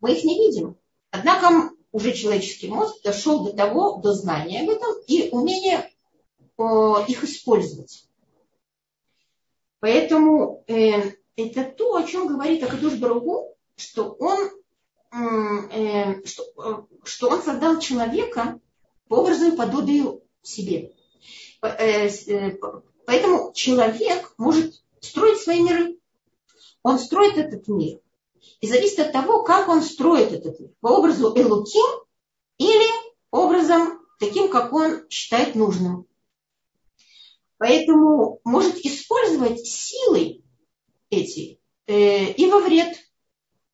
Мы 0.00 0.12
их 0.12 0.24
не 0.24 0.38
видим. 0.38 0.76
Однако 1.10 1.70
уже 1.92 2.12
человеческий 2.12 2.68
мозг 2.68 3.02
дошел 3.02 3.44
до 3.44 3.52
того, 3.52 3.96
до 3.96 4.14
знания 4.14 4.62
об 4.62 4.70
этом 4.70 4.94
и 5.06 5.28
умения 5.30 5.90
э, 6.56 6.62
их 7.08 7.24
использовать. 7.24 8.04
Поэтому 9.80 10.64
э, 10.66 11.12
это 11.36 11.64
то, 11.64 11.96
о 11.96 12.04
чем 12.04 12.28
говорит 12.28 12.62
Акадуш 12.62 12.94
Баругу, 12.94 13.54
что 13.76 14.16
он, 14.18 14.50
э, 15.12 16.24
что, 16.24 16.42
э, 16.56 16.96
что 17.04 17.28
он 17.28 17.42
создал 17.42 17.78
человека 17.78 18.58
по 19.08 19.16
образу 19.16 19.52
и 19.52 19.56
подобию 19.56 20.22
себе. 20.42 20.92
Э, 21.62 22.08
э, 22.08 22.58
поэтому 23.06 23.52
человек 23.54 24.34
может 24.36 24.82
строить 25.02 25.40
свои 25.40 25.62
миры. 25.62 25.98
Он 26.82 26.98
строит 26.98 27.36
этот 27.36 27.66
мир 27.68 28.00
И 28.60 28.68
зависит 28.68 29.00
от 29.00 29.12
того, 29.12 29.42
как 29.42 29.68
он 29.68 29.82
строит 29.82 30.32
этот 30.32 30.58
мир. 30.60 30.70
По 30.80 30.88
образу 30.88 31.32
Элуким 31.36 32.04
или 32.58 32.88
образом 33.30 34.00
таким, 34.18 34.50
как 34.50 34.72
он 34.72 35.08
считает 35.10 35.54
нужным. 35.54 36.06
Поэтому 37.58 38.40
может 38.44 38.76
использовать 38.84 39.66
силы 39.66 40.42
эти 41.10 41.58
э, 41.86 42.32
и 42.32 42.46
во 42.46 42.60
вред, 42.60 42.96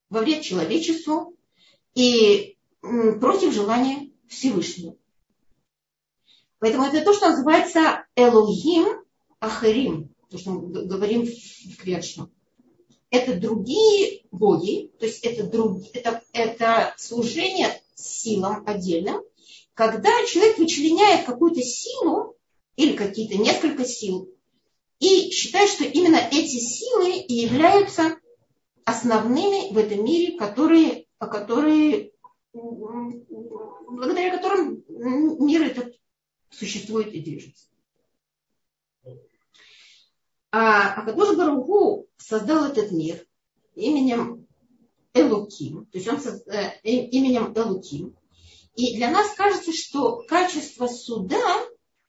во 0.08 0.20
вред 0.20 0.42
человечеству 0.42 1.36
и 1.94 2.56
э, 2.82 3.12
против 3.20 3.52
желания 3.52 4.10
Всевышнего. 4.28 4.96
Поэтому 6.60 6.84
это 6.84 7.04
то, 7.04 7.12
что 7.12 7.28
называется 7.28 8.06
Элогим 8.16 9.04
Ахарим, 9.38 10.13
то, 10.34 10.38
что 10.40 10.50
мы 10.50 10.68
говорим 10.84 11.26
в 11.26 11.76
Квершном. 11.76 12.30
Это 13.10 13.38
другие 13.38 14.22
боги, 14.32 14.90
то 14.98 15.06
есть 15.06 15.24
это, 15.24 15.44
друг, 15.44 15.82
это, 15.92 16.22
это 16.32 16.92
служение 16.98 17.80
силам 17.94 18.64
отдельным, 18.66 19.22
когда 19.74 20.10
человек 20.26 20.58
вычленяет 20.58 21.24
какую-то 21.24 21.62
силу 21.62 22.36
или 22.74 22.96
какие-то 22.96 23.36
несколько 23.36 23.84
сил 23.84 24.28
и 24.98 25.30
считает, 25.30 25.70
что 25.70 25.84
именно 25.84 26.16
эти 26.16 26.58
силы 26.58 27.18
и 27.18 27.34
являются 27.34 28.16
основными 28.84 29.72
в 29.72 29.78
этом 29.78 30.04
мире, 30.04 30.36
которые, 30.36 31.06
которые, 31.18 32.10
благодаря 32.52 34.36
которым 34.36 34.82
мир 34.88 35.62
этот 35.62 35.94
существует 36.50 37.12
и 37.14 37.20
движется. 37.20 37.68
А 40.56 40.94
Акадош 41.00 41.36
Баругу 41.36 42.06
создал 42.16 42.66
этот 42.66 42.92
мир 42.92 43.26
именем 43.74 44.46
Элуким, 45.12 45.86
то 45.86 45.98
есть 45.98 46.06
он 46.06 46.20
э, 46.46 46.78
именем 46.84 47.52
Элуким. 47.56 48.16
И 48.76 48.94
для 48.94 49.10
нас 49.10 49.34
кажется, 49.34 49.72
что 49.72 50.22
качество 50.28 50.86
суда 50.86 51.42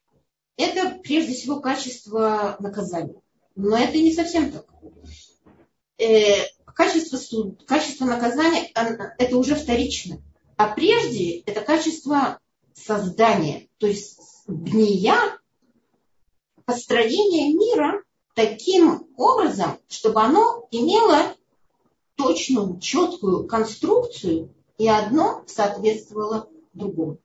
–это 0.56 0.96
прежде 1.02 1.34
всего 1.34 1.58
качество 1.58 2.56
наказания. 2.60 3.20
Но 3.56 3.76
это 3.76 3.98
не 3.98 4.14
совсем 4.14 4.52
так. 4.52 4.66
Э, 5.98 6.44
качество, 6.66 7.16
суд, 7.16 7.64
качество 7.66 8.04
наказания– 8.04 8.70
это 9.18 9.36
уже 9.38 9.56
вторично. 9.56 10.22
А 10.56 10.68
прежде 10.68 11.40
это 11.40 11.62
качество 11.62 12.38
создания, 12.74 13.66
то 13.78 13.88
есть 13.88 14.20
бния, 14.46 15.18
построение 16.64 17.52
мира 17.52 18.05
таким 18.36 19.06
образом, 19.16 19.78
чтобы 19.88 20.20
оно 20.20 20.68
имело 20.70 21.34
точную, 22.16 22.78
четкую 22.78 23.46
конструкцию, 23.46 24.54
и 24.76 24.86
одно 24.88 25.42
соответствовало 25.46 26.48
другому. 26.74 27.18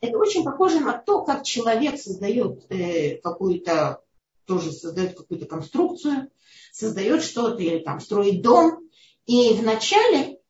Это 0.00 0.16
очень 0.18 0.42
похоже 0.42 0.80
на 0.80 0.96
то, 0.96 1.22
как 1.22 1.44
человек 1.44 2.00
создает 2.00 2.64
э, 2.70 3.18
какую-то, 3.18 4.02
тоже 4.46 4.72
создает 4.72 5.18
какую-то 5.18 5.44
конструкцию, 5.44 6.30
создает 6.72 7.22
что-то 7.22 7.62
или 7.62 7.80
там 7.80 8.00
строит 8.00 8.40
дом. 8.42 8.88
И 9.26 9.52
вначале, 9.52 10.40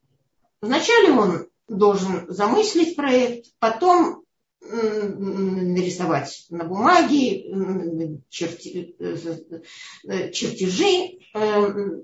вначале 0.61 1.11
он 1.11 1.49
должен 1.67 2.33
замыслить 2.33 2.95
проект, 2.95 3.47
потом 3.59 4.22
нарисовать 4.65 6.47
на 6.51 6.65
бумаге 6.65 8.21
черти, 8.29 8.95
э, 8.99 10.31
чертежи, 10.31 11.19
э, 11.35 12.01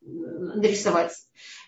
нарисовать. 0.00 1.12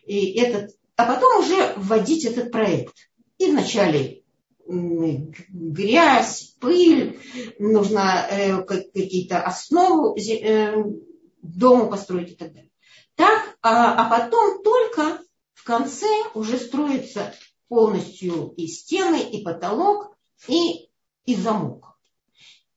И 0.06 0.38
этот, 0.40 0.76
а 0.96 1.06
потом 1.06 1.40
уже 1.40 1.74
вводить 1.76 2.24
этот 2.24 2.50
проект. 2.50 2.94
И 3.38 3.50
вначале 3.50 4.22
грязь, 4.66 6.54
пыль, 6.60 7.18
нужно 7.58 8.26
э, 8.30 8.62
какие-то 8.62 9.42
основы 9.42 10.14
дому 11.42 11.90
построить 11.90 12.32
и 12.32 12.34
так 12.34 12.52
далее. 12.52 12.70
Так, 13.16 13.56
а, 13.62 14.06
а 14.06 14.10
потом 14.10 14.62
только 14.62 15.18
в 15.54 15.64
конце 15.64 16.06
уже 16.34 16.58
строится 16.58 17.34
полностью 17.70 18.52
и 18.56 18.66
стены, 18.66 19.22
и 19.22 19.44
потолок, 19.44 20.16
и, 20.48 20.90
и 21.24 21.36
замок. 21.36 21.96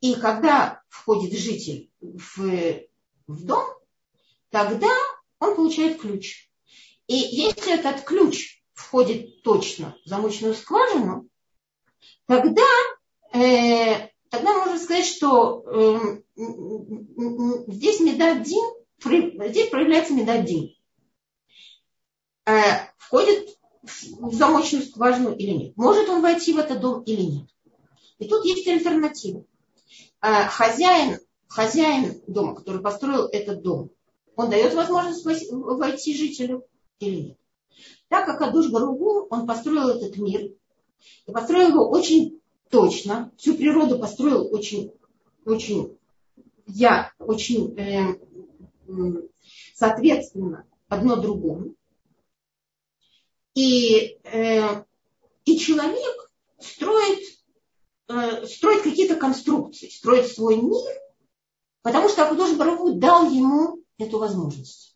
И 0.02 0.14
когда 0.14 0.84
входит 0.88 1.34
житель 1.34 1.92
в, 2.00 2.80
в 3.26 3.46
дом, 3.46 3.66
тогда 4.52 4.96
он 5.40 5.56
получает 5.56 6.00
ключ. 6.00 6.48
И 7.08 7.16
если 7.16 7.74
этот 7.74 8.02
ключ 8.02 8.62
входит 8.74 9.42
точно 9.42 9.98
в 10.06 10.10
замочную 10.10 10.54
скважину, 10.54 11.28
тогда, 12.28 12.62
э, 13.34 14.10
тогда 14.30 14.60
можно 14.60 14.78
сказать, 14.78 15.08
что 15.08 15.64
э, 15.66 16.22
здесь 16.36 18.00
медадин, 18.00 19.50
здесь 19.50 19.70
проявляется 19.70 20.14
медадин. 20.14 20.76
Э, 22.46 22.90
входит 23.00 23.58
в 23.84 24.34
замочную 24.34 24.86
скважину 24.86 25.34
или 25.36 25.52
нет. 25.52 25.78
Может 25.78 26.10
он 26.10 26.22
войти 26.22 26.54
в 26.54 26.58
этот 26.58 26.80
дом 26.80 27.04
или 27.04 27.22
нет. 27.22 27.50
И 28.19 28.28
тут 28.28 28.46
есть 28.46 28.67
альтернатива. 28.67 29.43
А, 30.22 30.48
хозяин, 30.48 31.19
хозяин 31.48 32.22
дома, 32.28 32.56
который 32.56 32.82
построил 32.82 33.28
этот 33.28 33.62
дом, 33.62 33.89
он 34.36 34.50
дает 34.50 34.74
возможность 34.74 35.26
войти 35.52 36.15
жителю 36.15 36.65
или 37.00 37.15
нет. 37.15 37.38
Так 38.08 38.26
как 38.26 38.41
Адуш 38.41 38.69
Баругу, 38.69 39.28
он 39.30 39.46
построил 39.46 39.89
этот 39.89 40.17
мир, 40.17 40.52
и 41.26 41.32
построил 41.32 41.69
его 41.69 41.89
очень 41.89 42.39
точно, 42.69 43.32
всю 43.38 43.56
природу 43.56 44.00
построил 44.00 44.48
очень, 44.54 44.93
очень, 45.46 45.98
я, 46.67 47.12
очень 47.19 47.78
э, 47.78 48.17
соответственно 49.76 50.65
одно 50.88 51.17
другому. 51.17 51.76
И, 53.56 54.18
э, 54.24 54.84
и 55.46 55.58
человек 55.60 56.32
строит, 56.60 57.24
э, 58.08 58.46
строит 58.48 58.84
какие-то 58.84 59.16
конструкции, 59.16 59.89
строит 59.89 60.28
свой 60.28 60.58
мир, 60.58 60.92
потому 61.82 62.10
что 62.10 62.26
Акудош 62.26 62.54
Барагу 62.54 62.94
дал 62.94 63.30
ему 63.30 63.80
эту 63.98 64.20
возможность. 64.20 64.96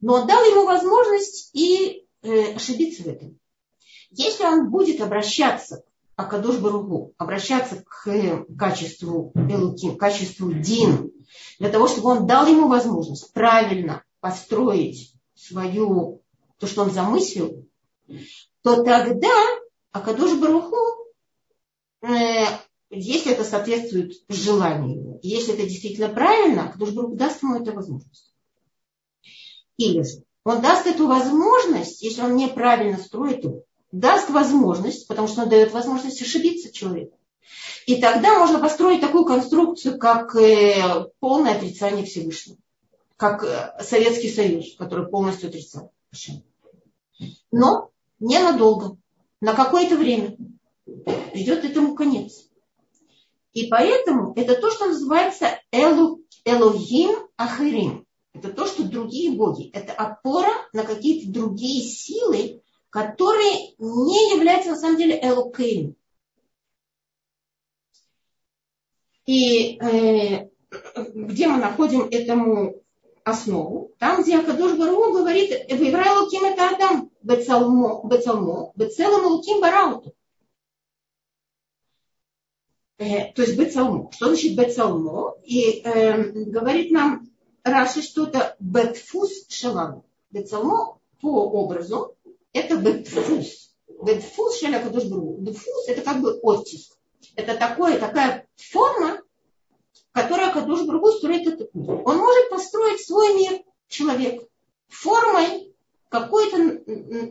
Но 0.00 0.26
дал 0.26 0.42
ему 0.44 0.64
возможность 0.64 1.50
и 1.54 2.06
э, 2.22 2.54
ошибиться 2.54 3.04
в 3.04 3.06
этом. 3.06 3.38
Если 4.10 4.44
он 4.44 4.70
будет 4.70 5.00
обращаться 5.00 5.78
к 5.78 5.84
Акадош 6.16 6.58
Баругу, 6.58 7.14
обращаться 7.16 7.82
к 7.86 8.08
э, 8.08 8.44
качеству 8.58 9.32
Элуки, 9.34 9.94
качеству 9.94 10.52
Дин, 10.52 11.12
для 11.58 11.70
того, 11.70 11.88
чтобы 11.88 12.10
он 12.10 12.26
дал 12.26 12.46
ему 12.46 12.68
возможность 12.68 13.32
правильно 13.32 14.02
построить 14.20 15.14
свою 15.34 16.21
то, 16.62 16.68
что 16.68 16.82
он 16.82 16.92
замыслил, 16.92 17.68
то 18.62 18.84
тогда 18.84 19.34
Акадош 19.90 20.38
Баруху, 20.38 20.76
э, 22.02 22.44
если 22.88 23.32
это 23.32 23.42
соответствует 23.42 24.12
желанию, 24.28 25.18
если 25.24 25.54
это 25.54 25.64
действительно 25.64 26.08
правильно, 26.08 26.68
Акадош 26.68 26.90
Баруху 26.90 27.16
даст 27.16 27.42
ему 27.42 27.56
эту 27.56 27.72
возможность. 27.72 28.32
Или 29.76 30.02
же 30.02 30.22
он 30.44 30.62
даст 30.62 30.86
эту 30.86 31.08
возможность, 31.08 32.00
если 32.00 32.22
он 32.22 32.36
неправильно 32.36 32.98
строит 32.98 33.42
его, 33.42 33.64
даст 33.90 34.30
возможность, 34.30 35.08
потому 35.08 35.26
что 35.26 35.42
он 35.42 35.48
дает 35.48 35.72
возможность 35.72 36.22
ошибиться 36.22 36.72
человеку. 36.72 37.18
И 37.86 38.00
тогда 38.00 38.38
можно 38.38 38.60
построить 38.60 39.00
такую 39.00 39.24
конструкцию, 39.24 39.98
как 39.98 40.36
э, 40.36 41.08
полное 41.18 41.56
отрицание 41.56 42.06
Всевышнего, 42.06 42.58
как 43.16 43.42
э, 43.42 43.82
Советский 43.82 44.30
Союз, 44.30 44.76
который 44.76 45.08
полностью 45.08 45.48
отрицал. 45.48 45.92
Но 47.50 47.90
ненадолго, 48.20 48.96
на 49.40 49.54
какое-то 49.54 49.96
время. 49.96 50.36
Придет 51.32 51.64
этому 51.64 51.94
конец. 51.94 52.48
И 53.52 53.66
поэтому 53.66 54.32
это 54.34 54.60
то, 54.60 54.70
что 54.70 54.86
называется 54.86 55.58
אלו, 55.70 56.22
אלוהים 56.44 57.28
אחרים. 57.36 58.06
Это 58.32 58.50
то, 58.52 58.66
что 58.66 58.84
другие 58.84 59.36
боги. 59.36 59.70
Это 59.70 59.92
опора 59.92 60.52
на 60.72 60.84
какие-то 60.84 61.30
другие 61.30 61.82
силы, 61.82 62.62
которые 62.88 63.74
не 63.78 64.34
являются 64.34 64.70
на 64.70 64.76
самом 64.76 64.96
деле 64.96 65.18
אלוקים. 65.22 65.96
И 69.26 69.78
э, 69.78 70.48
где 71.14 71.46
мы 71.46 71.58
находим 71.58 72.08
этому 72.10 72.81
основу, 73.24 73.92
там, 73.98 74.22
где 74.22 74.38
Акадош 74.38 74.76
Бару 74.76 75.12
говорит, 75.12 75.50
«Виврай 75.70 76.18
луким 76.18 76.44
это 76.44 76.70
Адам, 76.70 77.10
бецалмо, 77.22 78.02
бецалмо, 78.04 78.72
бецелом 78.76 79.26
луким 79.26 79.60
барауту». 79.60 80.14
Э, 82.98 83.32
то 83.32 83.42
есть 83.42 83.58
бецалмо. 83.58 84.10
Что 84.12 84.28
значит 84.28 84.56
бецалмо? 84.56 85.36
И 85.44 85.82
э, 85.84 86.22
говорит 86.46 86.90
нам 86.90 87.28
Раши, 87.64 88.02
что 88.02 88.26
это 88.26 88.56
бетфус 88.60 89.46
шалам. 89.48 90.04
Бецалмо 90.30 90.98
по 91.20 91.50
образу 91.50 92.16
это 92.52 92.76
бетфус. 92.76 93.74
Бетфус 93.88 94.58
шеля 94.58 94.80
кадош 94.80 95.04
Бетфус 95.04 95.88
это 95.88 96.02
как 96.02 96.20
бы 96.20 96.38
оттиск. 96.42 96.96
Это 97.34 97.56
такое, 97.56 97.98
такая 97.98 98.46
форма, 98.56 99.20
которая 100.12 100.52
Кадуш 100.52 100.82
Бругу 100.82 101.10
строит 101.12 101.46
этот 101.46 101.74
мир. 101.74 102.02
Он 102.04 102.18
может 102.18 102.50
построить 102.50 103.04
свой 103.04 103.34
мир, 103.34 103.62
человек, 103.88 104.42
формой 104.88 105.74
какой-то 106.08 106.82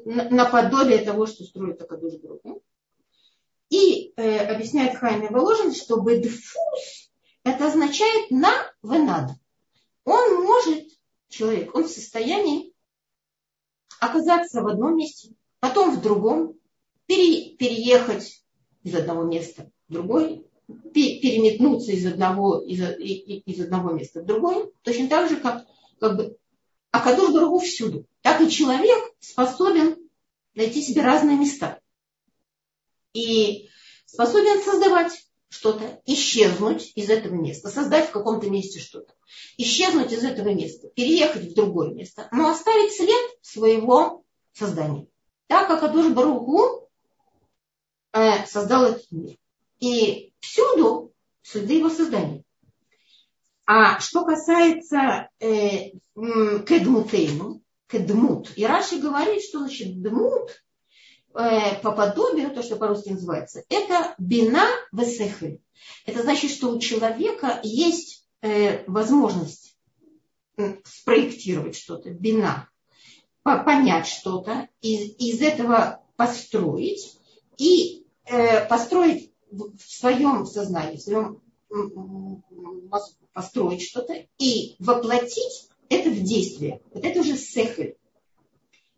наподобие 0.05 0.99
того, 0.99 1.27
что 1.27 1.43
строит 1.43 1.81
Акадуш 1.81 2.15
Бругу. 2.15 2.61
И 3.69 4.13
э, 4.17 4.37
объясняет 4.53 4.97
Хайме 4.97 5.29
Воложин, 5.29 5.73
что 5.73 5.97
бедфус 6.01 7.11
это 7.43 7.67
означает 7.67 8.31
на 8.31 8.51
венад. 8.83 9.31
Он 10.03 10.43
может, 10.43 10.87
человек, 11.29 11.73
он 11.75 11.85
в 11.85 11.91
состоянии 11.91 12.73
оказаться 13.99 14.61
в 14.61 14.67
одном 14.67 14.97
месте, 14.97 15.35
потом 15.59 15.95
в 15.95 16.01
другом, 16.01 16.59
пере, 17.05 17.55
переехать 17.55 18.43
из 18.83 18.95
одного 18.95 19.23
места 19.23 19.71
в 19.87 19.93
другое, 19.93 20.43
переметнуться 20.93 21.91
из 21.91 22.05
одного, 22.05 22.59
из, 22.59 22.81
из 22.99 23.61
одного 23.61 23.91
места 23.91 24.21
в 24.21 24.25
другое, 24.25 24.67
точно 24.83 25.07
так 25.07 25.29
же, 25.29 25.37
как, 25.37 25.65
как 25.99 26.17
бы 26.17 26.37
Акадуш 26.91 27.33
Барагу 27.33 27.59
всюду. 27.59 28.05
Так 28.21 28.41
и 28.41 28.49
человек 28.49 28.99
способен 29.19 29.97
найти 30.53 30.81
себе 30.81 31.01
разные 31.01 31.37
места 31.37 31.79
и 33.13 33.69
способен 34.05 34.61
создавать 34.61 35.11
что-то, 35.49 36.01
исчезнуть 36.05 36.93
из 36.95 37.09
этого 37.09 37.35
места, 37.35 37.69
создать 37.69 38.07
в 38.07 38.11
каком-то 38.11 38.49
месте 38.49 38.79
что-то, 38.79 39.13
исчезнуть 39.57 40.11
из 40.11 40.23
этого 40.23 40.49
места, 40.49 40.87
переехать 40.89 41.51
в 41.51 41.55
другое 41.55 41.93
место, 41.93 42.27
но 42.31 42.49
оставить 42.49 42.93
след 42.93 43.19
своего 43.41 44.23
создания. 44.53 45.07
Так 45.47 45.67
как 45.67 45.83
Адуш 45.83 46.13
Баругу 46.13 46.89
э, 48.13 48.45
создал 48.45 48.85
этот 48.85 49.11
мир. 49.11 49.37
И 49.79 50.30
всюду 50.41 51.13
следы 51.41 51.75
его 51.75 51.89
создания. 51.89 52.43
А 53.65 53.99
что 53.99 54.25
касается 54.25 55.29
э, 55.39 55.91
кедмутейну, 56.15 57.61
кедмут, 57.87 58.51
и 58.57 58.65
Раши 58.65 58.99
говорит, 58.99 59.43
что 59.43 59.59
значит 59.59 60.01
дмут 60.01 60.51
Э, 61.33 61.75
по 61.81 61.91
подобию, 61.91 62.51
то, 62.51 62.61
что 62.61 62.75
по-русски 62.75 63.09
называется, 63.09 63.63
это 63.69 64.15
бина 64.17 64.65
весехель. 64.91 65.61
Это 66.05 66.23
значит, 66.23 66.51
что 66.51 66.71
у 66.71 66.79
человека 66.79 67.61
есть 67.63 68.25
э, 68.41 68.83
возможность 68.85 69.77
спроектировать 70.83 71.75
что-то, 71.75 72.11
бина, 72.11 72.69
понять 73.43 74.07
что-то, 74.07 74.67
из, 74.81 75.15
из 75.17 75.41
этого 75.41 76.03
построить 76.17 77.17
и 77.57 78.05
э, 78.25 78.67
построить 78.67 79.30
в 79.51 79.81
своем 79.81 80.45
сознании, 80.45 80.97
в 80.97 81.01
своем 81.01 81.41
построить 83.33 83.83
что-то 83.83 84.13
и 84.37 84.75
воплотить 84.79 85.69
это 85.89 86.09
в 86.09 86.21
действие. 86.21 86.81
Вот 86.93 87.03
это 87.03 87.19
уже 87.19 87.37
сехель. 87.37 87.97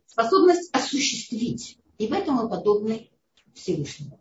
Способность 0.08 0.70
осуществить 0.74 1.78
и 1.97 2.08
в 2.08 2.14
этом 2.14 2.36
мы 2.36 2.49
подобны 2.49 3.10
Всевышнему. 3.54 4.20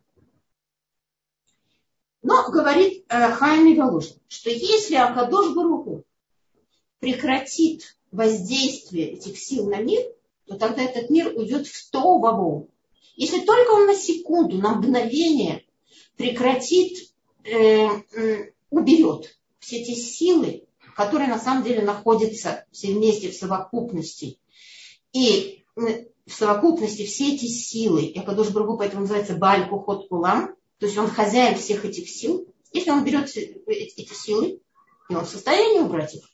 Но 2.22 2.50
говорит 2.50 3.04
э, 3.08 3.32
Хайми 3.32 3.74
Галушин, 3.74 4.16
что 4.28 4.50
если 4.50 4.94
Акадош 4.94 5.54
Баруху 5.54 6.04
прекратит 7.00 7.98
воздействие 8.12 9.12
этих 9.12 9.38
сил 9.38 9.68
на 9.68 9.82
мир, 9.82 10.02
то 10.46 10.56
тогда 10.56 10.82
этот 10.82 11.10
мир 11.10 11.36
уйдет 11.36 11.66
в 11.66 11.90
то 11.90 12.18
бабу. 12.18 12.70
Если 13.16 13.40
только 13.40 13.72
он 13.72 13.86
на 13.86 13.94
секунду, 13.94 14.58
на 14.58 14.74
мгновение 14.74 15.61
прекратит, 16.16 17.12
э, 17.44 17.88
уберет 18.70 19.36
все 19.58 19.80
эти 19.80 19.94
силы, 19.94 20.64
которые 20.94 21.28
на 21.28 21.38
самом 21.38 21.64
деле 21.64 21.82
находятся 21.82 22.64
все 22.72 22.92
вместе 22.92 23.30
в 23.30 23.34
совокупности, 23.34 24.38
и 25.12 25.64
в 25.74 26.32
совокупности 26.32 27.04
все 27.04 27.34
эти 27.34 27.46
силы, 27.46 28.02
и 28.04 28.18
Акадош 28.18 28.50
Бургу 28.50 28.76
поэтому 28.76 29.02
называется 29.02 29.34
Баль 29.34 29.68
Кухот 29.68 30.08
Кулам, 30.08 30.54
то 30.78 30.86
есть 30.86 30.98
он 30.98 31.08
хозяин 31.08 31.56
всех 31.56 31.84
этих 31.84 32.08
сил, 32.08 32.46
если 32.72 32.90
он 32.90 33.04
берет 33.04 33.28
эти 33.36 34.14
силы, 34.14 34.60
и 35.08 35.14
он 35.14 35.24
в 35.24 35.28
состоянии 35.28 35.80
убрать 35.80 36.14
их, 36.14 36.24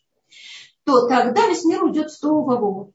то 0.85 1.09
тогда 1.09 1.49
весь 1.49 1.64
мир 1.64 1.83
уйдет 1.83 2.11
в 2.11 2.22
Вову. 2.22 2.93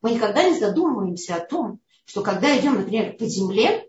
Мы 0.00 0.12
никогда 0.12 0.48
не 0.48 0.58
задумываемся 0.58 1.36
о 1.36 1.44
том, 1.44 1.80
что 2.04 2.22
когда 2.22 2.58
идем, 2.58 2.74
например, 2.76 3.16
по 3.16 3.26
земле, 3.26 3.88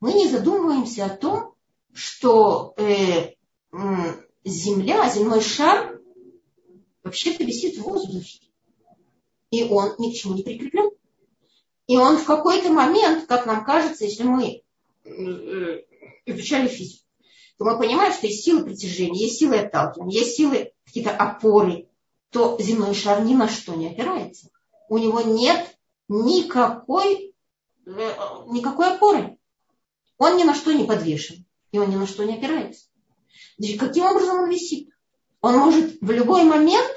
мы 0.00 0.12
не 0.12 0.28
задумываемся 0.28 1.06
о 1.06 1.16
том, 1.16 1.54
что 1.92 2.74
э, 2.76 3.34
земля, 4.44 5.08
земной 5.10 5.40
шар 5.40 6.00
вообще-то 7.02 7.44
висит 7.44 7.78
в 7.78 7.82
воздухе. 7.82 8.40
И 9.50 9.64
он 9.64 9.94
ни 9.98 10.12
к 10.12 10.16
чему 10.16 10.34
не 10.34 10.42
прикреплен. 10.42 10.90
И 11.86 11.96
он 11.96 12.18
в 12.18 12.24
какой-то 12.24 12.70
момент, 12.70 13.26
как 13.26 13.46
нам 13.46 13.64
кажется, 13.64 14.04
если 14.04 14.22
мы 14.22 14.62
э, 15.04 15.82
изучали 16.26 16.68
физику, 16.68 17.04
то 17.56 17.64
мы 17.64 17.78
понимаем, 17.78 18.12
что 18.12 18.26
есть 18.26 18.44
силы 18.44 18.64
притяжения, 18.64 19.24
есть 19.24 19.38
силы 19.38 19.56
отталкивания, 19.56 20.20
есть 20.20 20.36
силы 20.36 20.72
какие-то 20.84 21.10
опоры, 21.10 21.88
то 22.30 22.56
земной 22.60 22.94
шар 22.94 23.24
ни 23.24 23.34
на 23.34 23.48
что 23.48 23.74
не 23.74 23.88
опирается. 23.88 24.50
У 24.88 24.98
него 24.98 25.22
нет 25.22 25.76
никакой, 26.08 27.34
э, 27.86 28.14
никакой 28.48 28.94
опоры. 28.94 29.37
Он 30.18 30.36
ни 30.36 30.42
на 30.42 30.54
что 30.54 30.72
не 30.72 30.84
подвешен, 30.84 31.46
и 31.72 31.78
он 31.78 31.90
ни 31.90 31.96
на 31.96 32.06
что 32.06 32.24
не 32.24 32.34
опирается. 32.34 32.86
Значит, 33.56 33.80
каким 33.80 34.04
образом 34.04 34.40
он 34.40 34.50
висит? 34.50 34.90
Он 35.40 35.56
может 35.56 35.98
в 36.00 36.10
любой 36.10 36.44
момент, 36.44 36.94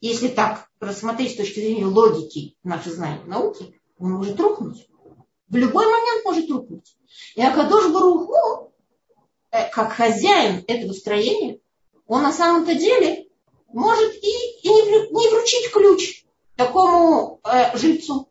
если 0.00 0.28
так 0.28 0.68
рассмотреть 0.78 1.32
с 1.32 1.36
точки 1.36 1.60
зрения 1.60 1.86
логики 1.86 2.56
наших 2.62 2.94
знаний 2.94 3.24
науки, 3.24 3.80
он 3.98 4.12
может 4.12 4.38
рухнуть. 4.38 4.86
В 5.48 5.56
любой 5.56 5.86
момент 5.86 6.24
может 6.24 6.50
рухнуть. 6.50 6.96
И 7.34 7.42
Акадош 7.42 7.90
Баруху, 7.90 8.72
э, 9.50 9.70
как 9.70 9.92
хозяин 9.92 10.64
этого 10.66 10.92
строения, 10.92 11.60
он 12.06 12.22
на 12.22 12.32
самом-то 12.32 12.74
деле 12.74 13.28
может 13.68 14.14
и, 14.14 14.60
и 14.62 14.68
не 14.68 15.28
вручить 15.30 15.70
ключ 15.72 16.24
такому 16.56 17.40
э, 17.44 17.76
жильцу. 17.78 18.28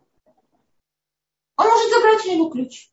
Он 1.58 1.68
может 1.68 1.92
забрать 1.92 2.26
у 2.26 2.32
него 2.32 2.50
ключ. 2.50 2.91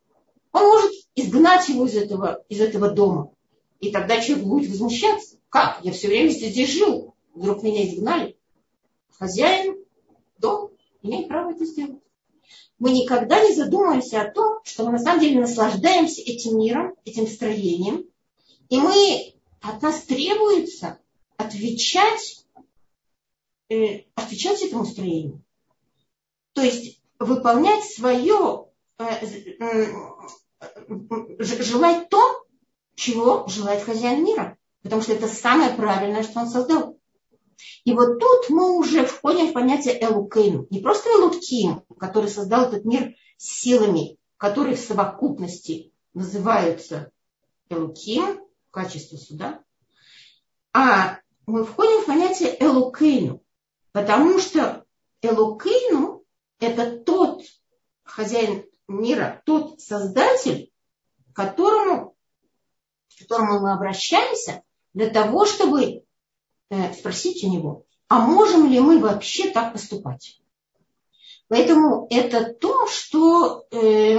Он 0.58 0.66
может 0.66 0.92
изгнать 1.14 1.68
его 1.68 1.86
из 1.86 1.96
этого, 1.96 2.44
из 2.48 2.60
этого 2.60 2.90
дома. 2.90 3.32
И 3.80 3.90
тогда 3.90 4.20
человек 4.20 4.46
будет 4.46 4.70
возмущаться. 4.70 5.36
Как? 5.48 5.80
Я 5.84 5.92
все 5.92 6.08
время 6.08 6.28
здесь 6.30 6.70
жил. 6.70 7.14
Вдруг 7.34 7.62
меня 7.62 7.86
изгнали. 7.88 8.36
Хозяин 9.18 9.76
дом 10.38 10.70
имеет 11.02 11.28
право 11.28 11.52
это 11.52 11.64
сделать 11.64 12.00
мы 12.78 12.92
никогда 12.92 13.42
не 13.44 13.54
задумываемся 13.54 14.22
о 14.22 14.30
том, 14.30 14.60
что 14.64 14.84
мы 14.84 14.92
на 14.92 14.98
самом 14.98 15.20
деле 15.20 15.40
наслаждаемся 15.40 16.22
этим 16.22 16.58
миром, 16.58 16.94
этим 17.04 17.26
строением, 17.26 18.06
и 18.68 18.78
мы, 18.78 19.34
от 19.60 19.82
нас 19.82 20.02
требуется 20.02 20.98
отвечать, 21.36 22.44
э, 23.68 24.04
отвечать 24.14 24.62
этому 24.62 24.84
строению. 24.84 25.42
То 26.52 26.62
есть 26.62 27.00
выполнять 27.18 27.84
свое, 27.84 28.66
э, 28.98 29.26
желать 31.38 32.08
то, 32.08 32.44
чего 32.94 33.46
желает 33.48 33.82
хозяин 33.82 34.24
мира. 34.24 34.56
Потому 34.82 35.02
что 35.02 35.12
это 35.12 35.28
самое 35.28 35.74
правильное, 35.74 36.22
что 36.22 36.40
он 36.40 36.48
создал. 36.48 36.98
И 37.84 37.92
вот 37.92 38.18
тут 38.20 38.50
мы 38.50 38.76
уже 38.76 39.04
входим 39.04 39.48
в 39.48 39.52
понятие 39.52 40.02
Элукейну. 40.02 40.66
Не 40.70 40.80
просто 40.80 41.10
Элуким, 41.10 41.82
который 41.98 42.30
создал 42.30 42.68
этот 42.68 42.84
мир 42.84 43.14
силами, 43.36 44.18
которые 44.36 44.76
в 44.76 44.80
совокупности 44.80 45.92
называются 46.14 47.10
Элуким, 47.68 48.40
в 48.68 48.70
качестве 48.70 49.18
суда, 49.18 49.62
а 50.72 51.18
мы 51.46 51.64
входим 51.64 52.02
в 52.02 52.06
понятие 52.06 52.56
Элукейну, 52.62 53.42
потому 53.92 54.38
что 54.38 54.84
Элукейну– 55.22 56.24
это 56.60 56.98
тот 56.98 57.42
хозяин 58.04 58.64
мира, 58.88 59.42
тот 59.46 59.80
создатель, 59.80 60.72
к 61.32 61.36
которому, 61.36 62.16
к 63.14 63.20
которому 63.20 63.60
мы 63.60 63.72
обращаемся 63.72 64.62
для 64.94 65.10
того, 65.10 65.46
чтобы 65.46 66.02
Э, 66.70 66.92
спросить 66.92 67.42
у 67.44 67.50
него, 67.50 67.86
а 68.08 68.18
можем 68.18 68.70
ли 68.70 68.78
мы 68.78 68.98
вообще 68.98 69.50
так 69.50 69.72
поступать? 69.72 70.38
Поэтому 71.48 72.06
это 72.10 72.52
то, 72.52 72.86
что 72.88 73.66
э, 73.70 74.18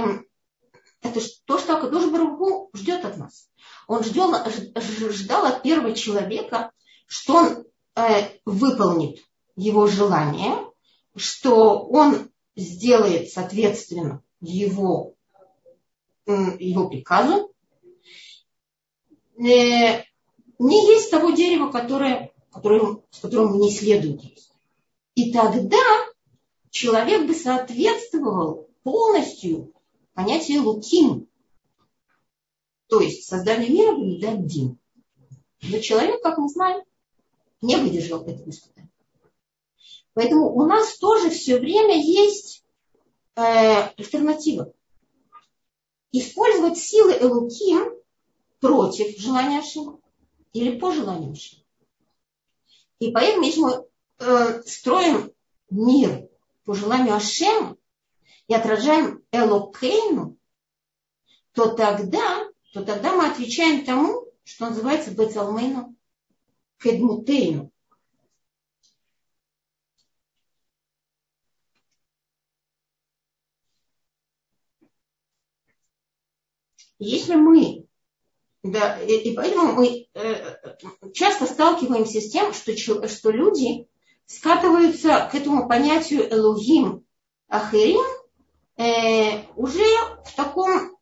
это 1.00 1.20
то, 1.44 1.58
что 1.58 1.76
Акадош 1.76 2.10
Баруху 2.10 2.70
ждет 2.74 3.04
от 3.04 3.18
нас. 3.18 3.48
Он 3.86 4.02
ждал, 4.02 4.34
ждал 4.74 5.46
от 5.46 5.62
первого 5.62 5.94
человека, 5.94 6.72
что 7.06 7.34
он 7.34 7.64
э, 7.94 8.30
выполнит 8.44 9.20
его 9.54 9.86
желание, 9.86 10.66
что 11.14 11.84
он 11.84 12.30
сделает 12.56 13.30
соответственно 13.30 14.24
его, 14.40 15.14
его 16.26 16.88
приказу, 16.88 17.52
э, 19.38 20.04
не 20.58 20.92
есть 20.92 21.10
того 21.10 21.30
дерева, 21.30 21.70
которое, 21.70 22.32
которое, 22.52 23.02
с 23.10 23.18
которым 23.20 23.58
не 23.58 23.70
следует 23.70 24.22
есть. 24.22 24.52
И 25.14 25.32
тогда 25.32 25.78
человек 26.70 27.26
бы 27.26 27.34
соответствовал 27.34 28.68
полностью 28.82 29.72
понятию 30.14 30.62
луким, 30.62 31.28
то 32.88 33.00
есть 33.00 33.26
создание 33.26 33.70
мира 33.70 33.96
не 33.96 34.24
один. 34.24 34.78
Но 35.62 35.78
человек, 35.78 36.22
как 36.22 36.38
мы 36.38 36.48
знаем, 36.48 36.82
не 37.60 37.76
выдержал 37.76 38.22
этого 38.22 38.48
испытания. 38.50 38.90
Поэтому 40.14 40.54
у 40.54 40.64
нас 40.66 40.96
тоже 40.98 41.30
все 41.30 41.58
время 41.58 41.96
есть 41.96 42.64
э, 43.36 43.40
альтернатива. 43.96 44.72
Использовать 46.12 46.78
силы 46.78 47.12
Элуким 47.12 47.92
против 48.60 49.18
желания 49.18 49.60
Ашима 49.60 50.00
или 50.52 50.78
по 50.78 50.92
желанию 50.92 51.32
Ашима. 51.32 51.62
И 52.98 53.10
поэтому, 53.12 53.44
если 53.44 53.60
мы 53.60 53.86
э, 54.18 54.62
строим 54.66 55.32
мир 55.70 56.28
по 56.64 56.74
желанию 56.74 57.14
Ашема 57.14 57.76
и 58.48 58.54
отражаем 58.54 59.24
Элокейну, 59.32 60.36
то 61.52 61.74
тогда, 61.74 62.46
то 62.72 62.84
тогда 62.84 63.14
мы 63.14 63.26
отвечаем 63.28 63.84
тому, 63.84 64.26
что 64.44 64.66
называется 64.66 65.12
Бецалмейну 65.12 65.94
Кедмутейну. 66.78 67.70
Если 77.00 77.34
мы, 77.34 77.86
да, 78.62 79.00
и, 79.00 79.30
и 79.30 79.34
поэтому 79.34 79.72
мы 79.72 80.06
э, 80.12 80.56
часто 81.14 81.46
сталкиваемся 81.46 82.20
с 82.20 82.30
тем, 82.30 82.52
что, 82.52 82.76
что 83.08 83.30
люди 83.30 83.88
скатываются 84.26 85.28
к 85.32 85.34
этому 85.34 85.66
понятию 85.66 86.30
Элогим 86.30 87.06
Ахерим 87.48 88.04
э, 88.76 89.44
уже 89.56 89.82
в 90.26 90.36
таком, 90.36 90.98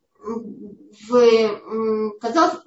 в, 1.08 2.18
казалось, 2.20 2.62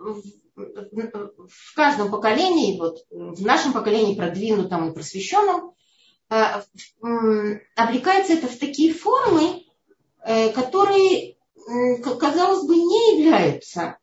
в, 0.55 1.73
каждом 1.73 2.11
поколении, 2.11 2.77
вот 2.77 3.05
в 3.09 3.45
нашем 3.45 3.71
поколении 3.71 4.15
продвинутом 4.15 4.89
и 4.89 4.93
просвещенном, 4.93 5.73
э, 6.29 6.61
облекается 7.77 8.33
это 8.33 8.47
в 8.47 8.57
такие 8.57 8.93
формы, 8.93 9.63
э, 10.25 10.49
которые 10.49 11.37
являются 13.41 13.97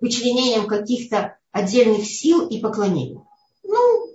вычленением 0.00 0.66
каких-то 0.66 1.38
отдельных 1.52 2.04
сил 2.06 2.46
и 2.46 2.60
поклонений. 2.60 3.20
Ну, 3.62 4.08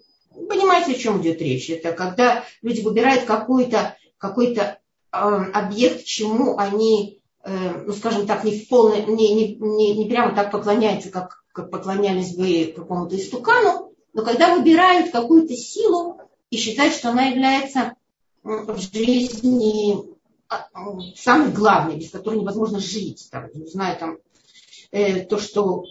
понимаете, 0.48 0.92
о 0.94 1.00
чем 1.00 1.22
идет 1.22 1.42
речь? 1.42 1.70
Это 1.70 1.92
когда 1.94 2.44
люди 2.62 2.82
выбирают 2.82 3.24
какой-то 3.24 3.96
какой 4.20 4.54
э, 4.54 4.78
объект, 5.12 6.04
чему 6.06 6.58
они, 6.58 7.22
э, 7.44 7.84
ну, 7.86 7.94
скажем 7.94 8.28
так, 8.28 8.44
не, 8.44 8.60
в 8.60 8.68
полной, 8.68 9.06
не, 9.06 9.34
не, 9.34 9.56
не, 9.56 9.98
не 9.98 10.10
прямо 10.10 10.36
так 10.36 10.52
поклоняются, 10.52 11.10
как, 11.10 11.44
как 11.54 11.72
поклонялись 11.72 12.36
бы 12.36 12.74
какому-то 12.76 13.16
истукану, 13.16 13.94
но 14.14 14.24
когда 14.24 14.56
выбирают 14.56 15.12
какую-то 15.12 15.56
силу 15.56 16.20
и 16.50 16.58
считают, 16.58 16.94
что 16.94 17.10
она 17.10 17.28
является 17.28 17.96
в 18.44 18.78
жизни 18.78 20.09
самый 21.16 21.52
главный, 21.52 21.98
без 21.98 22.12
которого 22.12 22.40
невозможно 22.40 22.80
жить. 22.80 23.28
Там, 23.32 23.50
не 23.54 23.68
знаю, 23.68 23.98
там, 23.98 24.18
э, 24.92 25.26
то, 25.26 25.38
что 25.38 25.84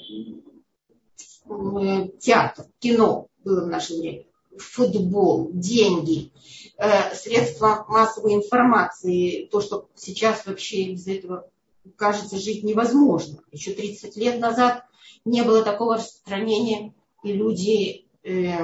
э, 1.49 2.09
театр, 2.19 2.67
кино 2.79 3.29
было 3.45 3.65
в 3.65 3.69
наше 3.69 3.97
время, 3.97 4.25
футбол, 4.57 5.51
деньги, 5.53 6.33
э, 6.77 7.15
средства 7.15 7.85
массовой 7.89 8.35
информации, 8.35 9.47
то, 9.47 9.61
что 9.61 9.89
сейчас 9.95 10.47
вообще 10.47 10.93
без 10.93 11.07
этого 11.07 11.49
кажется 11.97 12.39
жить 12.39 12.65
невозможно. 12.65 13.43
Еще 13.53 13.73
30 13.73 14.17
лет 14.17 14.41
назад 14.41 14.85
не 15.25 15.43
было 15.43 15.63
такого 15.63 15.97
распространения, 15.97 16.95
и 17.23 17.33
люди 17.33 18.07
э, 18.25 18.57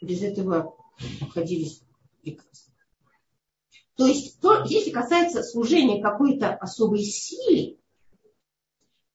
без 0.00 0.22
этого 0.22 0.74
обходились 1.20 1.82
прекрасно. 2.22 2.65
То 3.96 4.06
есть, 4.06 4.40
то, 4.40 4.64
если 4.64 4.90
касается 4.90 5.42
служения 5.42 6.02
какой-то 6.02 6.54
особой 6.54 7.02
силе, 7.02 7.76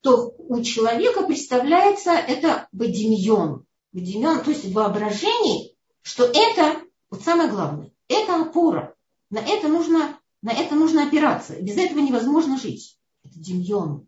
то 0.02 0.34
у 0.38 0.62
человека 0.64 1.24
представляется 1.24 2.12
это 2.12 2.68
бадимьон. 2.72 3.66
Бадимьон, 3.94 4.44
то 4.44 4.50
есть 4.50 4.74
воображение, 4.74 5.76
что 6.02 6.26
это, 6.26 6.82
вот 7.12 7.22
самое 7.22 7.50
главное, 7.50 7.92
это 8.08 8.42
опора. 8.42 8.96
На 9.30 9.38
это 9.40 9.68
нужно, 9.68 10.20
на 10.42 10.52
это 10.52 10.74
нужно 10.74 11.08
опираться. 11.08 11.62
Без 11.62 11.78
этого 11.78 12.00
невозможно 12.00 12.58
жить. 12.58 12.98
Это 13.24 13.38
демьон. 13.38 14.08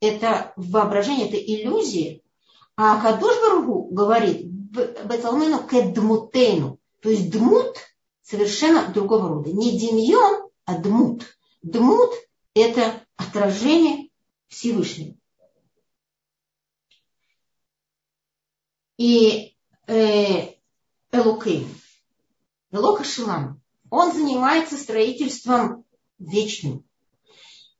Это 0.00 0.54
воображение, 0.56 1.28
это 1.28 1.36
иллюзия. 1.36 2.22
הקדוש 2.76 3.00
ברוך 3.00 3.36
הוא 3.42 3.88
говорит, 3.90 4.46
בצלמנו 4.46 5.68
כדמותנו. 5.68 6.78
То 7.00 7.10
есть 7.10 7.30
דמות– 7.30 7.76
совершенно 8.24 8.90
другого 8.92 9.28
рода. 9.28 9.52
Не 9.52 9.78
דמיון, 9.78 10.50
а 10.64 10.78
דמות. 10.78 11.36
דמות– 11.62 12.10
это 12.54 13.00
отражение 13.16 14.08
Всевышнего. 14.48 15.14
И 18.96 19.54
э, 19.86 20.54
אלוקים, 21.12 21.68
אלוקה 22.70 23.04
שלהם, 23.04 23.60
он 23.90 24.12
занимается 24.12 24.76
строительством 24.78 25.84
вечным. 26.18 26.84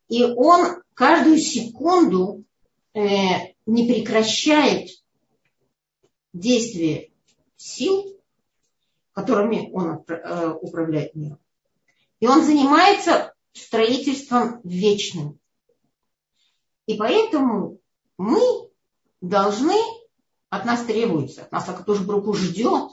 И 0.08 0.22
он 0.22 0.82
каждую 0.92 1.38
секунду 1.38 2.44
э, 2.92 3.54
не 3.64 3.88
прекращает 3.88 4.90
действие 6.32 7.12
сил, 7.56 8.13
которыми 9.14 9.70
он 9.72 10.04
э, 10.06 10.50
управляет 10.60 11.14
миром. 11.14 11.38
И 12.20 12.26
он 12.26 12.44
занимается 12.44 13.32
строительством 13.52 14.60
вечным. 14.64 15.38
И 16.86 16.96
поэтому 16.96 17.78
мы 18.18 18.40
должны, 19.20 19.76
от 20.50 20.64
нас 20.64 20.84
требуется, 20.84 21.44
от 21.44 21.52
нас 21.52 21.84
тоже 21.86 22.02
Бруку 22.02 22.34
ждет, 22.34 22.90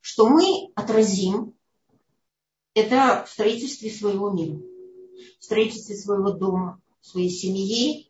что 0.00 0.28
мы 0.28 0.72
отразим 0.74 1.54
это 2.74 3.24
в 3.26 3.30
строительстве 3.30 3.90
своего 3.90 4.30
мира, 4.30 4.58
в 5.38 5.44
строительстве 5.44 5.96
своего 5.96 6.30
дома, 6.30 6.80
своей 7.00 7.30
семьи, 7.30 8.08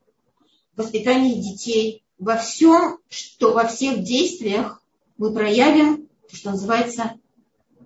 воспитании 0.77 1.41
детей, 1.41 2.05
во 2.19 2.37
всем, 2.37 2.99
что 3.09 3.53
во 3.53 3.67
всех 3.67 4.05
действиях 4.05 4.81
мы 5.17 5.35
проявим 5.35 6.09
то, 6.31 6.37
что 6.37 6.51
называется 6.53 7.19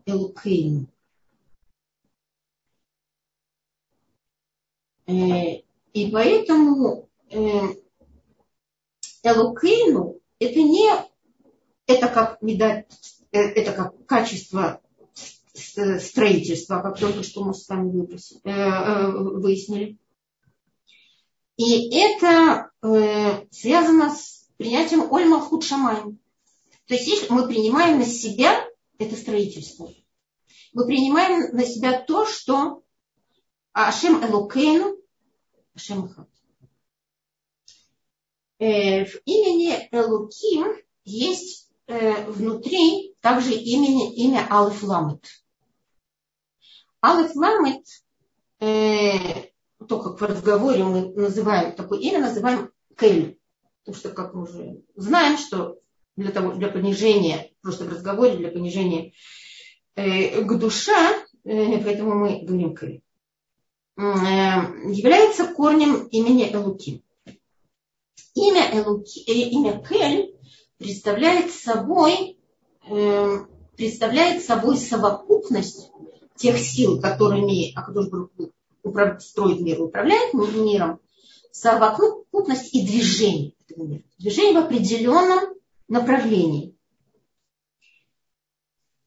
Элукейну. 0.07 0.87
Э, 5.07 5.63
и 5.93 6.11
поэтому 6.11 7.09
э, 7.31 7.39
Элукейну 9.23 10.21
это 10.39 10.59
не 10.61 10.91
это 11.87 12.09
как 12.09 12.43
медать, 12.43 12.87
э, 13.33 13.39
это 13.39 13.73
как 13.73 14.07
качество 14.07 14.81
строительства, 15.55 16.81
как 16.81 16.99
только 16.99 17.23
что 17.23 17.43
мы 17.43 17.55
с 17.55 17.67
вами 17.69 17.91
выпросили, 17.91 18.41
выяснили. 19.41 19.97
И 21.57 21.97
это 21.99 22.71
связано 23.51 24.15
с 24.15 24.49
принятием 24.59 25.11
Ольма 25.11 25.41
Худшамай. 25.41 26.03
То 26.87 26.95
есть 26.95 27.07
если 27.07 27.33
мы 27.33 27.49
принимаем 27.49 27.99
на 27.99 28.05
себя 28.05 28.66
это 28.99 29.17
строительство. 29.17 29.91
Мы 30.73 30.87
принимаем 30.87 31.55
на 31.57 31.65
себя 31.65 32.01
то, 32.01 32.27
что 32.27 32.83
Ашем 33.73 34.25
Элокейну, 34.25 34.97
Ашем. 35.75 36.15
Э, 38.59 39.05
в 39.05 39.21
имени 39.27 39.89
Элуким 39.93 40.77
есть 41.05 41.71
э, 41.87 42.25
внутри 42.31 43.15
также 43.21 43.53
имени, 43.55 44.15
имя 44.17 44.47
Алиф 44.51 44.83
Ламет. 44.83 45.27
Алиф 47.05 47.35
Ламет, 47.37 47.85
э, 48.61 49.51
то, 49.87 50.03
как 50.03 50.21
в 50.21 50.25
разговоре 50.25 50.85
мы 50.85 51.13
называем 51.13 51.75
такое 51.77 52.01
имя, 52.01 52.21
называем 52.21 52.73
Кель. 52.99 53.39
Потому 53.85 53.97
что, 53.97 54.11
как 54.11 54.35
мы 54.35 54.43
уже 54.45 54.83
знаем, 54.97 55.39
что 55.39 55.79
для, 56.17 56.33
того, 56.33 56.55
для 56.55 56.69
понижения, 56.69 57.53
просто 57.67 57.85
в 57.85 57.93
разговоре, 57.93 58.37
для 58.37 58.49
понижения 58.53 59.13
э, 59.97 60.41
к 60.43 60.59
душа, 60.59 61.15
э, 61.45 61.83
поэтому 61.83 62.15
мы 62.15 62.43
говорим 62.43 62.77
Кель, 62.77 63.03
э, 63.97 64.03
является 64.03 65.49
корнем 65.49 66.07
имени 66.07 66.49
Элуки. 66.53 67.03
Имя, 68.37 68.71
Элуки, 68.73 69.19
э, 69.29 69.33
имя 69.51 69.83
Кель 69.83 70.37
представляет 70.79 71.51
собой, 71.51 72.39
э, 72.89 73.39
представляет 73.77 74.45
собой 74.45 74.77
совокупность 74.77 75.91
тех 76.37 76.57
сил, 76.59 77.01
которыми 77.01 77.75
Акадуш 77.75 78.31
строит 79.19 79.61
мир, 79.61 79.83
управляет 79.83 80.35
миром, 80.35 81.01
совокупность 81.51 82.73
и 82.73 82.87
движение 82.87 83.55
этого 83.67 83.87
мира. 83.89 84.03
Движение 84.19 84.61
в 84.61 84.65
определенном 84.67 85.57
направлении. 85.89 86.76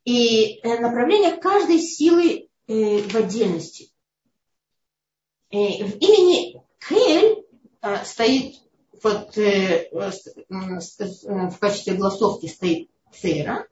И 0.09 0.59
э, 0.63 0.79
направление 0.79 1.37
каждой 1.37 1.77
силы 1.77 2.49
э, 2.65 3.01
в 3.03 3.15
отдельности. 3.15 3.91
Э, 5.51 5.85
в 5.85 5.97
имени 5.97 6.63
Кель 6.79 7.45
стоит 8.05 8.55
вот, 9.03 9.37
в 9.37 11.59
качестве 11.59 11.93
голосовки 11.93 12.47
стоит 12.47 12.89
Цера, 13.13 13.67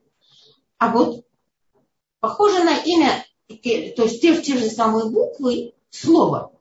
а 0.77 0.91
вот 0.91 1.25
похоже 2.19 2.63
на 2.63 2.83
имя, 2.83 3.25
то 3.47 4.03
есть 4.03 4.21
те, 4.21 4.39
те 4.39 4.59
же 4.59 4.69
самые 4.69 5.09
буквы, 5.09 5.73
слово, 5.89 6.53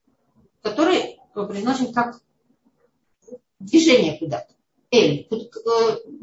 которое 0.62 1.18
произносим 1.34 1.92
как 1.92 2.18
движение 3.58 4.18
куда-то. 4.18 4.54
Эль. 4.90 5.28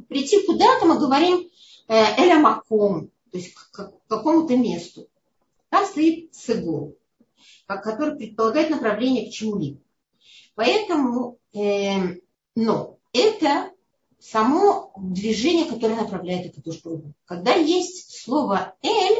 Прийти 0.10 0.44
куда-то 0.44 0.88
мы 0.88 0.98
говорим 0.98 1.52
Эля 1.88 2.40
Маком, 2.40 3.13
то 3.34 3.40
есть 3.40 3.56
к 3.56 3.92
какому-то 4.08 4.56
месту. 4.56 5.10
Там 5.70 5.88
стоит 5.88 6.36
сыгол, 6.36 6.96
который 7.66 8.16
предполагает 8.16 8.70
направление 8.70 9.28
к 9.28 9.34
чему-либо. 9.34 9.80
Поэтому, 10.54 11.40
э, 11.52 12.20
но 12.54 13.00
это 13.12 13.72
само 14.20 14.94
движение, 15.00 15.66
которое 15.66 15.96
направляет 15.96 16.46
эту 16.46 16.62
душу. 16.62 17.16
Когда 17.26 17.56
есть 17.56 18.22
слово 18.22 18.76
«эль», 18.84 19.18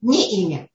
не 0.00 0.42
имя 0.42 0.70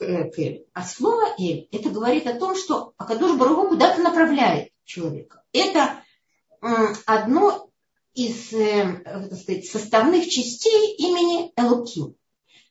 э, 0.00 0.64
а 0.72 0.82
слово 0.82 1.32
«эль», 1.38 1.68
это 1.70 1.90
говорит 1.90 2.26
о 2.26 2.40
том, 2.40 2.56
что 2.56 2.92
Акадуш 2.96 3.38
Баругу 3.38 3.68
куда-то 3.68 4.02
направляет 4.02 4.72
человека. 4.84 5.44
Это 5.52 6.02
одно 7.06 7.67
из 8.18 8.52
э, 8.52 9.00
так 9.04 9.38
сказать, 9.38 9.66
составных 9.66 10.28
частей 10.28 10.96
имени 10.96 11.52
Элуким. 11.56 12.16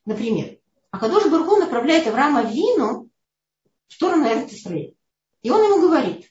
Например, 0.06 0.58
Акадош 0.92 1.28
Баргу 1.28 1.56
направляет 1.56 2.06
Авраама 2.06 2.44
Вину 2.44 3.10
в 3.88 3.94
сторону 3.94 4.28
Эрцисраиля. 4.28 4.94
И 5.44 5.50
он 5.50 5.64
ему 5.64 5.82
говорит, 5.82 6.30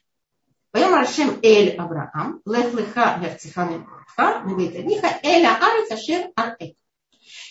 Поем 0.70 0.92
Рашем 0.92 1.40
Эль 1.42 1.74
Авраам, 1.76 2.42
Лех 2.44 2.74
Леха 2.74 3.18
Верциханем 3.18 3.88
Ха, 4.14 4.42
Ниха 4.44 5.18
Эля 5.22 5.56
Арец 5.56 5.90
Ашер 5.90 6.30
Арек. 6.36 6.76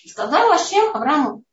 И 0.03 0.09
сказал 0.09 0.51
Ашем 0.51 0.95
Аврааму, 0.95 1.43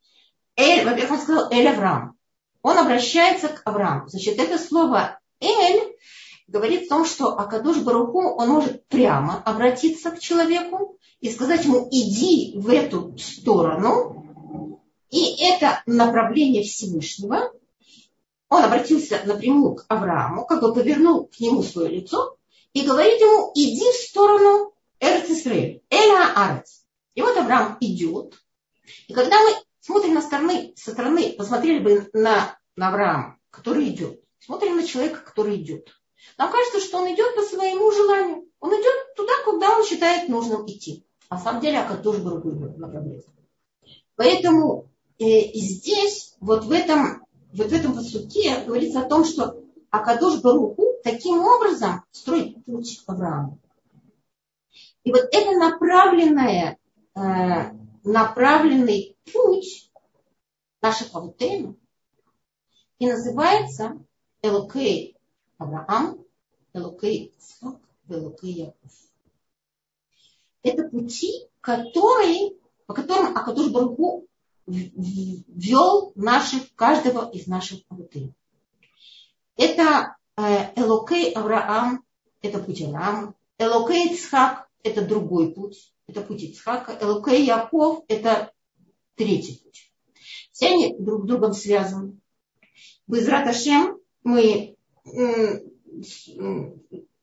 Эль, 0.56 0.84
во-первых, 0.84 1.12
он 1.12 1.20
сказал 1.20 1.50
Эль 1.50 1.68
Авраам. 1.68 2.18
Он 2.60 2.76
обращается 2.76 3.48
к 3.48 3.62
Аврааму. 3.64 4.08
Значит, 4.08 4.38
это 4.38 4.58
слово 4.58 5.18
Эль 5.40 5.96
говорит 6.52 6.84
о 6.84 6.96
том, 6.96 7.04
что 7.06 7.38
Акадуш 7.38 7.78
Баруху, 7.78 8.20
он 8.20 8.48
может 8.50 8.86
прямо 8.88 9.42
обратиться 9.42 10.10
к 10.10 10.20
человеку 10.20 10.98
и 11.20 11.30
сказать 11.30 11.64
ему, 11.64 11.88
иди 11.90 12.52
в 12.56 12.68
эту 12.68 13.16
сторону, 13.16 14.68
и 15.10 15.42
это 15.42 15.82
направление 15.86 16.62
Всевышнего. 16.62 17.52
Он 18.50 18.62
обратился 18.62 19.22
напрямую 19.24 19.76
к 19.76 19.86
Аврааму, 19.88 20.44
как 20.44 20.60
бы 20.60 20.74
повернул 20.74 21.26
к 21.26 21.40
нему 21.40 21.62
свое 21.62 21.88
лицо 21.88 22.36
и 22.74 22.82
говорит 22.82 23.18
ему, 23.20 23.50
иди 23.54 23.90
в 23.90 24.08
сторону 24.08 24.74
Эрц 25.00 25.30
Исраэль, 25.30 25.82
Эля 25.88 26.32
Арец. 26.36 26.84
И 27.14 27.22
вот 27.22 27.36
Авраам 27.36 27.78
идет. 27.80 28.34
И 29.08 29.14
когда 29.14 29.40
мы 29.40 29.54
смотрим 29.80 30.14
на 30.14 30.20
стороны, 30.20 30.74
со 30.76 30.90
стороны, 30.90 31.32
посмотрели 31.32 31.78
бы 31.78 32.10
на, 32.12 32.58
на 32.76 32.88
Авраама, 32.88 33.38
который 33.50 33.88
идет, 33.88 34.20
смотрим 34.38 34.76
на 34.76 34.86
человека, 34.86 35.20
который 35.20 35.56
идет. 35.56 35.88
Нам 36.38 36.50
кажется, 36.50 36.80
что 36.80 36.98
он 36.98 37.14
идет 37.14 37.34
по 37.34 37.42
своему 37.42 37.90
желанию. 37.92 38.48
Он 38.60 38.70
идет 38.70 39.14
туда, 39.16 39.32
куда 39.44 39.76
он 39.76 39.84
считает 39.84 40.28
нужным 40.28 40.66
идти. 40.66 41.04
А 41.28 41.36
на 41.36 41.40
самом 41.40 41.60
деле 41.60 41.78
Акад 41.78 42.02
тоже 42.02 42.22
другую 42.22 42.78
направляет. 42.78 43.26
Поэтому 44.16 44.90
э, 45.18 45.24
здесь, 45.54 46.36
вот 46.40 46.64
в 46.64 46.72
этом, 46.72 47.24
вот 47.52 47.68
в 47.68 47.72
этом 47.72 47.94
посуке 47.94 48.64
говорится 48.64 49.00
о 49.00 49.08
том, 49.08 49.24
что 49.24 49.62
Акадош 49.90 50.40
Баруху 50.40 50.96
таким 51.02 51.40
образом 51.40 52.04
строит 52.12 52.64
путь 52.64 53.02
к 53.04 53.10
Аврааму. 53.10 53.58
И 55.04 55.10
вот 55.10 55.28
это 55.32 55.50
направленное, 55.52 56.78
э, 57.14 57.20
направленный 58.04 59.16
путь 59.32 59.90
наших 60.80 61.14
Авутейну 61.14 61.76
и 62.98 63.06
называется 63.06 63.98
Элокей 64.42 65.16
Авраам, 65.62 66.18
Элукей 66.72 67.32
Ицхак, 67.36 67.80
Элукей 68.08 68.52
Яков. 68.52 68.92
Это 70.62 70.88
пути, 70.88 71.48
которые, 71.60 72.52
по 72.86 72.94
которым 72.94 73.36
Акадуш 73.36 73.70
Баруху 73.70 74.26
ввел 74.66 76.12
наших, 76.14 76.74
каждого 76.74 77.30
из 77.30 77.46
наших 77.46 77.80
авутей. 77.88 78.32
Это 79.56 80.16
э, 80.36 80.72
Элокей 80.76 81.32
Авраам, 81.32 82.04
это 82.40 82.58
путь 82.58 82.82
Авраама. 82.82 83.34
Элокей 83.58 84.14
Ицхак, 84.14 84.68
это 84.82 85.02
другой 85.06 85.52
путь, 85.52 85.92
это 86.06 86.22
путь 86.22 86.42
Ицхака. 86.42 86.96
Элокей 87.00 87.44
Яков, 87.44 88.04
это 88.08 88.52
третий 89.14 89.60
путь. 89.62 89.92
Все 90.52 90.68
они 90.68 90.96
друг 90.98 91.24
с 91.24 91.26
другом 91.26 91.52
связаны. 91.52 92.18
Без 93.06 93.26
Раташем 93.26 93.98
мы 94.22 94.71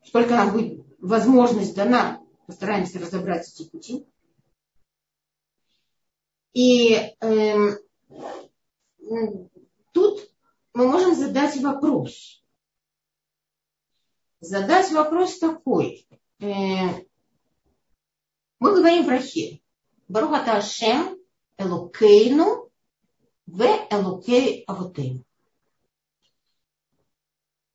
сколько 0.06 0.32
нам 0.32 0.52
будет 0.52 0.86
возможность 1.00 1.76
дана, 1.76 2.22
постараемся 2.46 3.00
разобрать 3.00 3.48
эти 3.48 3.70
пути. 3.70 4.06
И 6.54 6.94
э, 6.94 7.78
тут 9.94 10.32
мы 10.74 10.88
можем 10.88 11.16
задать 11.16 11.58
вопрос. 11.62 12.44
Задать 14.42 14.92
вопрос 14.92 15.38
такой. 15.38 16.08
Э, 16.40 16.46
мы 18.60 18.76
говорим 18.76 19.06
в 19.06 19.10
Рахе. 19.10 19.62
Барухата 20.08 20.58
Ашем 20.58 21.20
Элокейну 21.58 22.72
в 23.46 23.62
Элокей 23.92 24.64
Авотейну. 24.66 25.24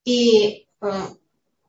И, 0.05 0.67
э, 0.81 0.93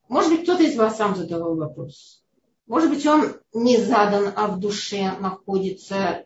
может 0.09 0.31
быть, 0.31 0.43
кто-то 0.43 0.63
из 0.63 0.75
вас 0.75 0.97
сам 0.97 1.15
задавал 1.15 1.55
вопрос. 1.55 2.23
Может 2.67 2.89
быть, 2.89 3.05
он 3.05 3.39
не 3.53 3.77
задан, 3.77 4.33
а 4.35 4.47
в 4.47 4.59
душе 4.59 5.17
находится. 5.19 6.25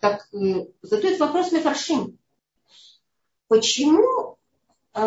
Так, 0.00 0.28
э, 0.32 0.66
задает 0.82 1.20
вопрос 1.20 1.52
Мефаршим. 1.52 2.18
Почему 3.48 4.38
э, 4.94 5.00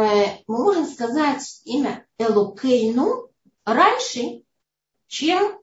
мы 0.47 0.63
можем 0.63 0.85
сказать 0.85 1.61
имя 1.65 2.05
Элокейну 2.17 3.29
раньше, 3.65 4.43
чем 5.07 5.59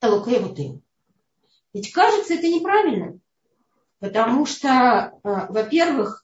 Элокей 0.00 0.82
Ведь 1.72 1.92
кажется 1.92 2.34
это 2.34 2.48
неправильно. 2.48 3.18
Потому 4.00 4.46
что, 4.46 5.12
во-первых, 5.22 6.21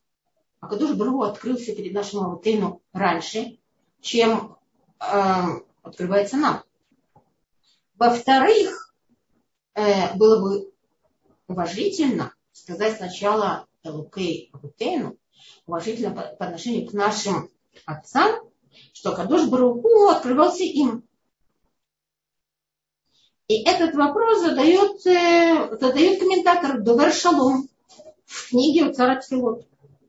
а 0.60 0.68
Кадуш 0.68 0.94
Бару 0.94 1.22
открылся 1.22 1.74
перед 1.74 1.92
нашим 1.92 2.20
Аватейну 2.20 2.82
раньше, 2.92 3.58
чем 4.00 4.56
э, 5.00 5.04
открывается 5.82 6.36
нам. 6.36 6.62
Во-вторых, 7.96 8.94
э, 9.74 10.14
было 10.16 10.40
бы 10.40 10.72
уважительно 11.46 12.34
сказать 12.52 12.96
сначала 12.96 13.66
Элукей 13.82 14.50
Аватейну, 14.52 15.16
уважительно 15.66 16.14
по, 16.14 16.22
по 16.22 16.46
отношению 16.46 16.88
к 16.88 16.92
нашим 16.92 17.50
отцам, 17.86 18.48
что 18.92 19.14
Кадуш 19.14 19.48
Баруху 19.48 20.08
открывался 20.08 20.64
им. 20.64 21.04
И 23.46 23.62
этот 23.62 23.94
вопрос 23.94 24.40
задает, 24.40 25.06
э, 25.06 25.76
задает 25.78 26.18
комментатор 26.18 26.80
Довер 26.80 27.12
Шалом 27.12 27.68
в 28.26 28.50
книге 28.50 28.84
у 28.84 28.92
цара 28.92 29.20
Тфилот. 29.20 29.66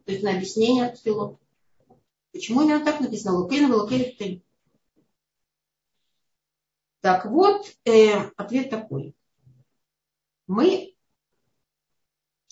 То 0.09 0.13
есть 0.13 0.25
на 0.25 0.31
объяснение 0.31 0.89
тфилот. 0.89 1.39
Почему 2.31 2.63
именно 2.63 2.83
так 2.83 2.99
написано? 2.99 3.37
Лукейна, 3.37 3.75
Лукейна, 3.75 4.41
Так 7.01 7.25
вот, 7.27 7.71
э, 7.85 8.15
ответ 8.35 8.71
такой. 8.71 9.15
Мы 10.47 10.95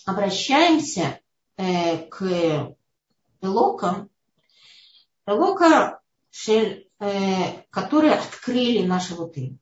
обращаемся 0.05 1.19
э, 1.55 2.05
к 2.09 2.75
Элокам, 3.41 4.11
Элока, 5.25 5.99
э, 6.47 7.63
которые 7.71 8.13
открыли 8.13 8.85
наши 8.85 9.15
рты. 9.15 9.57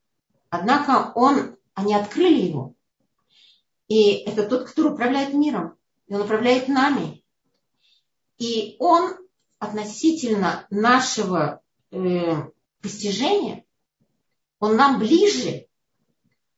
Однако 0.49 1.13
он, 1.15 1.55
они 1.75 1.93
открыли 1.93 2.41
его. 2.41 2.75
И 3.87 4.15
это 4.25 4.45
тот, 4.49 4.67
который 4.67 4.91
управляет 4.91 5.33
миром. 5.33 5.77
И 6.07 6.13
он 6.13 6.23
управляет 6.23 6.67
нами. 6.67 7.24
И 8.37 8.75
он 8.79 9.15
относительно 9.59 10.67
нашего 10.69 11.61
э, 11.91 12.33
постижения, 12.81 13.65
он 14.59 14.75
нам 14.75 14.99
ближе, 14.99 15.67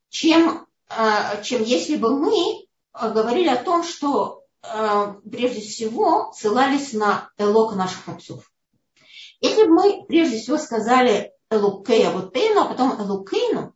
чем, 0.10 0.68
э, 0.90 1.44
чем 1.44 1.64
если 1.64 1.98
бы 1.98 2.18
мы 2.18 2.68
говорили 2.94 3.48
о 3.48 3.64
том, 3.64 3.84
что 3.84 4.44
э, 4.64 5.14
прежде 5.30 5.62
всего 5.62 6.32
ссылались 6.34 6.94
на 6.94 7.30
элок 7.38 7.76
наших 7.76 8.08
отцов. 8.10 8.52
Если 9.40 9.64
бы 9.64 9.70
мы 9.70 10.06
прежде 10.08 10.40
всего 10.40 10.58
сказали 10.58 11.34
элукея 11.50 12.12
вотейну, 12.12 12.62
а 12.62 12.66
потом 12.66 13.00
элукейну, 13.00 13.74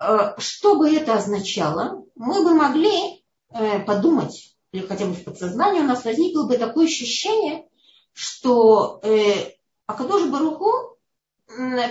э, 0.00 0.34
что 0.38 0.76
бы 0.76 0.94
это 0.94 1.14
означало, 1.14 2.04
мы 2.16 2.42
бы 2.42 2.54
могли 2.54 3.24
э, 3.50 3.80
подумать, 3.80 4.56
или 4.72 4.86
хотя 4.86 5.06
бы 5.06 5.12
в 5.12 5.24
подсознании 5.24 5.80
у 5.80 5.84
нас 5.86 6.04
возникло 6.04 6.46
бы 6.46 6.56
такое 6.56 6.86
ощущение, 6.86 7.68
что 8.12 9.00
э, 9.02 9.52
Акадош 9.86 10.28
Баруху 10.28 10.98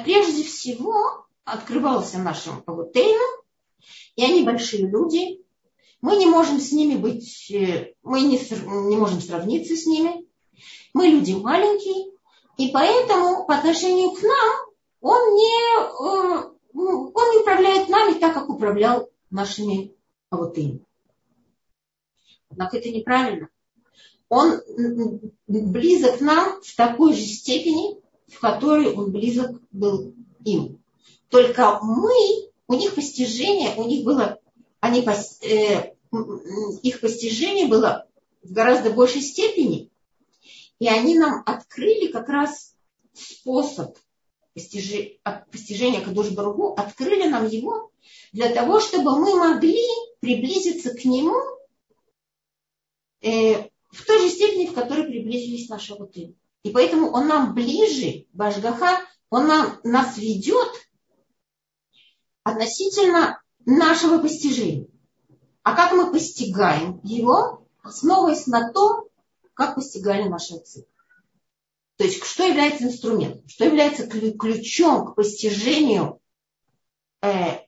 прежде 0.04 0.44
всего 0.44 1.26
открывался 1.44 2.18
нашим 2.18 2.64
Авутейну, 2.66 3.44
и 4.16 4.24
они 4.24 4.44
большие 4.44 4.88
люди, 4.88 5.42
мы 6.02 6.16
не 6.16 6.26
можем 6.26 6.60
с 6.60 6.72
ними 6.72 6.96
быть, 6.96 7.52
э, 7.52 7.94
мы 8.02 8.22
не, 8.22 8.40
не 8.90 8.98
можем 8.98 9.22
сравниться 9.22 9.76
с 9.76 9.86
ними. 9.86 10.28
Мы 10.94 11.08
люди 11.08 11.34
маленькие, 11.34 12.12
и 12.58 12.70
поэтому 12.70 13.46
по 13.46 13.56
отношению 13.56 14.12
к 14.12 14.22
нам 14.24 14.56
он 15.02 15.36
не, 15.36 15.80
э, 15.80 16.52
он 16.74 17.32
не 17.32 17.38
управляет 17.38 17.90
нами 17.90 18.14
так, 18.14 18.34
как 18.34 18.50
управлял 18.50 19.10
нашими 19.30 19.96
авотыми. 20.30 20.84
Однако 22.52 22.78
это 22.78 22.90
неправильно. 22.90 23.50
Он 24.30 24.62
близок 25.48 26.22
нам 26.22 26.62
в 26.62 26.76
такой 26.76 27.14
же 27.14 27.26
степени, 27.26 28.00
в 28.28 28.40
которой 28.40 28.94
он 28.94 29.12
близок 29.12 29.60
был 29.72 30.14
им. 30.46 30.82
Только 31.30 31.80
мы, 31.82 32.50
у 32.68 32.74
них 32.76 32.96
постижение, 32.96 33.76
у 33.76 33.84
них 33.86 34.06
было 34.06 34.40
они, 34.82 35.06
э, 35.42 35.94
их 36.82 37.00
постижение 37.00 37.68
было 37.68 38.08
в 38.44 38.52
гораздо 38.52 38.90
большей 38.90 39.22
степени, 39.22 39.90
и 40.80 40.88
они 40.88 41.18
нам 41.18 41.44
открыли 41.46 42.08
как 42.08 42.28
раз 42.28 42.74
способ 43.14 43.96
постижения, 44.54 45.20
постижения 45.52 46.02
Кадуш 46.02 46.32
Баругу, 46.32 46.74
открыли 46.74 47.30
нам 47.30 47.48
его 47.48 47.92
для 48.34 48.50
того, 48.50 48.80
чтобы 48.80 49.20
мы 49.20 49.36
могли 49.36 49.86
приблизиться 50.20 50.96
к 50.96 51.06
нему 51.06 51.36
в 53.22 54.06
той 54.06 54.20
же 54.20 54.30
степени, 54.30 54.68
в 54.68 54.74
которой 54.74 55.06
приблизились 55.06 55.70
наши 55.70 55.94
ауты. 55.94 56.36
И 56.64 56.70
поэтому 56.70 57.12
он 57.12 57.28
нам 57.28 57.54
ближе, 57.54 58.26
Башгаха, 58.34 59.02
он 59.30 59.48
нам, 59.48 59.80
нас 59.84 60.18
ведет 60.18 60.70
относительно 62.44 63.42
нашего 63.66 64.20
постижения. 64.20 64.88
А 65.64 65.76
как 65.76 65.94
мы 65.94 66.12
постигаем 66.12 67.00
его, 67.04 67.68
основываясь 67.84 68.48
на 68.48 68.72
том, 68.72 69.08
как 69.54 69.76
постигали 69.76 70.28
наши 70.28 70.56
отцы. 70.56 70.86
То 71.98 72.06
есть, 72.06 72.24
что 72.24 72.44
является 72.44 72.86
инструментом, 72.86 73.48
что 73.48 73.66
является 73.66 74.08
ключом 74.08 75.06
к 75.06 75.16
постижению 75.16 76.20
э, 77.22 77.60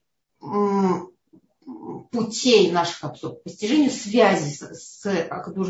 путей 2.13 2.71
наших 2.71 3.03
отцов, 3.03 3.43
постижению 3.43 3.91
связи 3.91 4.53
с, 4.53 4.61
с 4.73 5.05
Акадуш 5.29 5.69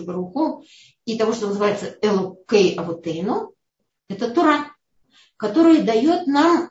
и 1.05 1.17
того, 1.17 1.33
что 1.33 1.47
называется 1.47 1.97
Элокей 2.01 2.75
Авотейну, 2.75 3.53
это 4.09 4.29
Тура, 4.29 4.67
которая 5.37 5.81
дает 5.81 6.27
нам, 6.27 6.69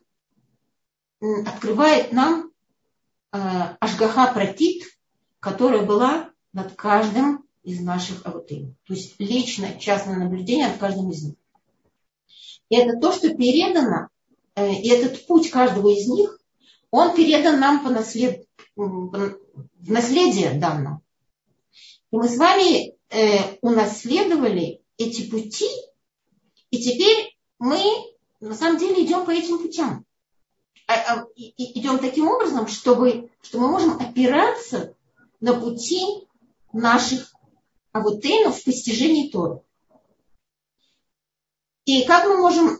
открывает 1.20 2.12
нам 2.12 2.52
Э, 3.32 3.76
Ашгаха 3.80 4.32
Пратит, 4.34 4.84
которая 5.40 5.82
была 5.82 6.30
над 6.52 6.74
каждым 6.74 7.44
из 7.62 7.80
наших 7.80 8.26
аватым. 8.26 8.76
То 8.86 8.92
есть 8.92 9.14
личное, 9.18 9.78
частное 9.78 10.16
наблюдение 10.16 10.68
над 10.68 10.76
каждым 10.76 11.10
из 11.10 11.22
них. 11.22 11.34
И 12.68 12.76
это 12.76 12.98
то, 13.00 13.12
что 13.12 13.34
передано, 13.34 14.08
э, 14.54 14.74
и 14.74 14.88
этот 14.88 15.26
путь 15.26 15.50
каждого 15.50 15.88
из 15.88 16.06
них, 16.08 16.38
он 16.90 17.14
передан 17.14 17.58
нам 17.58 17.82
по 17.82 17.90
наслед... 17.90 18.46
в 18.76 19.38
наследие 19.80 20.58
данным. 20.58 21.02
И 22.10 22.16
мы 22.16 22.28
с 22.28 22.36
вами 22.36 22.94
э, 23.10 23.56
унаследовали 23.60 24.82
эти 24.98 25.28
пути, 25.28 25.68
и 26.70 26.78
теперь 26.78 27.36
мы 27.58 27.78
на 28.40 28.54
самом 28.54 28.78
деле 28.78 29.04
идем 29.04 29.24
по 29.24 29.30
этим 29.30 29.58
путям. 29.58 30.04
А, 30.86 30.94
а, 30.94 31.26
идем 31.36 31.98
таким 31.98 32.28
образом, 32.28 32.66
чтобы, 32.66 33.30
что 33.40 33.58
мы 33.58 33.68
можем 33.68 33.98
опираться 33.98 34.94
на 35.40 35.58
пути 35.58 36.02
наших 36.72 37.32
авутейнов 37.92 38.58
в 38.58 38.64
постижении 38.64 39.30
Торы. 39.30 39.60
И 41.84 42.04
как 42.04 42.26
мы 42.26 42.38
можем 42.38 42.78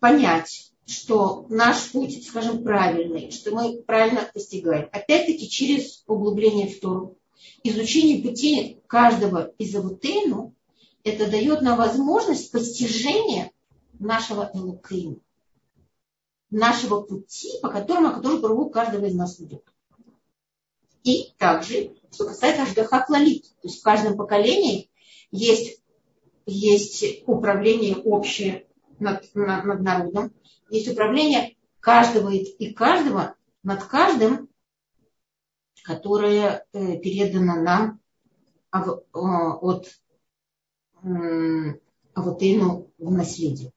понять, 0.00 0.72
что 0.86 1.46
наш 1.48 1.90
путь, 1.90 2.26
скажем, 2.26 2.62
правильный, 2.62 3.30
что 3.30 3.50
мы 3.50 3.82
правильно 3.82 4.28
постигаем? 4.32 4.88
Опять-таки 4.92 5.48
через 5.48 6.04
углубление 6.06 6.68
в 6.68 6.80
Тору. 6.80 7.18
Изучение 7.62 8.22
пути 8.22 8.80
каждого 8.86 9.52
из 9.58 9.74
авутейну, 9.74 10.54
это 11.04 11.30
дает 11.30 11.60
нам 11.62 11.76
возможность 11.76 12.50
постижения 12.50 13.52
нашего 13.98 14.50
Элукейна 14.54 15.16
нашего 16.50 17.02
пути, 17.02 17.58
по 17.60 17.68
которому 17.68 18.14
который 18.14 18.40
Бару 18.40 18.70
каждого 18.70 19.06
из 19.06 19.14
нас 19.14 19.38
ведет. 19.38 19.64
И 21.02 21.32
также, 21.38 21.92
что 22.12 22.26
касается 22.26 22.62
Ашгаха 22.62 23.04
Клалит, 23.06 23.44
то 23.44 23.68
есть 23.68 23.80
в 23.80 23.82
каждом 23.82 24.16
поколении 24.16 24.90
есть, 25.30 25.80
есть 26.46 27.04
управление 27.26 27.96
общее 27.96 28.65
над, 28.98 29.28
над, 29.34 29.64
над 29.64 29.82
народом, 29.82 30.32
есть 30.70 30.88
управление 30.88 31.56
каждого 31.80 32.30
и 32.30 32.72
каждого 32.72 33.36
над 33.62 33.84
каждым, 33.84 34.48
которое 35.84 36.66
э, 36.72 36.98
передано 36.98 37.62
нам 37.62 38.00
от 38.70 40.00
Авотейну 42.14 42.90
в 42.98 43.10
наследие. 43.12 43.72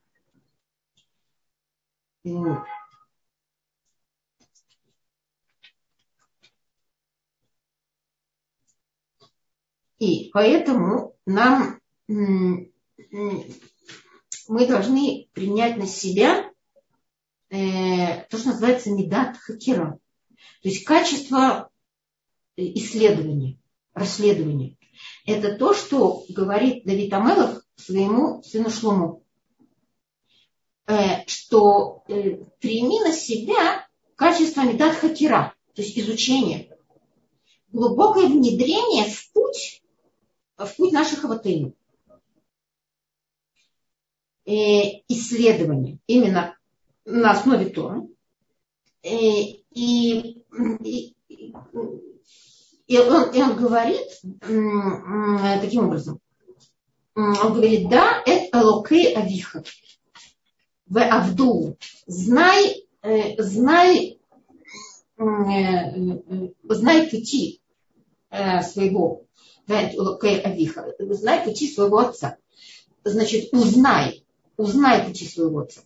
И 9.99 10.29
поэтому 10.31 11.15
нам 11.25 11.79
мы 14.49 14.65
должны 14.65 15.29
принять 15.33 15.77
на 15.77 15.85
себя 15.85 16.51
э, 17.51 18.23
то, 18.29 18.37
что 18.37 18.49
называется 18.49 18.89
медат 18.89 19.37
хакера. 19.37 19.99
То 20.63 20.69
есть 20.69 20.83
качество 20.85 21.69
исследования, 22.57 23.59
расследования. 23.93 24.75
Это 25.27 25.55
то, 25.55 25.75
что 25.75 26.25
говорит 26.29 26.83
Давид 26.83 27.13
Амелов 27.13 27.61
своему 27.75 28.41
сыну 28.41 28.71
Шлому. 28.71 29.23
Э, 30.87 31.27
что 31.27 32.03
э, 32.07 32.37
прими 32.59 33.01
на 33.01 33.13
себя 33.13 33.87
качество 34.15 34.61
медат 34.61 34.95
хакера, 34.95 35.53
то 35.75 35.83
есть 35.83 35.95
изучение, 35.99 36.75
глубокое 37.71 38.25
внедрение 38.25 39.11
в 39.11 39.31
путь, 39.31 39.83
в 40.57 40.75
путь 40.75 40.91
наших 40.91 41.23
аватынов. 41.23 41.73
Э, 44.49 45.03
исследование 45.07 45.99
именно 46.07 46.57
на 47.05 47.31
основе 47.33 47.69
Тора. 47.69 48.01
И, 49.03 49.63
и, 49.69 50.43
и, 50.83 51.15
и, 52.87 52.97
он, 52.97 53.29
и 53.29 53.41
он 53.43 53.55
говорит 53.55 54.07
таким 55.61 55.85
образом. 55.85 56.19
Он 57.13 57.53
говорит, 57.53 57.89
да, 57.89 58.23
это 58.25 58.65
локей 58.65 59.13
авиха 59.13 59.63
в 60.87 60.97
Авду, 60.97 61.77
знай, 62.07 62.87
э, 63.03 63.39
знай, 63.43 64.19
э, 65.15 65.23
знай 66.63 67.07
пути, 67.07 67.61
э, 68.31 68.63
своего, 68.63 69.25
знай 69.67 71.45
пути 71.45 71.71
своего 71.71 71.99
отца. 71.99 72.37
Значит, 73.03 73.53
узнай, 73.53 74.18
узнай 74.59 75.05
пути 75.05 75.25
своего 75.25 75.59
отца. 75.59 75.81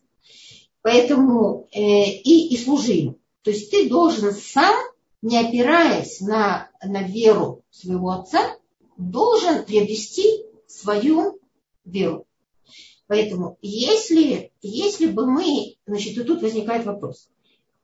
Поэтому 0.82 1.69
э, 1.71 1.80
и, 1.80 2.53
и 2.53 2.57
служи 2.57 2.93
ему. 2.93 3.19
То 3.43 3.51
есть 3.51 3.71
ты 3.71 3.88
должен 3.88 4.34
сам, 4.34 4.76
не 5.21 5.38
опираясь 5.38 6.19
на, 6.19 6.69
на 6.84 7.03
веру 7.03 7.63
своего 7.69 8.09
отца, 8.09 8.57
должен 8.97 9.63
приобрести 9.63 10.43
свою 10.67 11.39
веру. 11.86 12.26
Поэтому 13.07 13.57
если, 13.61 14.51
если 14.61 15.05
бы 15.05 15.30
мы, 15.30 15.76
значит, 15.86 16.17
и 16.17 16.24
тут 16.24 16.41
возникает 16.41 16.86
вопрос, 16.86 17.30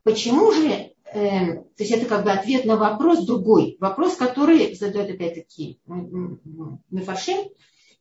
почему 0.03 0.51
же, 0.51 0.69
э, 0.71 0.93
то 1.13 1.83
есть 1.83 1.91
это 1.91 2.05
как 2.05 2.23
бы 2.23 2.31
ответ 2.31 2.65
на 2.65 2.77
вопрос 2.77 3.25
другой, 3.25 3.77
вопрос, 3.79 4.15
который 4.15 4.73
задают 4.73 5.11
опять-таки 5.11 5.79
Мефашим, 6.89 7.47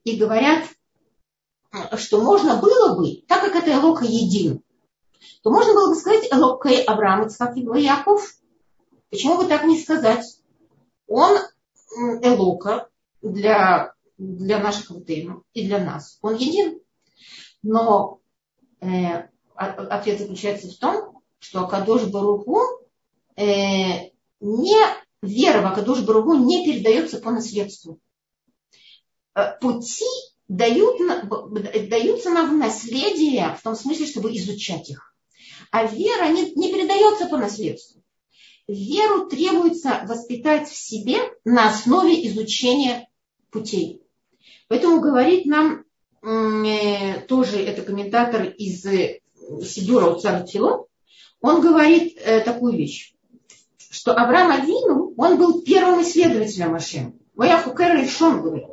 и 0.04 0.16
говорят, 0.16 0.64
что 1.96 2.20
можно 2.22 2.56
было 2.56 2.96
бы, 2.96 3.22
так 3.26 3.40
как 3.40 3.54
это 3.54 3.72
Элока 3.72 4.04
един, 4.04 4.62
то 5.42 5.50
можно 5.50 5.74
было 5.74 5.90
бы 5.90 5.94
сказать 5.94 6.28
Элока 6.32 6.70
Авраам, 6.86 7.26
Ицхак 7.26 7.56
и 7.56 7.60
Яков. 7.60 8.34
Почему 9.10 9.36
бы 9.36 9.46
так 9.46 9.64
не 9.64 9.78
сказать? 9.80 10.24
Он 11.06 11.38
Элока 12.22 12.88
для, 13.22 13.94
для 14.16 14.58
наших 14.58 14.90
ватейну 14.90 15.44
и 15.52 15.66
для 15.66 15.82
нас. 15.82 16.18
Он 16.22 16.36
един. 16.36 16.80
Но 17.62 18.20
э, 18.80 19.28
ответ 19.54 20.20
заключается 20.20 20.68
в 20.68 20.76
том, 20.76 21.22
что 21.38 21.64
Акадош 21.64 22.04
Баруху 22.04 22.60
э, 23.36 24.10
не 24.40 24.76
вера 25.22 25.62
в 25.62 25.72
Акадош 25.72 26.02
Баруху 26.02 26.34
не 26.34 26.64
передается 26.64 27.18
по 27.18 27.30
наследству. 27.30 27.98
Э, 29.34 29.58
пути 29.60 30.04
дают, 30.48 30.98
даются 31.88 32.30
нам 32.30 32.54
в 32.54 32.58
наследие 32.58 33.54
в 33.58 33.62
том 33.62 33.74
смысле, 33.74 34.06
чтобы 34.06 34.34
изучать 34.36 34.90
их. 34.90 35.14
А 35.70 35.84
вера 35.84 36.28
не, 36.28 36.52
не 36.52 36.72
передается 36.72 37.26
по 37.26 37.36
наследству. 37.36 38.02
Веру 38.66 39.28
требуется 39.28 40.02
воспитать 40.06 40.68
в 40.68 40.76
себе 40.76 41.18
на 41.44 41.68
основе 41.68 42.26
изучения 42.28 43.08
путей. 43.50 44.02
Поэтому 44.68 45.00
говорит 45.00 45.46
нам 45.46 45.84
э, 46.22 47.20
тоже 47.20 47.58
это 47.58 47.82
комментатор 47.82 48.44
из 48.44 48.84
э, 48.84 49.20
Сидура 49.62 50.10
Уцар 50.10 50.46
Фило, 50.46 50.86
он 51.40 51.62
говорит 51.62 52.18
э, 52.18 52.40
такую 52.40 52.76
вещь, 52.76 53.14
что 53.90 54.12
Авраам 54.12 54.50
Авину, 54.50 55.14
он 55.16 55.38
был 55.38 55.62
первым 55.62 56.02
исследователем 56.02 56.72
Машем. 56.72 57.18
Ваяхукер 57.34 57.96
решен, 57.96 58.42
говорит, 58.42 58.66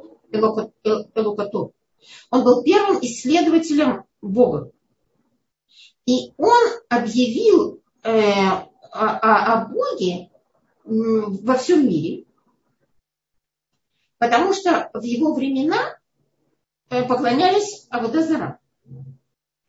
Элукату. 0.86 1.74
Он 2.30 2.44
был 2.44 2.64
первым 2.64 3.00
исследователем 3.02 4.06
Бога. 4.22 4.72
И 6.06 6.32
он 6.38 6.64
объявил 6.90 7.82
э, 8.04 8.12
о, 8.12 8.66
о, 8.94 9.66
Боге 9.68 10.30
во 10.84 11.56
всем 11.56 11.88
мире, 11.88 12.26
потому 14.20 14.54
что 14.54 14.92
в 14.94 15.02
его 15.02 15.34
времена 15.34 15.98
э, 16.90 17.04
поклонялись 17.08 17.88
Аводазара. 17.90 18.60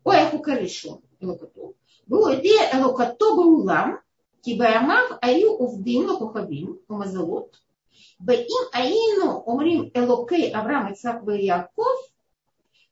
Ой, 0.04 0.20
Ахукаришу, 0.20 1.02
Элукату 1.20 1.74
Был 2.06 2.28
Элокоту 2.28 3.34
Баулам, 3.34 4.00
Кибаямав, 4.42 5.18
Аю 5.22 5.52
Увдим, 5.54 6.06
Лакухавим, 6.06 6.78
Умазалот, 6.86 7.60
Баим 8.18 8.68
Аину 8.72 9.40
Умрим 9.40 9.90
Элокей 9.94 10.50
Авраам 10.50 10.88
и 10.88 10.94
Ицак 10.94 11.22
Яков, 11.26 11.98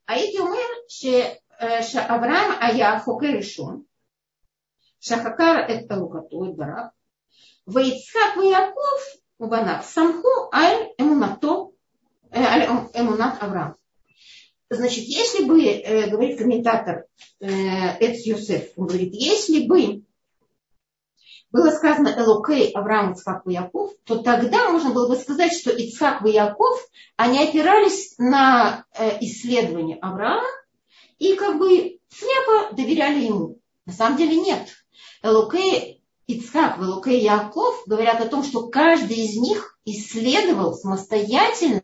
а 0.06 0.16
эти 0.16 0.38
Умер 0.38 0.68
что 0.88 1.08
э, 1.98 2.00
Авраам 2.00 2.56
а 2.60 2.72
я 2.72 2.98
хокей 2.98 3.40
Шаавраам 3.40 3.40
Ая 3.40 3.44
Хокеришун, 3.44 3.86
Шахакар 5.00 5.70
Эт 5.70 5.90
и 5.90 6.52
Барах, 6.52 6.92
Вейцхак 7.66 8.36
Яков 8.36 9.00
Убанат 9.38 9.86
Самху 9.86 10.50
Аль 10.52 10.92
Эмунато 10.98 11.70
э, 12.30 12.42
Аль 12.42 12.68
Эмунат 12.94 13.42
Авраам. 13.42 13.76
Значит, 14.68 15.04
если 15.04 15.44
бы, 15.44 15.62
э, 15.64 16.10
говорит 16.10 16.38
комментатор 16.38 17.06
Эц 17.40 18.26
Юсеф, 18.26 18.72
он 18.76 18.86
говорит, 18.86 19.12
если 19.14 19.66
бы 19.66 20.04
было 21.54 21.70
сказано 21.70 22.08
Элокей 22.08 22.72
Авраам, 22.72 23.12
Ицхак 23.12 23.46
и 23.46 23.52
Яков, 23.52 23.92
то 24.04 24.18
тогда 24.18 24.70
можно 24.70 24.90
было 24.90 25.08
бы 25.08 25.14
сказать, 25.14 25.52
что 25.52 25.70
Ицхак 25.70 26.26
и 26.26 26.30
Яков, 26.30 26.84
они 27.16 27.40
опирались 27.44 28.18
на 28.18 28.84
э, 28.98 29.18
исследование 29.20 29.96
Авраама 30.02 30.48
и 31.20 31.36
как 31.36 31.58
бы 31.60 32.00
слепо 32.08 32.74
доверяли 32.74 33.26
ему. 33.26 33.60
На 33.86 33.92
самом 33.92 34.16
деле 34.16 34.34
нет. 34.34 34.68
Элокей 35.22 36.02
Ицхак, 36.26 36.80
Элокей 36.80 37.20
Яков 37.20 37.84
говорят 37.86 38.20
о 38.20 38.28
том, 38.28 38.42
что 38.42 38.66
каждый 38.66 39.18
из 39.18 39.36
них 39.36 39.78
исследовал 39.84 40.74
самостоятельно 40.74 41.83